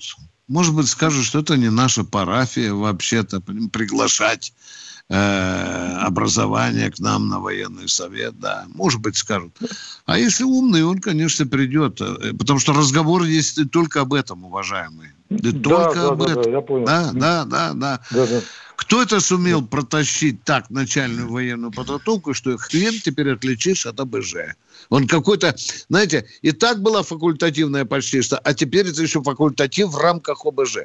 Может 0.47 0.75
быть, 0.75 0.87
скажут, 0.87 1.25
что 1.25 1.39
это 1.39 1.57
не 1.57 1.69
наша 1.69 2.03
парафия 2.03 2.73
вообще-то 2.73 3.41
приглашать 3.41 4.53
э, 5.09 5.97
образование 5.99 6.91
к 6.91 6.99
нам 6.99 7.29
на 7.29 7.39
военный 7.39 7.87
совет, 7.87 8.39
да, 8.39 8.65
может 8.73 9.01
быть, 9.01 9.17
скажут. 9.17 9.57
А 10.05 10.17
если 10.17 10.43
умный, 10.43 10.83
он, 10.83 10.99
конечно, 10.99 11.45
придет, 11.45 11.99
э, 12.01 12.33
потому 12.37 12.59
что 12.59 12.73
разговор 12.73 13.23
есть 13.23 13.59
только 13.71 14.01
об 14.01 14.13
этом, 14.13 14.45
уважаемый. 14.45 15.09
Да, 15.29 15.51
да 15.51 15.59
только 15.59 15.95
да, 15.95 16.09
об 16.09 16.19
да, 16.19 16.31
этом. 16.31 16.43
Да, 16.43 16.49
я 16.49 16.61
понял. 16.61 16.85
Да, 16.85 17.11
да, 17.13 17.45
да, 17.45 17.73
да. 17.73 18.01
да, 18.11 18.27
да. 18.27 18.41
Кто 18.75 19.01
это 19.01 19.19
сумел 19.19 19.61
протащить 19.67 20.45
так 20.45 20.69
начальную 20.69 21.29
военную 21.29 21.69
подготовку, 21.69 22.33
что 22.33 22.57
хрен 22.57 22.93
теперь 23.03 23.29
отличишь 23.31 23.85
от 23.85 23.99
АБЖ? 23.99 24.35
Он 24.89 25.05
какой-то, 25.05 25.53
знаете, 25.89 26.25
и 26.41 26.53
так 26.53 26.81
была 26.81 27.03
факультативная 27.03 27.83
почти 27.83 28.21
что, 28.21 28.37
а 28.37 28.53
теперь 28.53 28.87
это 28.87 29.01
еще 29.01 29.21
факультатив 29.21 29.89
в 29.89 29.97
рамках 29.97 30.45
ОБЖ. 30.45 30.77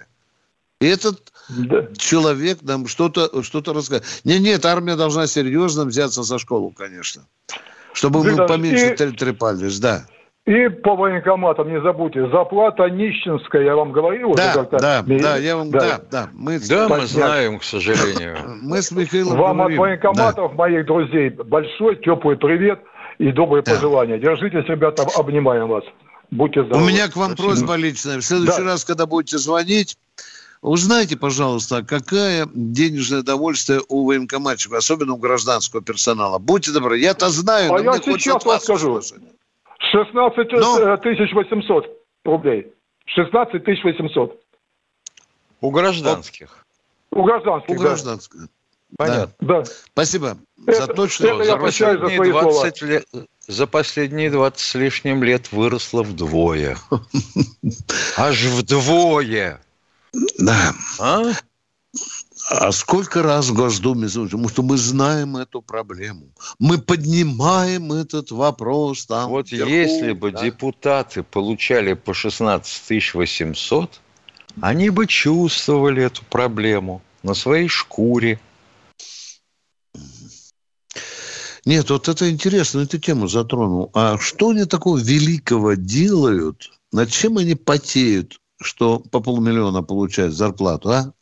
И 0.85 0.89
этот 0.89 1.33
да. 1.49 1.87
человек 1.97 2.59
нам 2.61 2.87
что-то 2.87 3.43
что 3.43 3.61
рассказывает. 3.73 4.05
Нет, 4.25 4.41
нет, 4.43 4.67
армия 4.67 4.97
должна 4.97 5.27
серьезно 5.27 5.87
взяться 5.87 6.23
за 6.23 6.39
школу, 6.39 6.75
конечно. 6.77 7.23
Чтобы 7.95 8.23
мы 8.23 8.47
поменьше 8.47 8.93
и, 8.93 9.13
трепались, 9.13 9.79
да. 9.79 10.05
И 10.45 10.69
по 10.69 10.95
военкоматам 10.95 11.71
не 11.71 11.81
забудьте, 11.81 12.29
зарплата 12.29 12.91
нищенская, 12.91 13.63
я 13.63 13.77
вам 13.77 13.93
говорил. 13.93 14.35
Да, 14.35 14.53
уже 14.55 14.69
да, 14.79 15.03
да, 15.03 15.37
я 15.39 15.57
вам, 15.57 15.71
да, 15.71 15.81
да. 15.81 16.01
да 16.11 16.29
мы, 16.35 16.59
да, 16.59 16.87
мы 16.87 17.07
знаем, 17.07 17.59
к 17.59 17.65
сожалению. 17.65 18.37
Мы 18.63 18.83
с 18.83 18.91
Михаилом 18.91 19.39
Вам 19.39 19.57
говорим. 19.57 19.81
от 19.81 19.87
военкоматов, 19.87 20.51
да. 20.51 20.57
моих 20.59 20.85
друзей, 20.85 21.31
большой 21.31 21.97
теплый 21.97 22.37
привет 22.37 22.79
и 23.19 23.33
добрые 23.33 23.63
да. 23.63 23.73
пожелания. 23.73 24.19
Держитесь, 24.19 24.69
ребята, 24.69 25.07
обнимаем 25.17 25.69
вас. 25.69 25.85
Будьте 26.31 26.63
здоровы. 26.63 26.85
У 26.85 26.89
меня 26.89 27.09
к 27.09 27.17
вам 27.17 27.33
Спасибо. 27.33 27.49
просьба 27.49 27.77
личная. 27.77 28.19
В 28.19 28.23
следующий 28.23 28.63
да. 28.63 28.73
раз, 28.73 28.85
когда 28.85 29.07
будете 29.07 29.39
звонить, 29.39 29.97
Узнайте, 30.65 31.19
пожалуйста, 31.19 31.85
какая 31.85 32.49
денежное 32.55 33.21
довольствие 33.21 33.83
у 33.91 34.07
военкоматчиков, 34.07 34.79
особенно 34.79 35.13
у 35.13 35.19
гражданского 35.19 35.83
персонала. 35.83 36.39
Будьте 36.39 36.73
добры, 36.73 36.99
я-то 36.99 37.29
знаю. 37.29 37.75
А 37.75 37.81
я 37.83 37.93
сейчас 37.99 38.43
вам 38.47 38.59
скажу. 38.59 38.99
16 38.99 40.53
но... 40.53 40.97
тысяч 40.97 41.35
800 41.35 41.85
рублей. 42.25 42.73
16 43.05 43.63
тысяч 43.63 43.85
800. 43.85 44.41
У 45.61 45.71
гражданских. 45.71 46.65
У 47.11 47.25
гражданских, 47.25 47.77
У 47.77 47.79
гражданских. 47.79 48.41
Да. 48.41 48.47
Понятно. 48.97 49.35
Да. 49.41 49.65
Спасибо 49.65 50.39
это, 50.67 50.87
за 50.87 50.95
точно. 50.95 51.27
Это 51.27 51.43
я 51.43 51.57
прощаю 51.57 51.99
за 51.99 52.09
свои 52.09 52.31
20 52.31 52.79
слова. 52.79 52.91
Лет, 52.91 53.07
за 53.47 53.67
последние 53.67 54.31
20 54.31 54.59
с 54.59 54.75
лишним 54.77 55.23
лет 55.23 55.53
выросло 55.53 56.03
вдвое. 56.03 56.79
Аж 58.17 58.45
вдвое. 58.45 59.61
Да. 60.39 60.75
А? 60.99 61.33
А 62.51 62.73
сколько 62.73 63.23
раз 63.23 63.49
в 63.49 63.55
Госдуме, 63.55 64.07
потому 64.07 64.49
что 64.49 64.63
мы 64.63 64.77
знаем 64.77 65.37
эту 65.37 65.63
проблему. 65.63 66.29
Мы 66.59 66.79
поднимаем 66.79 67.93
этот 67.93 68.31
вопрос 68.31 69.07
там. 69.07 69.31
Вот 69.31 69.51
вверху, 69.51 69.71
если 69.71 70.13
бы 70.13 70.31
да? 70.31 70.43
депутаты 70.43 71.23
получали 71.23 71.95
по 71.95 72.13
16 72.13 73.15
800, 73.15 74.01
они 74.61 74.91
бы 74.91 75.07
чувствовали 75.07 76.03
эту 76.03 76.23
проблему 76.25 77.03
на 77.23 77.35
своей 77.35 77.69
шкуре. 77.69 78.39
Нет, 81.65 81.89
вот 81.89 82.09
это 82.09 82.31
интересно, 82.31 82.81
эту 82.81 82.99
тему 82.99 83.27
затронул. 83.27 83.91
А 83.95 84.19
что 84.19 84.51
они 84.51 84.67
такого 84.67 84.99
великого 84.99 85.75
делают? 85.75 86.71
Над 86.93 87.11
чем 87.11 87.39
они 87.39 87.55
потеют? 87.55 88.39
Что 88.65 88.99
по 88.99 89.21
полмиллиона 89.21 89.83
получает 89.83 90.33
зарплату, 90.33 90.91
а? 90.91 91.13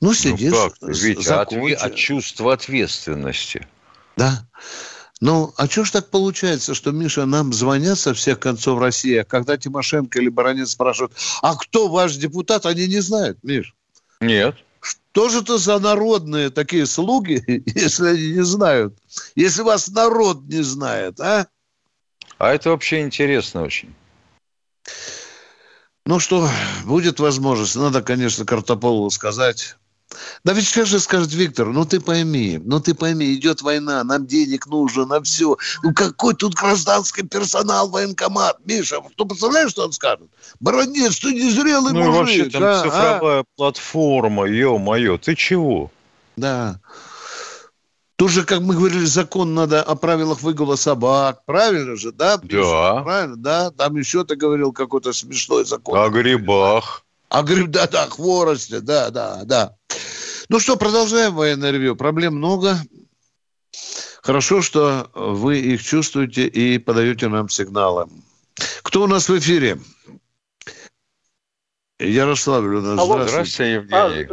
Ну, 0.00 0.14
сидишь, 0.14 0.52
ну, 0.52 0.70
как? 0.70 0.76
Ведь 0.80 1.22
закончи... 1.22 1.74
от, 1.74 1.82
от 1.82 1.94
чувства 1.94 2.54
ответственности. 2.54 3.66
Да. 4.16 4.46
Ну, 5.20 5.52
а 5.56 5.66
что 5.66 5.84
ж 5.84 5.90
так 5.90 6.08
получается, 6.08 6.74
что, 6.74 6.92
Миша, 6.92 7.26
нам 7.26 7.52
звонят 7.52 7.98
со 7.98 8.14
всех 8.14 8.40
концов 8.40 8.80
России, 8.80 9.16
а 9.16 9.24
когда 9.24 9.58
Тимошенко 9.58 10.18
или 10.18 10.30
Баранец 10.30 10.70
спрашивают, 10.70 11.12
а 11.42 11.54
кто 11.56 11.88
ваш 11.88 12.16
депутат, 12.16 12.64
они 12.64 12.86
не 12.86 13.00
знают, 13.00 13.38
Миш. 13.42 13.74
Нет. 14.20 14.56
Что 14.80 15.28
же 15.28 15.40
это 15.40 15.58
за 15.58 15.78
народные 15.78 16.48
такие 16.48 16.86
слуги, 16.86 17.42
если 17.66 18.08
они 18.08 18.32
не 18.32 18.44
знают? 18.44 18.98
Если 19.34 19.60
вас 19.60 19.88
народ 19.88 20.42
не 20.44 20.62
знает, 20.62 21.20
а? 21.20 21.46
А 22.38 22.54
это 22.54 22.70
вообще 22.70 23.02
интересно 23.02 23.62
очень. 23.62 23.94
Ну 26.06 26.18
что, 26.18 26.48
будет 26.84 27.20
возможность. 27.20 27.76
Надо, 27.76 28.02
конечно, 28.02 28.44
Картополову 28.44 29.10
сказать, 29.10 29.76
Да 30.44 30.52
ведь 30.52 30.66
сейчас 30.66 30.88
же 30.88 30.98
скажет 30.98 31.32
Виктор, 31.32 31.68
ну 31.68 31.84
ты 31.84 32.00
пойми, 32.00 32.60
ну 32.64 32.80
ты 32.80 32.94
пойми, 32.94 33.34
идет 33.34 33.62
война, 33.62 34.02
нам 34.02 34.26
денег 34.26 34.66
нужно 34.66 35.06
на 35.06 35.22
все. 35.22 35.56
Ну 35.82 35.94
какой 35.94 36.34
тут 36.34 36.54
гражданский 36.54 37.22
персонал, 37.22 37.90
военкомат? 37.90 38.58
Миша, 38.64 39.00
ты 39.16 39.24
представляешь, 39.24 39.70
что 39.70 39.84
он 39.84 39.92
скажет? 39.92 40.28
Баронец, 40.58 41.18
ты 41.18 41.32
незрелый 41.32 41.92
ну, 41.92 42.00
мужик. 42.00 42.12
Ну 42.12 42.18
вообще 42.18 42.44
там 42.46 42.62
а, 42.64 42.82
цифровая 42.82 43.40
а? 43.40 43.44
платформа, 43.56 44.46
ё-моё, 44.48 45.18
ты 45.18 45.36
чего? 45.36 45.90
Да. 46.36 46.80
Тут 48.20 48.32
же, 48.32 48.44
как 48.44 48.60
мы 48.60 48.74
говорили, 48.74 49.06
закон 49.06 49.54
надо 49.54 49.82
о 49.82 49.94
правилах 49.94 50.42
выгула 50.42 50.76
собак. 50.76 51.42
Правильно 51.46 51.96
же, 51.96 52.12
да? 52.12 52.36
Да. 52.36 53.02
Правильно, 53.02 53.36
да? 53.36 53.70
Там 53.70 53.96
еще 53.96 54.26
ты 54.26 54.36
говорил 54.36 54.74
какой-то 54.74 55.14
смешной 55.14 55.64
закон. 55.64 55.98
О 55.98 56.10
грибах. 56.10 57.02
О 57.30 57.42
гриб, 57.42 57.68
да, 57.68 57.86
да, 57.86 58.06
хворосте, 58.10 58.80
да, 58.80 59.08
да, 59.08 59.44
да. 59.46 59.74
Ну 60.50 60.60
что, 60.60 60.76
продолжаем 60.76 61.34
военное 61.34 61.70
ревью. 61.70 61.96
Проблем 61.96 62.34
много. 62.34 62.76
Хорошо, 64.22 64.60
что 64.60 65.10
вы 65.14 65.60
их 65.60 65.82
чувствуете 65.82 66.46
и 66.46 66.76
подаете 66.76 67.28
нам 67.28 67.48
сигналы. 67.48 68.06
Кто 68.82 69.04
у 69.04 69.06
нас 69.06 69.30
в 69.30 69.38
эфире? 69.38 69.78
Ярославль 71.98 72.74
у 72.74 72.82
нас. 72.82 72.98
Алло, 72.98 73.22
здравствуйте, 73.22 73.72
Евгений. 73.72 74.28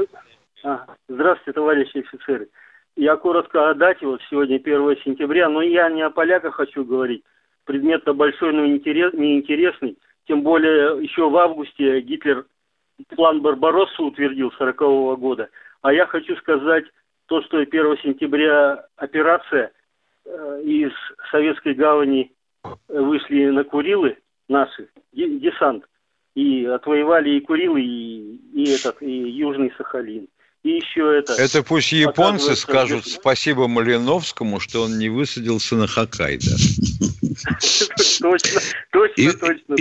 А, 0.65 0.85
здравствуйте, 1.07 1.53
товарищи 1.53 1.99
офицеры. 1.99 2.49
Я 2.97 3.15
коротко 3.15 3.69
о 3.69 3.75
дате, 3.75 4.07
вот 4.07 4.21
сегодня 4.27 4.55
1 4.55 4.97
сентября, 5.05 5.49
но 5.49 5.61
я 5.61 5.87
не 5.91 6.01
о 6.01 6.09
поляках 6.09 6.55
хочу 6.55 6.83
говорить. 6.83 7.23
Предмет-то 7.63 8.15
большой, 8.15 8.53
но 8.53 8.65
неинтересный. 8.65 9.99
Тем 10.27 10.41
более 10.41 11.03
еще 11.03 11.29
в 11.29 11.37
августе 11.37 12.01
Гитлер 12.01 12.47
план 13.15 13.41
Барбаросса 13.41 14.01
утвердил 14.01 14.51
40 14.53 14.81
-го 14.81 15.15
года. 15.15 15.49
А 15.83 15.93
я 15.93 16.07
хочу 16.07 16.35
сказать 16.37 16.85
то, 17.27 17.43
что 17.43 17.57
1 17.59 17.97
сентября 18.01 18.83
операция 18.95 19.71
э, 20.25 20.61
из 20.63 20.91
Советской 21.29 21.75
гавани 21.75 22.31
вышли 22.87 23.51
на 23.51 23.63
Курилы 23.63 24.17
наши, 24.49 24.89
десант, 25.13 25.85
и 26.33 26.65
отвоевали 26.65 27.29
и 27.29 27.41
Курилы, 27.41 27.79
и, 27.79 28.37
и 28.53 28.73
этот, 28.73 29.03
и 29.03 29.11
Южный 29.11 29.71
Сахалин. 29.77 30.27
И 30.67 30.71
еще 30.71 31.19
это... 31.19 31.31
Это 31.33 31.63
пусть 31.63 31.93
японцы 31.93 32.53
скажут 32.57 33.07
что... 33.07 33.21
спасибо 33.21 33.69
Малиновскому, 33.69 34.59
что 34.59 34.83
он 34.83 34.99
не 34.99 35.07
высадился 35.07 35.75
на 35.75 35.87
Хоккайдо. 35.87 36.43
Точно, 38.19 38.61
точно, 38.91 39.33
точно. 39.33 39.75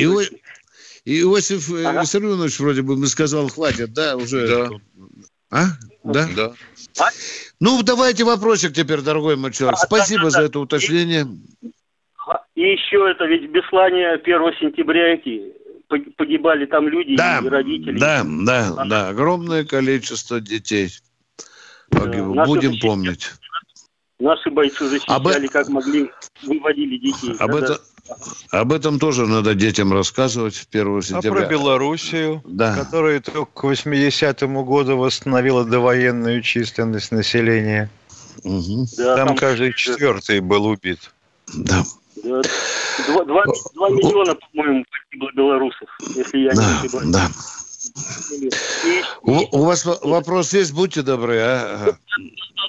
Иосиф 1.04 1.70
э, 1.72 1.86
ага. 1.86 2.02
Виссарионович 2.02 2.60
вроде 2.60 2.82
бы 2.82 2.96
мы 2.96 3.06
сказал, 3.06 3.48
хватит, 3.48 3.92
да, 3.94 4.16
уже. 4.16 4.46
Да. 4.46 4.70
А? 5.50 5.64
Да? 6.04 6.28
Да. 6.36 6.52
А? 7.00 7.08
Ну, 7.58 7.82
давайте 7.82 8.22
вопросик 8.24 8.72
теперь, 8.72 9.00
дорогой 9.00 9.36
мой 9.36 9.52
человек. 9.52 9.78
А, 9.80 9.86
Спасибо 9.86 10.24
да, 10.24 10.30
да, 10.30 10.30
за 10.30 10.42
это 10.42 10.60
уточнение. 10.60 11.26
И 12.54 12.60
еще 12.60 13.10
это 13.10 13.24
ведь 13.24 13.50
Беслане 13.50 14.10
1 14.10 14.24
сентября 14.60 15.14
эти 15.14 15.52
погибали 15.88 16.66
там 16.66 16.88
люди 16.88 17.16
да, 17.16 17.40
и 17.42 17.48
родители. 17.48 17.98
Да, 17.98 18.24
да, 18.24 18.74
а, 18.76 18.84
да. 18.86 19.08
Огромное 19.08 19.64
количество 19.64 20.40
детей 20.40 20.90
погибло. 21.90 22.34
Да, 22.34 22.44
Будем 22.44 22.70
защищали, 22.70 22.90
помнить. 22.90 23.32
Наши 24.18 24.50
бойцы 24.50 24.88
защищали, 24.88 25.46
об... 25.46 25.52
как 25.52 25.68
могли, 25.68 26.10
выводили 26.42 26.96
детей. 26.98 27.34
Об, 27.38 27.54
это, 27.54 27.80
об 28.50 28.72
этом 28.72 28.98
тоже 28.98 29.26
надо 29.26 29.54
детям 29.54 29.92
рассказывать 29.92 30.56
в 30.56 30.66
1 30.70 31.02
сентября. 31.02 31.42
А 31.42 31.46
про 31.46 31.50
Белоруссию, 31.50 32.42
да. 32.46 32.74
которая 32.74 33.20
только 33.20 33.44
к 33.44 33.64
80-му 33.64 34.64
году 34.64 34.96
восстановила 34.96 35.64
довоенную 35.64 36.42
численность 36.42 37.12
населения. 37.12 37.90
Угу. 38.42 38.86
Да, 38.96 39.16
там, 39.16 39.28
там 39.28 39.36
каждый 39.36 39.72
четвертый 39.74 40.40
был 40.40 40.66
убит. 40.66 41.12
Да. 41.54 41.84
Два, 42.26 43.24
два, 43.24 43.44
два 43.74 43.90
миллиона, 43.90 44.34
по-моему, 44.34 44.84
погибло 44.90 45.30
белорусов, 45.34 45.88
если 46.14 46.38
я 46.38 46.50
да, 46.50 46.62
не 46.62 46.86
ошибаюсь. 46.86 47.12
Да. 47.12 47.28
И, 48.32 49.02
у, 49.22 49.60
у 49.60 49.64
вас 49.64 49.84
вопрос 50.02 50.52
есть, 50.52 50.74
будьте 50.74 51.02
добры, 51.02 51.38
а? 51.38 51.96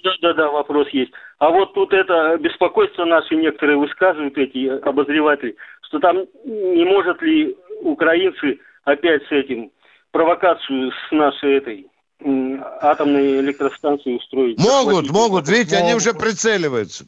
Да, 0.03 0.12
да, 0.22 0.34
да, 0.34 0.51
вопрос 0.51 0.88
есть. 0.89 1.12
А 1.39 1.49
вот 1.49 1.74
тут 1.74 1.93
это 1.93 2.38
беспокойство 2.38 3.05
наши 3.05 3.36
некоторые 3.36 3.78
высказывают, 3.78 4.38
эти 4.38 4.68
обозреватели, 4.68 5.55
что 5.82 5.99
там 5.99 6.18
не 6.45 6.84
может 6.86 7.22
ли 7.22 7.55
украинцы 7.82 8.60
опять 8.84 9.24
с 9.28 9.32
этим 9.32 9.72
провокацию 10.12 10.91
с 10.91 11.12
нашей 11.12 11.58
этой 11.58 11.88
атомной 12.82 13.39
электростанцией 13.41 14.18
устроить. 14.18 14.58
Могут, 14.60 15.12
могут, 15.12 15.47
видите, 15.47 15.76
могут. 15.76 15.86
они 15.86 15.95
уже 15.95 16.14
прицеливаются. 16.14 17.05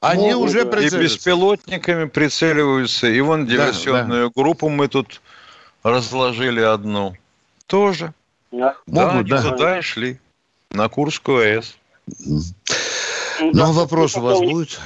Они 0.00 0.32
могут, 0.32 0.50
уже 0.50 0.66
прицеливаются. 0.66 0.98
И 0.98 1.02
беспилотниками 1.02 2.04
прицеливаются. 2.06 3.06
И 3.06 3.20
вон 3.20 3.46
диверсионную 3.46 4.28
да, 4.28 4.32
да. 4.34 4.42
группу 4.42 4.68
мы 4.68 4.88
тут 4.88 5.20
разложили 5.82 6.60
одну. 6.60 7.16
Тоже. 7.66 8.12
Да, 8.52 8.76
могут, 8.86 9.28
да. 9.28 9.42
туда 9.42 9.78
и 9.78 9.82
шли. 9.82 10.18
На 10.70 10.88
Курскую 10.88 11.38
АЭС. 11.38 11.76
Ну, 12.18 13.50
ну 13.52 13.72
вопрос 13.72 14.16
у 14.16 14.20
вас 14.20 14.40
будет? 14.40 14.80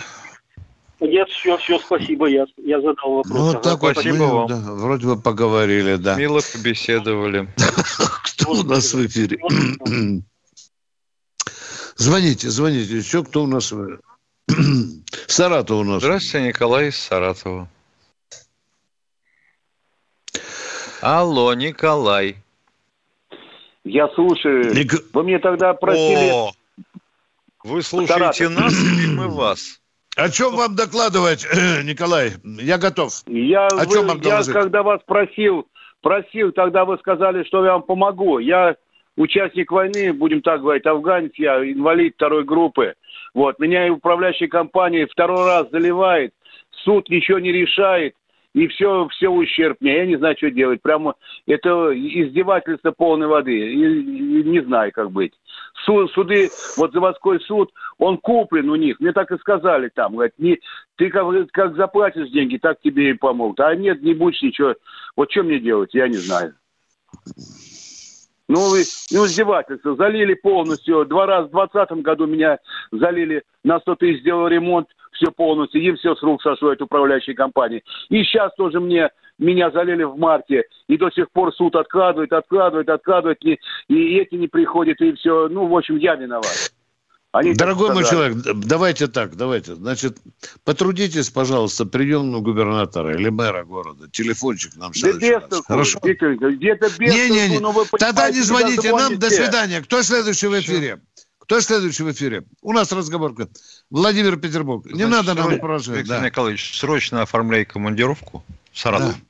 Нет, 1.00 1.28
все, 1.30 1.56
все, 1.56 1.78
спасибо, 1.78 2.26
я, 2.26 2.44
я 2.58 2.78
задал 2.80 3.14
вопрос. 3.14 3.32
Ну, 3.32 3.50
ага. 3.50 3.60
так 3.60 3.78
спасибо 3.78 4.16
мы, 4.16 4.26
вам. 4.26 4.46
Да, 4.48 4.56
вроде 4.56 5.06
бы 5.06 5.18
поговорили, 5.18 5.96
да. 5.96 6.14
Мило 6.16 6.40
побеседовали. 6.52 7.48
Кто 8.24 8.52
у 8.52 8.62
нас 8.64 8.92
в 8.92 9.06
эфире? 9.06 9.40
Звоните, 11.96 12.50
звоните. 12.50 12.96
Еще 12.96 13.24
кто 13.24 13.44
у 13.44 13.46
нас? 13.46 13.72
Саратов 15.30 15.78
у 15.78 15.84
нас. 15.84 16.02
Здравствуйте, 16.02 16.48
Николай 16.48 16.88
из 16.88 16.98
Саратова. 16.98 17.68
Алло, 21.00 21.54
Николай. 21.54 22.36
Я 23.84 24.08
слушаю. 24.08 24.74
Ник... 24.74 24.92
Вы 25.12 25.22
мне 25.22 25.38
тогда 25.38 25.72
просили... 25.74 26.30
О, 26.32 26.50
вы 27.62 27.82
слушаете 27.82 28.48
Саратов. 28.48 28.64
нас 28.64 28.72
или 28.72 29.14
мы 29.14 29.28
вас? 29.28 29.80
О 30.16 30.28
чем 30.28 30.56
вам 30.56 30.74
докладывать, 30.74 31.46
Николай? 31.84 32.32
Я 32.44 32.78
готов. 32.78 33.12
Я, 33.26 33.68
О 33.68 33.86
чем 33.86 34.08
вам 34.08 34.20
я 34.22 34.42
когда 34.42 34.82
вас 34.82 35.00
просил, 35.06 35.68
просил, 36.02 36.50
тогда 36.50 36.84
вы 36.84 36.98
сказали, 36.98 37.44
что 37.44 37.64
я 37.64 37.74
вам 37.74 37.82
помогу. 37.82 38.40
Я 38.40 38.74
участник 39.16 39.70
войны, 39.70 40.12
будем 40.12 40.42
так 40.42 40.60
говорить, 40.60 40.86
афганец, 40.86 41.32
я 41.36 41.58
инвалид 41.58 42.14
второй 42.16 42.44
группы. 42.44 42.94
Вот, 43.34 43.58
меня 43.58 43.86
и 43.86 43.90
управляющая 43.90 44.48
компания 44.48 45.06
второй 45.06 45.46
раз 45.46 45.70
заливает, 45.70 46.32
суд 46.84 47.08
ничего 47.08 47.38
не 47.38 47.52
решает 47.52 48.14
и 48.52 48.66
все, 48.68 49.08
все 49.08 49.28
ущерб 49.28 49.76
мне. 49.80 49.98
Я 49.98 50.06
не 50.06 50.16
знаю, 50.16 50.36
что 50.36 50.50
делать. 50.50 50.82
Прямо 50.82 51.14
это 51.46 51.92
издевательство 51.94 52.90
полной 52.90 53.28
воды. 53.28 53.56
И, 53.56 54.40
и 54.40 54.42
не 54.44 54.60
знаю, 54.64 54.90
как 54.92 55.12
быть. 55.12 55.32
Суд, 55.84 56.10
суды, 56.12 56.50
вот 56.76 56.92
заводской 56.92 57.40
суд, 57.40 57.72
он 57.98 58.18
куплен 58.18 58.68
у 58.68 58.76
них. 58.76 58.98
Мне 58.98 59.12
так 59.12 59.30
и 59.30 59.38
сказали 59.38 59.88
там. 59.94 60.14
Говорят, 60.14 60.32
не, 60.38 60.58
ты 60.96 61.10
как, 61.10 61.26
как 61.52 61.76
заплатишь 61.76 62.30
деньги, 62.30 62.58
так 62.58 62.80
тебе 62.80 63.10
и 63.10 63.14
помогут. 63.14 63.60
А 63.60 63.74
нет, 63.74 64.02
не 64.02 64.14
будешь 64.14 64.42
ничего. 64.42 64.74
Вот 65.16 65.30
что 65.30 65.42
мне 65.42 65.60
делать, 65.60 65.94
я 65.94 66.08
не 66.08 66.16
знаю. 66.16 66.54
Ну, 68.50 68.74
ну, 69.12 69.26
издевательство. 69.26 69.94
Залили 69.94 70.34
полностью. 70.34 71.04
Два 71.06 71.24
раза 71.24 71.46
в 71.46 71.52
2020 71.52 72.02
году 72.02 72.26
меня 72.26 72.58
залили 72.90 73.44
на 73.62 73.78
100 73.78 73.94
тысяч, 73.94 74.22
сделал 74.22 74.48
ремонт 74.48 74.88
все 75.12 75.30
полностью, 75.30 75.80
и 75.80 75.92
все 75.92 76.16
с 76.16 76.22
рук 76.22 76.42
сошло 76.42 76.70
от 76.70 76.82
управляющей 76.82 77.32
компании. 77.32 77.84
И 78.08 78.24
сейчас 78.24 78.52
тоже 78.56 78.80
мне, 78.80 79.10
меня 79.38 79.70
залили 79.70 80.02
в 80.02 80.18
марте, 80.18 80.64
и 80.88 80.96
до 80.96 81.10
сих 81.10 81.30
пор 81.30 81.54
суд 81.54 81.76
откладывает, 81.76 82.32
откладывает, 82.32 82.88
откладывает, 82.88 83.38
и, 83.44 83.60
и 83.88 84.18
эти 84.18 84.34
не 84.34 84.48
приходят, 84.48 85.00
и 85.00 85.12
все. 85.12 85.48
Ну, 85.48 85.66
в 85.66 85.76
общем, 85.76 85.96
я 85.98 86.16
виноват. 86.16 86.72
Они 87.32 87.54
Дорогой 87.54 87.94
мой 87.94 88.04
человек, 88.04 88.38
давайте 88.42 89.06
так, 89.06 89.36
давайте. 89.36 89.76
Значит, 89.76 90.18
потрудитесь, 90.64 91.30
пожалуйста, 91.30 91.86
приемного 91.86 92.40
губернатора 92.40 93.14
или 93.14 93.28
мэра 93.28 93.64
города. 93.64 94.08
Телефончик 94.10 94.74
нам 94.76 94.90
да 95.00 95.12
без 95.12 95.64
Хорошо? 95.66 96.00
Где-то 96.02 96.90
без 96.98 97.14
Не-не-не, 97.14 97.60
тогда 97.98 98.30
не 98.30 98.40
звоните 98.40 98.92
нам, 98.92 99.16
до 99.18 99.30
свидания. 99.30 99.80
Кто 99.80 100.02
следующий 100.02 100.48
в 100.48 100.58
эфире? 100.58 101.00
Кто 101.38 101.60
следующий 101.60 102.02
в 102.02 102.10
эфире? 102.10 102.44
У 102.62 102.72
нас 102.72 102.90
разговор. 102.90 103.34
Владимир 103.90 104.36
Петербург. 104.36 104.86
Не 104.86 105.04
Значит, 105.04 105.26
надо 105.26 105.34
нам 105.40 105.56
спрашивать. 105.56 106.00
Виктор 106.00 106.20
да. 106.20 106.26
Николаевич, 106.26 106.78
срочно 106.78 107.22
оформляй 107.22 107.64
командировку 107.64 108.44
в 108.72 108.78
Саратов. 108.78 109.16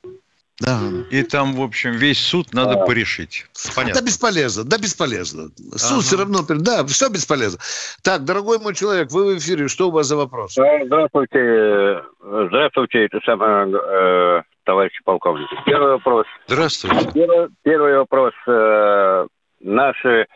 Да. 0.61 0.79
И 1.09 1.23
там, 1.23 1.53
в 1.53 1.61
общем, 1.61 1.91
весь 1.91 2.19
суд 2.19 2.53
надо 2.53 2.75
да. 2.75 2.85
порешить. 2.85 3.45
Понятно. 3.75 3.99
Да 3.99 4.05
бесполезно, 4.05 4.63
да 4.63 4.77
бесполезно. 4.77 5.49
Суд 5.75 5.91
ага. 5.91 6.01
все 6.01 6.17
равно, 6.17 6.39
да, 6.47 6.85
все 6.85 7.09
бесполезно. 7.09 7.59
Так, 8.03 8.25
дорогой 8.25 8.59
мой 8.59 8.75
человек, 8.75 9.11
вы 9.11 9.35
в 9.35 9.37
эфире, 9.39 9.67
что 9.67 9.89
у 9.89 9.91
вас 9.91 10.07
за 10.07 10.17
вопрос? 10.17 10.53
Здравствуйте, 10.53 12.03
здравствуйте, 12.21 13.05
это 13.05 13.19
самое, 13.25 13.73
э, 13.73 14.41
товарищ 14.63 14.93
полковник. 15.03 15.47
Первый 15.65 15.93
вопрос. 15.93 16.27
Здравствуйте. 16.47 17.11
Первый, 17.11 17.49
первый 17.63 17.97
вопрос. 17.97 18.33
Э, 18.47 19.27
наши 19.61 20.27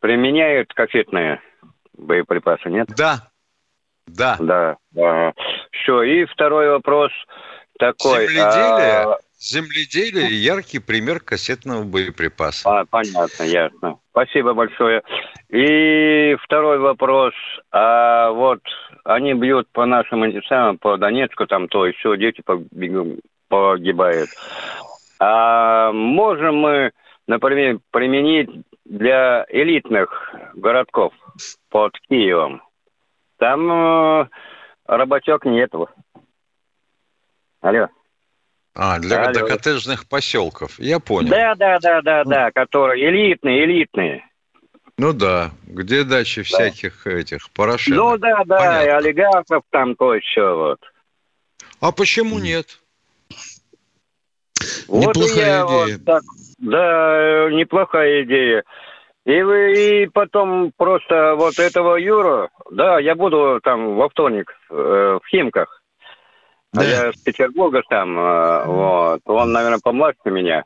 применяют 0.00 0.72
кассетные 0.74 1.40
боеприпасы, 1.96 2.68
нет? 2.68 2.88
Да. 2.96 3.28
Да. 4.06 4.36
Да. 4.38 4.76
да. 4.90 5.32
Все. 5.70 6.02
И 6.02 6.24
второй 6.26 6.68
вопрос 6.68 7.10
такой. 7.78 8.26
Земледелие, 8.26 9.04
а... 9.04 9.18
земледелие 9.42 10.28
яркий 10.28 10.78
пример 10.78 11.20
кассетного 11.20 11.82
боеприпаса. 11.82 12.80
А, 12.80 12.84
понятно, 12.84 13.42
ясно. 13.42 13.98
Спасибо 14.10 14.54
большое. 14.54 15.02
И 15.48 16.36
второй 16.42 16.78
вопрос. 16.78 17.34
А 17.72 18.30
вот 18.30 18.60
они 19.04 19.34
бьют 19.34 19.68
по 19.72 19.84
нашим 19.84 20.22
антисамам, 20.22 20.78
по 20.78 20.96
Донецку, 20.96 21.46
там 21.46 21.68
то 21.68 21.86
еще 21.86 22.16
дети 22.16 22.42
погибают. 23.48 24.30
А 25.18 25.92
можем 25.92 26.56
мы, 26.56 26.92
например, 27.26 27.80
применить 27.90 28.50
для 28.84 29.44
элитных 29.48 30.34
городков 30.54 31.12
под 31.70 31.98
Киевом? 32.08 32.62
Там 33.38 33.70
э, 33.70 34.28
работек 34.86 35.44
нету. 35.44 35.88
Алло. 37.60 37.88
А, 38.74 38.98
для, 38.98 39.26
Алло. 39.26 39.46
коттеджных 39.46 40.08
поселков. 40.08 40.78
Я 40.78 40.98
понял. 40.98 41.28
Да, 41.28 41.54
да, 41.54 41.78
да, 41.78 42.00
да, 42.00 42.24
да, 42.24 42.50
которые 42.52 43.06
элитные, 43.06 43.64
элитные. 43.64 44.24
Ну 44.96 45.12
да, 45.12 45.50
где 45.64 46.04
дачи 46.04 46.40
да. 46.40 46.44
всяких 46.44 47.06
этих 47.06 47.50
Порошенко. 47.50 47.98
Ну 47.98 48.18
да, 48.18 48.42
да, 48.44 48.56
Понятно. 48.56 48.86
и 48.86 48.88
олигархов 48.88 49.62
там 49.70 49.94
то 49.96 50.14
еще 50.14 50.54
вот. 50.54 50.80
А 51.80 51.92
почему 51.92 52.38
нет? 52.38 52.78
Вот 54.88 55.16
неплохая 55.16 55.66
идея. 55.66 55.96
Вот 55.98 56.04
так, 56.04 56.22
да, 56.58 57.48
неплохая 57.50 58.22
идея. 58.22 58.64
И 59.24 59.42
вы 59.42 60.02
и 60.02 60.06
потом 60.06 60.72
просто 60.76 61.34
вот 61.36 61.58
этого 61.58 61.96
Юру, 61.96 62.50
да, 62.70 62.98
я 62.98 63.14
буду 63.14 63.60
там 63.62 63.96
во 63.96 64.08
вторник 64.08 64.52
э, 64.70 64.74
в 65.22 65.28
Химках. 65.28 65.81
А 66.74 66.80
да. 66.80 66.84
Я 66.84 67.12
с 67.12 67.16
Петербурга 67.16 67.82
там, 67.88 68.18
э, 68.18 68.64
вот. 68.66 69.20
Он, 69.26 69.52
наверное, 69.52 69.80
помладше 69.80 70.30
меня. 70.30 70.64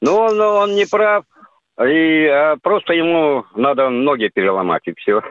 Но 0.00 0.26
он, 0.26 0.40
он 0.40 0.74
не 0.74 0.86
прав. 0.86 1.24
И 1.80 2.26
а 2.26 2.56
просто 2.60 2.92
ему 2.92 3.44
надо 3.54 3.88
ноги 3.88 4.28
переломать, 4.34 4.82
и 4.86 4.94
все. 4.96 5.22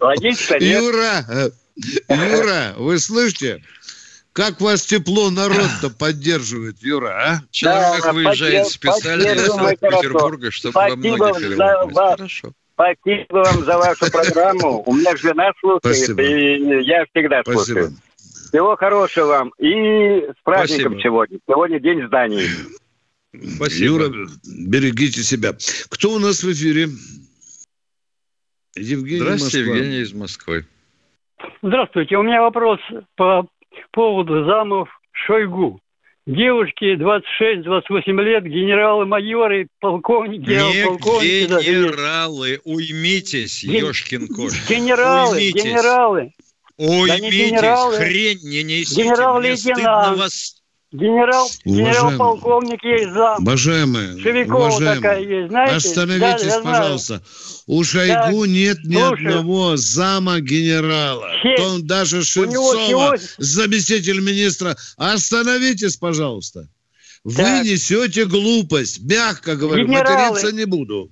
Логично, 0.00 0.54
нет? 0.54 0.82
Юра, 0.82 1.24
э, 1.28 1.50
Юра, 2.08 2.74
вы 2.78 2.98
слышите? 2.98 3.62
Как 4.32 4.60
вас 4.60 4.84
тепло 4.84 5.30
народ-то 5.30 5.90
поддерживает, 5.90 6.82
Юра, 6.82 7.10
а? 7.10 7.40
Человек 7.52 8.02
да, 8.02 8.12
выезжает 8.12 8.66
специально 8.66 9.28
из 9.28 9.46
Санкт-Петербурга, 9.46 10.50
чтобы 10.50 10.72
во 10.72 10.96
многих 10.96 11.56
за 11.56 11.86
Хорошо. 11.94 12.52
Спасибо 12.74 13.38
вам 13.38 13.64
за 13.64 13.78
вашу 13.78 14.10
программу. 14.10 14.82
У 14.84 14.94
меня 14.94 15.16
жена 15.16 15.52
слушает, 15.60 15.82
Спасибо. 15.82 16.22
и 16.22 16.84
я 16.84 17.04
всегда 17.06 17.42
Спасибо. 17.42 17.64
слушаю. 17.64 17.90
Всего 18.48 18.76
хорошего 18.76 19.26
вам. 19.26 19.52
И 19.58 20.20
с 20.30 20.42
праздником 20.42 20.92
Спасибо. 20.92 21.02
сегодня. 21.02 21.38
Сегодня 21.48 21.80
день 21.80 22.06
зданий. 22.06 22.48
Спасибо. 23.56 23.84
Юра, 23.84 24.08
берегите 24.44 25.22
себя. 25.22 25.52
Кто 25.88 26.10
у 26.10 26.18
нас 26.18 26.42
в 26.42 26.52
эфире? 26.52 26.88
Евгений 28.76 29.20
Здравствуйте, 29.20 29.58
Москва. 29.58 29.76
Евгений 29.76 30.00
из 30.02 30.12
Москвы. 30.12 30.66
Здравствуйте. 31.62 32.16
У 32.16 32.22
меня 32.22 32.42
вопрос 32.42 32.80
по 33.16 33.46
поводу 33.92 34.44
замов 34.44 34.88
Шойгу. 35.12 35.80
Девушки 36.26 36.96
26-28 36.96 38.22
лет, 38.22 38.44
генералы-майоры, 38.44 39.68
полковники, 39.78 40.48
не 40.48 40.86
полковники. 40.86 41.48
генералы, 41.62 42.60
уймитесь, 42.64 43.62
Ген... 43.62 43.90
ешкин 43.90 44.28
кот. 44.28 44.52
Генералы, 44.66 45.36
уймитесь. 45.36 45.62
генералы. 45.64 46.32
Уймитесь, 46.78 47.60
да 47.60 47.90
хрень 47.90 48.38
не 48.42 48.62
несите. 48.62 49.02
Генерал-лейтенант. 49.02 50.18
Вас... 50.18 50.63
Генерал, 50.94 51.50
генерал-полковник 51.64 52.84
есть 52.84 53.12
зам. 53.14 53.42
Уважаемые, 53.42 54.16
Шевикова 54.20 54.68
уважаемые, 54.68 54.94
такая 54.94 55.20
есть, 55.22 55.48
знаете? 55.48 55.74
Остановитесь, 55.74 56.46
да, 56.46 56.60
пожалуйста. 56.60 57.22
У 57.66 57.82
Шойгу 57.82 58.42
да, 58.42 58.46
нет 58.46 58.78
ни 58.84 58.94
слушаю. 58.94 59.38
одного 59.40 59.76
зама 59.76 60.38
генерала. 60.38 61.26
Он 61.58 61.84
даже 61.84 62.22
Шевцова, 62.22 62.88
него... 62.88 63.14
заместитель 63.38 64.20
министра. 64.20 64.76
Остановитесь, 64.96 65.96
пожалуйста. 65.96 66.68
Вы 67.24 67.42
так. 67.42 67.64
несете 67.64 68.26
глупость. 68.26 69.00
Мягко 69.02 69.56
говорю, 69.56 69.88
Генералы. 69.88 70.30
материться 70.30 70.54
не 70.54 70.64
буду. 70.64 71.10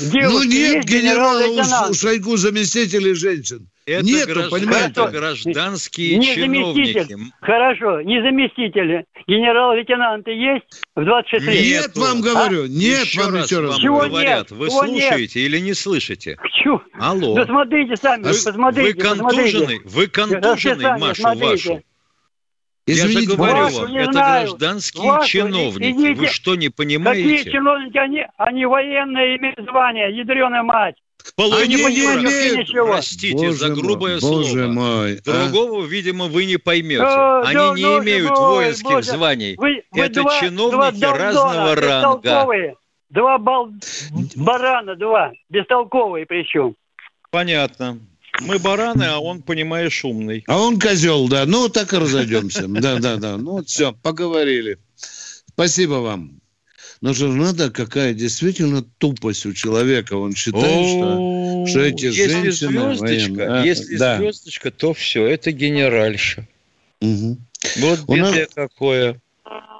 Девушки, 0.00 0.26
ну 0.26 0.42
нет 0.42 0.84
генерала 0.84 1.46
у, 1.46 1.90
у 1.90 1.94
Шойгу 1.94 2.36
заместителей 2.36 3.14
женщин. 3.14 3.68
Это 3.86 4.04
Нету, 4.04 4.34
граждан, 4.34 4.50
понимаете? 4.50 4.90
Это 4.90 5.08
гражданские 5.08 6.16
не 6.18 6.34
чиновники. 6.34 6.92
Заместитель. 6.92 7.32
Хорошо, 7.40 8.00
не 8.02 8.20
заместители. 8.20 9.04
Генерал-лейтенанты 9.26 10.32
есть 10.32 10.64
в 10.94 11.04
26 11.04 11.46
лет? 11.46 11.54
Нет, 11.54 11.96
вам 11.96 12.20
говорю. 12.20 12.64
А? 12.64 12.68
Нет, 12.68 13.04
еще 13.04 13.22
вам 13.22 13.34
раз 13.34 13.46
еще 13.50 13.60
раз. 13.60 13.76
Чего 13.78 14.00
говорят. 14.00 14.50
Нет? 14.50 14.58
Вы 14.58 14.68
Чего 14.68 14.84
слушаете 14.86 15.40
нет? 15.40 15.48
или 15.48 15.58
не 15.58 15.74
слышите? 15.74 16.36
Чего? 16.62 16.82
Алло. 16.98 17.34
Да 17.34 17.46
смотрите 17.46 17.96
сами, 17.96 18.22
вы, 18.22 18.28
посмотрите. 18.30 18.92
Вы 18.92 19.02
контужены? 19.02 19.80
Вы 19.84 20.06
контужены, 20.08 20.98
Машу 20.98 21.22
смотрите. 21.22 21.46
вашу? 21.46 21.82
Извините, 22.86 23.20
Я 23.22 23.30
же 23.30 23.36
говорю 23.36 23.68
вам, 23.68 23.96
это 23.96 24.12
знаю. 24.12 24.46
гражданские 24.48 25.10
вашу, 25.10 25.28
чиновники. 25.28 25.90
Идите. 25.90 26.14
Вы 26.14 26.26
что, 26.26 26.54
не 26.56 26.68
понимаете? 26.70 27.36
Какие 27.36 27.52
чиновники? 27.52 27.98
Они, 27.98 28.26
они 28.36 28.66
военные 28.66 29.36
имеют 29.36 29.60
звание, 29.60 30.16
ядреная 30.16 30.62
мать. 30.62 30.96
Половина 31.36 31.88
не 31.88 32.04
имеют, 32.04 32.70
простите 32.72 33.36
боже 33.36 33.52
за 33.52 33.68
грубое 33.68 34.12
мой, 34.12 34.20
слово. 34.20 34.42
Боже 34.42 34.68
мой, 34.68 35.16
а? 35.16 35.20
Другого, 35.24 35.84
видимо, 35.84 36.26
вы 36.26 36.46
не 36.46 36.56
поймете. 36.56 37.02
О, 37.02 37.42
Они 37.42 37.54
да, 37.54 37.74
не 37.74 37.82
ну, 37.82 38.02
имеют 38.02 38.30
ой, 38.30 38.64
воинских 38.64 38.90
боже. 38.90 39.12
званий. 39.12 39.54
Вы, 39.56 39.82
вы 39.90 40.00
Это 40.00 40.22
два, 40.22 40.40
чиновники 40.40 41.00
два 41.00 41.16
разного 41.16 41.74
ранга. 41.76 42.74
Два 43.10 43.38
бал... 43.38 43.70
барана, 44.36 44.94
два. 44.96 45.32
Бестолковые 45.48 46.26
причем. 46.26 46.74
Понятно. 47.30 47.98
Мы 48.40 48.58
бараны, 48.58 49.04
а 49.04 49.18
он, 49.18 49.42
понимаешь, 49.42 50.04
умный. 50.04 50.44
А 50.46 50.58
он 50.60 50.80
козел, 50.80 51.28
да. 51.28 51.46
Ну, 51.46 51.68
так 51.68 51.92
и 51.92 51.98
разойдемся. 51.98 52.66
Да, 52.68 52.98
да, 52.98 53.16
да. 53.16 53.36
Ну, 53.36 53.64
все, 53.64 53.92
поговорили. 53.92 54.78
Спасибо 55.48 55.94
вам. 55.94 56.40
Но 57.00 57.14
же 57.14 57.28
надо, 57.28 57.70
какая 57.70 58.12
действительно 58.12 58.82
тупость 58.98 59.46
у 59.46 59.52
человека. 59.54 60.14
Он 60.14 60.34
считает, 60.34 60.86
что, 60.86 61.66
что 61.66 61.80
эти 61.80 62.06
если 62.06 62.28
женщины... 62.28 62.52
Звездочка, 62.52 63.32
военные, 63.32 63.66
если 63.66 63.96
да. 63.96 64.18
звездочка, 64.18 64.70
то 64.70 64.92
все, 64.92 65.26
это 65.26 65.50
генеральша. 65.50 66.46
Угу. 67.00 67.38
Вот 67.78 68.00
у 68.06 68.16
нас, 68.16 68.36
какое. 68.54 69.20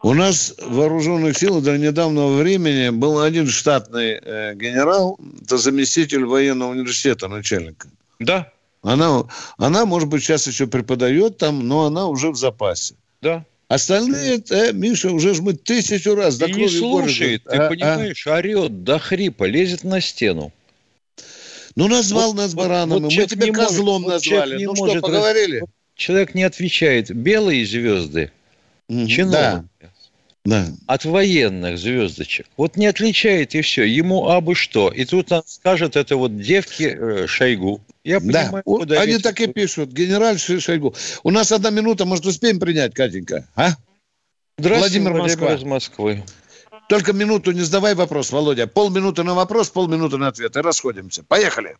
У 0.03 0.15
нас 0.15 0.55
в 0.59 0.75
вооруженных 0.77 1.37
силах 1.37 1.63
до 1.63 1.77
недавнего 1.77 2.39
времени 2.39 2.89
был 2.89 3.21
один 3.21 3.49
штатный 3.49 4.19
э, 4.23 4.55
генерал, 4.55 5.21
это 5.43 5.59
заместитель 5.59 6.25
военного 6.25 6.71
университета 6.71 7.29
начальника. 7.29 7.89
Да. 8.21 8.53
Она, 8.83 9.25
она, 9.59 9.85
может 9.85 10.09
быть, 10.09 10.23
сейчас 10.23 10.47
еще 10.47 10.67
преподает 10.67 11.39
там, 11.39 11.67
но 11.67 11.87
она 11.87 12.07
уже 12.07 12.31
в 12.31 12.37
запасе. 12.37 12.95
Да. 13.21 13.45
Остальные, 13.69 14.43
э, 14.51 14.73
Миша, 14.73 15.11
уже 15.11 15.35
ж 15.35 15.41
мы 15.41 15.53
тысячу 15.53 16.15
раз 16.15 16.39
до 16.39 16.49
не 16.49 16.69
слушает, 16.69 17.45
города. 17.45 17.59
ты 17.59 17.67
а, 17.67 17.69
понимаешь, 17.69 18.27
а? 18.27 18.35
орет 18.37 18.85
до 18.85 18.99
хрипа, 18.99 19.45
лезет 19.45 19.85
на 19.85 20.01
стену. 20.01 20.53
Ну, 21.77 21.87
назвал 21.87 22.33
вот, 22.33 22.39
нас 22.39 22.55
баранами, 22.55 23.05
вот, 23.05 23.13
мы 23.13 23.27
тебя 23.27 23.53
козлом 23.53 24.03
может, 24.03 24.25
назвали. 24.25 24.59
Не 24.59 24.67
ну 24.67 24.75
может, 24.75 24.99
что, 24.99 25.07
поговорили? 25.07 25.61
Вот 25.61 25.71
человек 25.95 26.35
не 26.35 26.43
отвечает. 26.43 27.15
Белые 27.15 27.65
звезды, 27.65 28.33
mm-hmm. 28.89 29.07
чиновники. 29.07 29.69
Да. 29.81 29.91
Да. 30.45 30.67
От 30.87 31.05
военных 31.05 31.79
звездочек. 31.79 32.47
Вот 32.57 32.77
не 32.77 32.87
отличает 32.87 33.55
и 33.55 33.61
все. 33.61 33.85
Ему 33.85 34.29
абы 34.31 34.55
что. 34.55 34.89
И 34.89 35.05
тут 35.05 35.31
он 35.31 35.43
скажет, 35.47 35.97
это 35.97 36.17
вот 36.17 36.41
девки 36.41 36.85
э, 36.85 37.27
Шойгу. 37.27 37.81
Я 38.03 38.21
понимаю, 38.21 38.51
да. 38.53 38.63
куда 38.65 39.01
Они 39.01 39.19
так 39.19 39.41
и 39.41 39.47
пишут. 39.47 39.91
Генераль 39.91 40.39
Шойгу. 40.39 40.95
У 41.23 41.31
нас 41.31 41.53
одна 41.53 41.71
минута, 41.71 42.07
может, 42.07 42.25
успеем 42.27 42.59
принять, 42.59 42.95
Катенька? 42.95 43.47
А? 43.57 43.71
Здравствуйте, 44.57 45.01
Владимир, 45.01 45.23
Москва. 45.23 45.55
из 45.55 45.65
Москвы. 45.65 46.25
Только 46.89 47.13
минуту 47.13 47.53
не 47.53 47.61
задавай 47.61 47.95
вопрос, 47.95 48.33
Володя. 48.33 48.67
Полминуты 48.67 49.23
на 49.23 49.35
вопрос, 49.35 49.71
полминуты 49.71 50.17
на 50.17 50.29
ответ. 50.29 50.57
И 50.57 50.61
расходимся. 50.61 51.25
Поехали. 51.25 51.77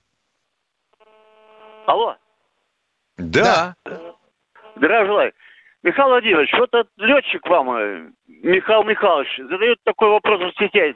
Алло. 1.87 2.17
Да. 3.17 3.75
да. 3.85 4.01
Здравия 4.77 5.33
Михаил 5.83 6.09
Владимирович, 6.09 6.53
вот 6.59 6.69
этот 6.75 6.93
летчик 6.99 7.47
вам, 7.49 7.71
э, 7.71 8.11
Михаил 8.29 8.85
Михайлович, 8.85 9.29
задает 9.39 9.79
такой 9.85 10.11
вопрос 10.11 10.41
в 10.41 10.59
сетях, 10.59 10.95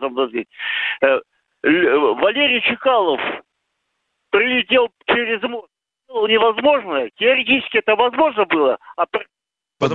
э, 1.01 1.21
Валерий 1.63 2.61
Чекалов 2.61 3.21
прилетел 4.35 4.89
через 5.07 5.41
мост. 5.49 5.69
Невозможно. 6.09 7.09
Теоретически 7.17 7.79
это 7.79 7.95
возможно 7.95 8.45
было. 8.47 8.79
А... 8.97 9.05
Под, 9.79 9.93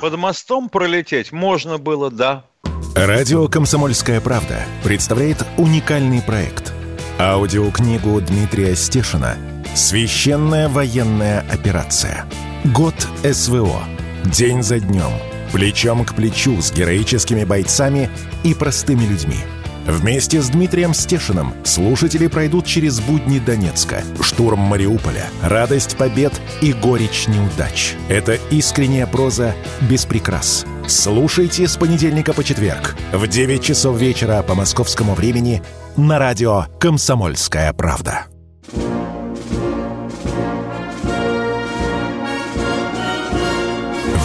под 0.00 0.16
мостом 0.16 0.68
пролететь 0.68 1.32
можно 1.32 1.78
было, 1.78 2.10
да. 2.10 2.44
Радио 2.94 3.46
«Комсомольская 3.48 4.20
правда» 4.20 4.64
представляет 4.84 5.46
уникальный 5.56 6.22
проект. 6.22 6.72
Аудиокнигу 7.18 8.20
Дмитрия 8.20 8.74
Стешина 8.74 9.36
«Священная 9.74 10.68
военная 10.68 11.40
операция. 11.50 12.26
Год 12.74 12.94
СВО. 13.22 13.80
День 14.24 14.62
за 14.62 14.80
днем. 14.80 15.12
Плечом 15.52 16.04
к 16.04 16.14
плечу 16.14 16.60
с 16.60 16.72
героическими 16.72 17.44
бойцами 17.44 18.10
и 18.44 18.54
простыми 18.54 19.04
людьми». 19.04 19.59
Вместе 19.86 20.40
с 20.40 20.50
Дмитрием 20.50 20.94
Стешиным 20.94 21.54
слушатели 21.64 22.26
пройдут 22.26 22.66
через 22.66 23.00
будни 23.00 23.38
Донецка, 23.38 24.02
штурм 24.20 24.60
Мариуполя, 24.60 25.26
радость 25.42 25.96
побед 25.96 26.32
и 26.60 26.72
горечь 26.72 27.26
неудач. 27.28 27.94
Это 28.08 28.34
искренняя 28.50 29.06
проза 29.06 29.54
без 29.80 30.04
прикрас. 30.04 30.64
Слушайте 30.86 31.66
с 31.66 31.76
понедельника 31.76 32.32
по 32.32 32.44
четверг 32.44 32.96
в 33.12 33.26
9 33.26 33.62
часов 33.62 33.98
вечера 33.98 34.42
по 34.42 34.54
московскому 34.54 35.14
времени 35.14 35.62
на 35.96 36.18
радио 36.18 36.66
«Комсомольская 36.78 37.72
правда». 37.72 38.26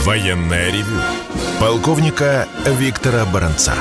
Военная 0.06 0.72
ревю. 0.72 1.01
Полковника 1.60 2.47
Виктора 2.78 3.26
Баранца. 3.26 3.74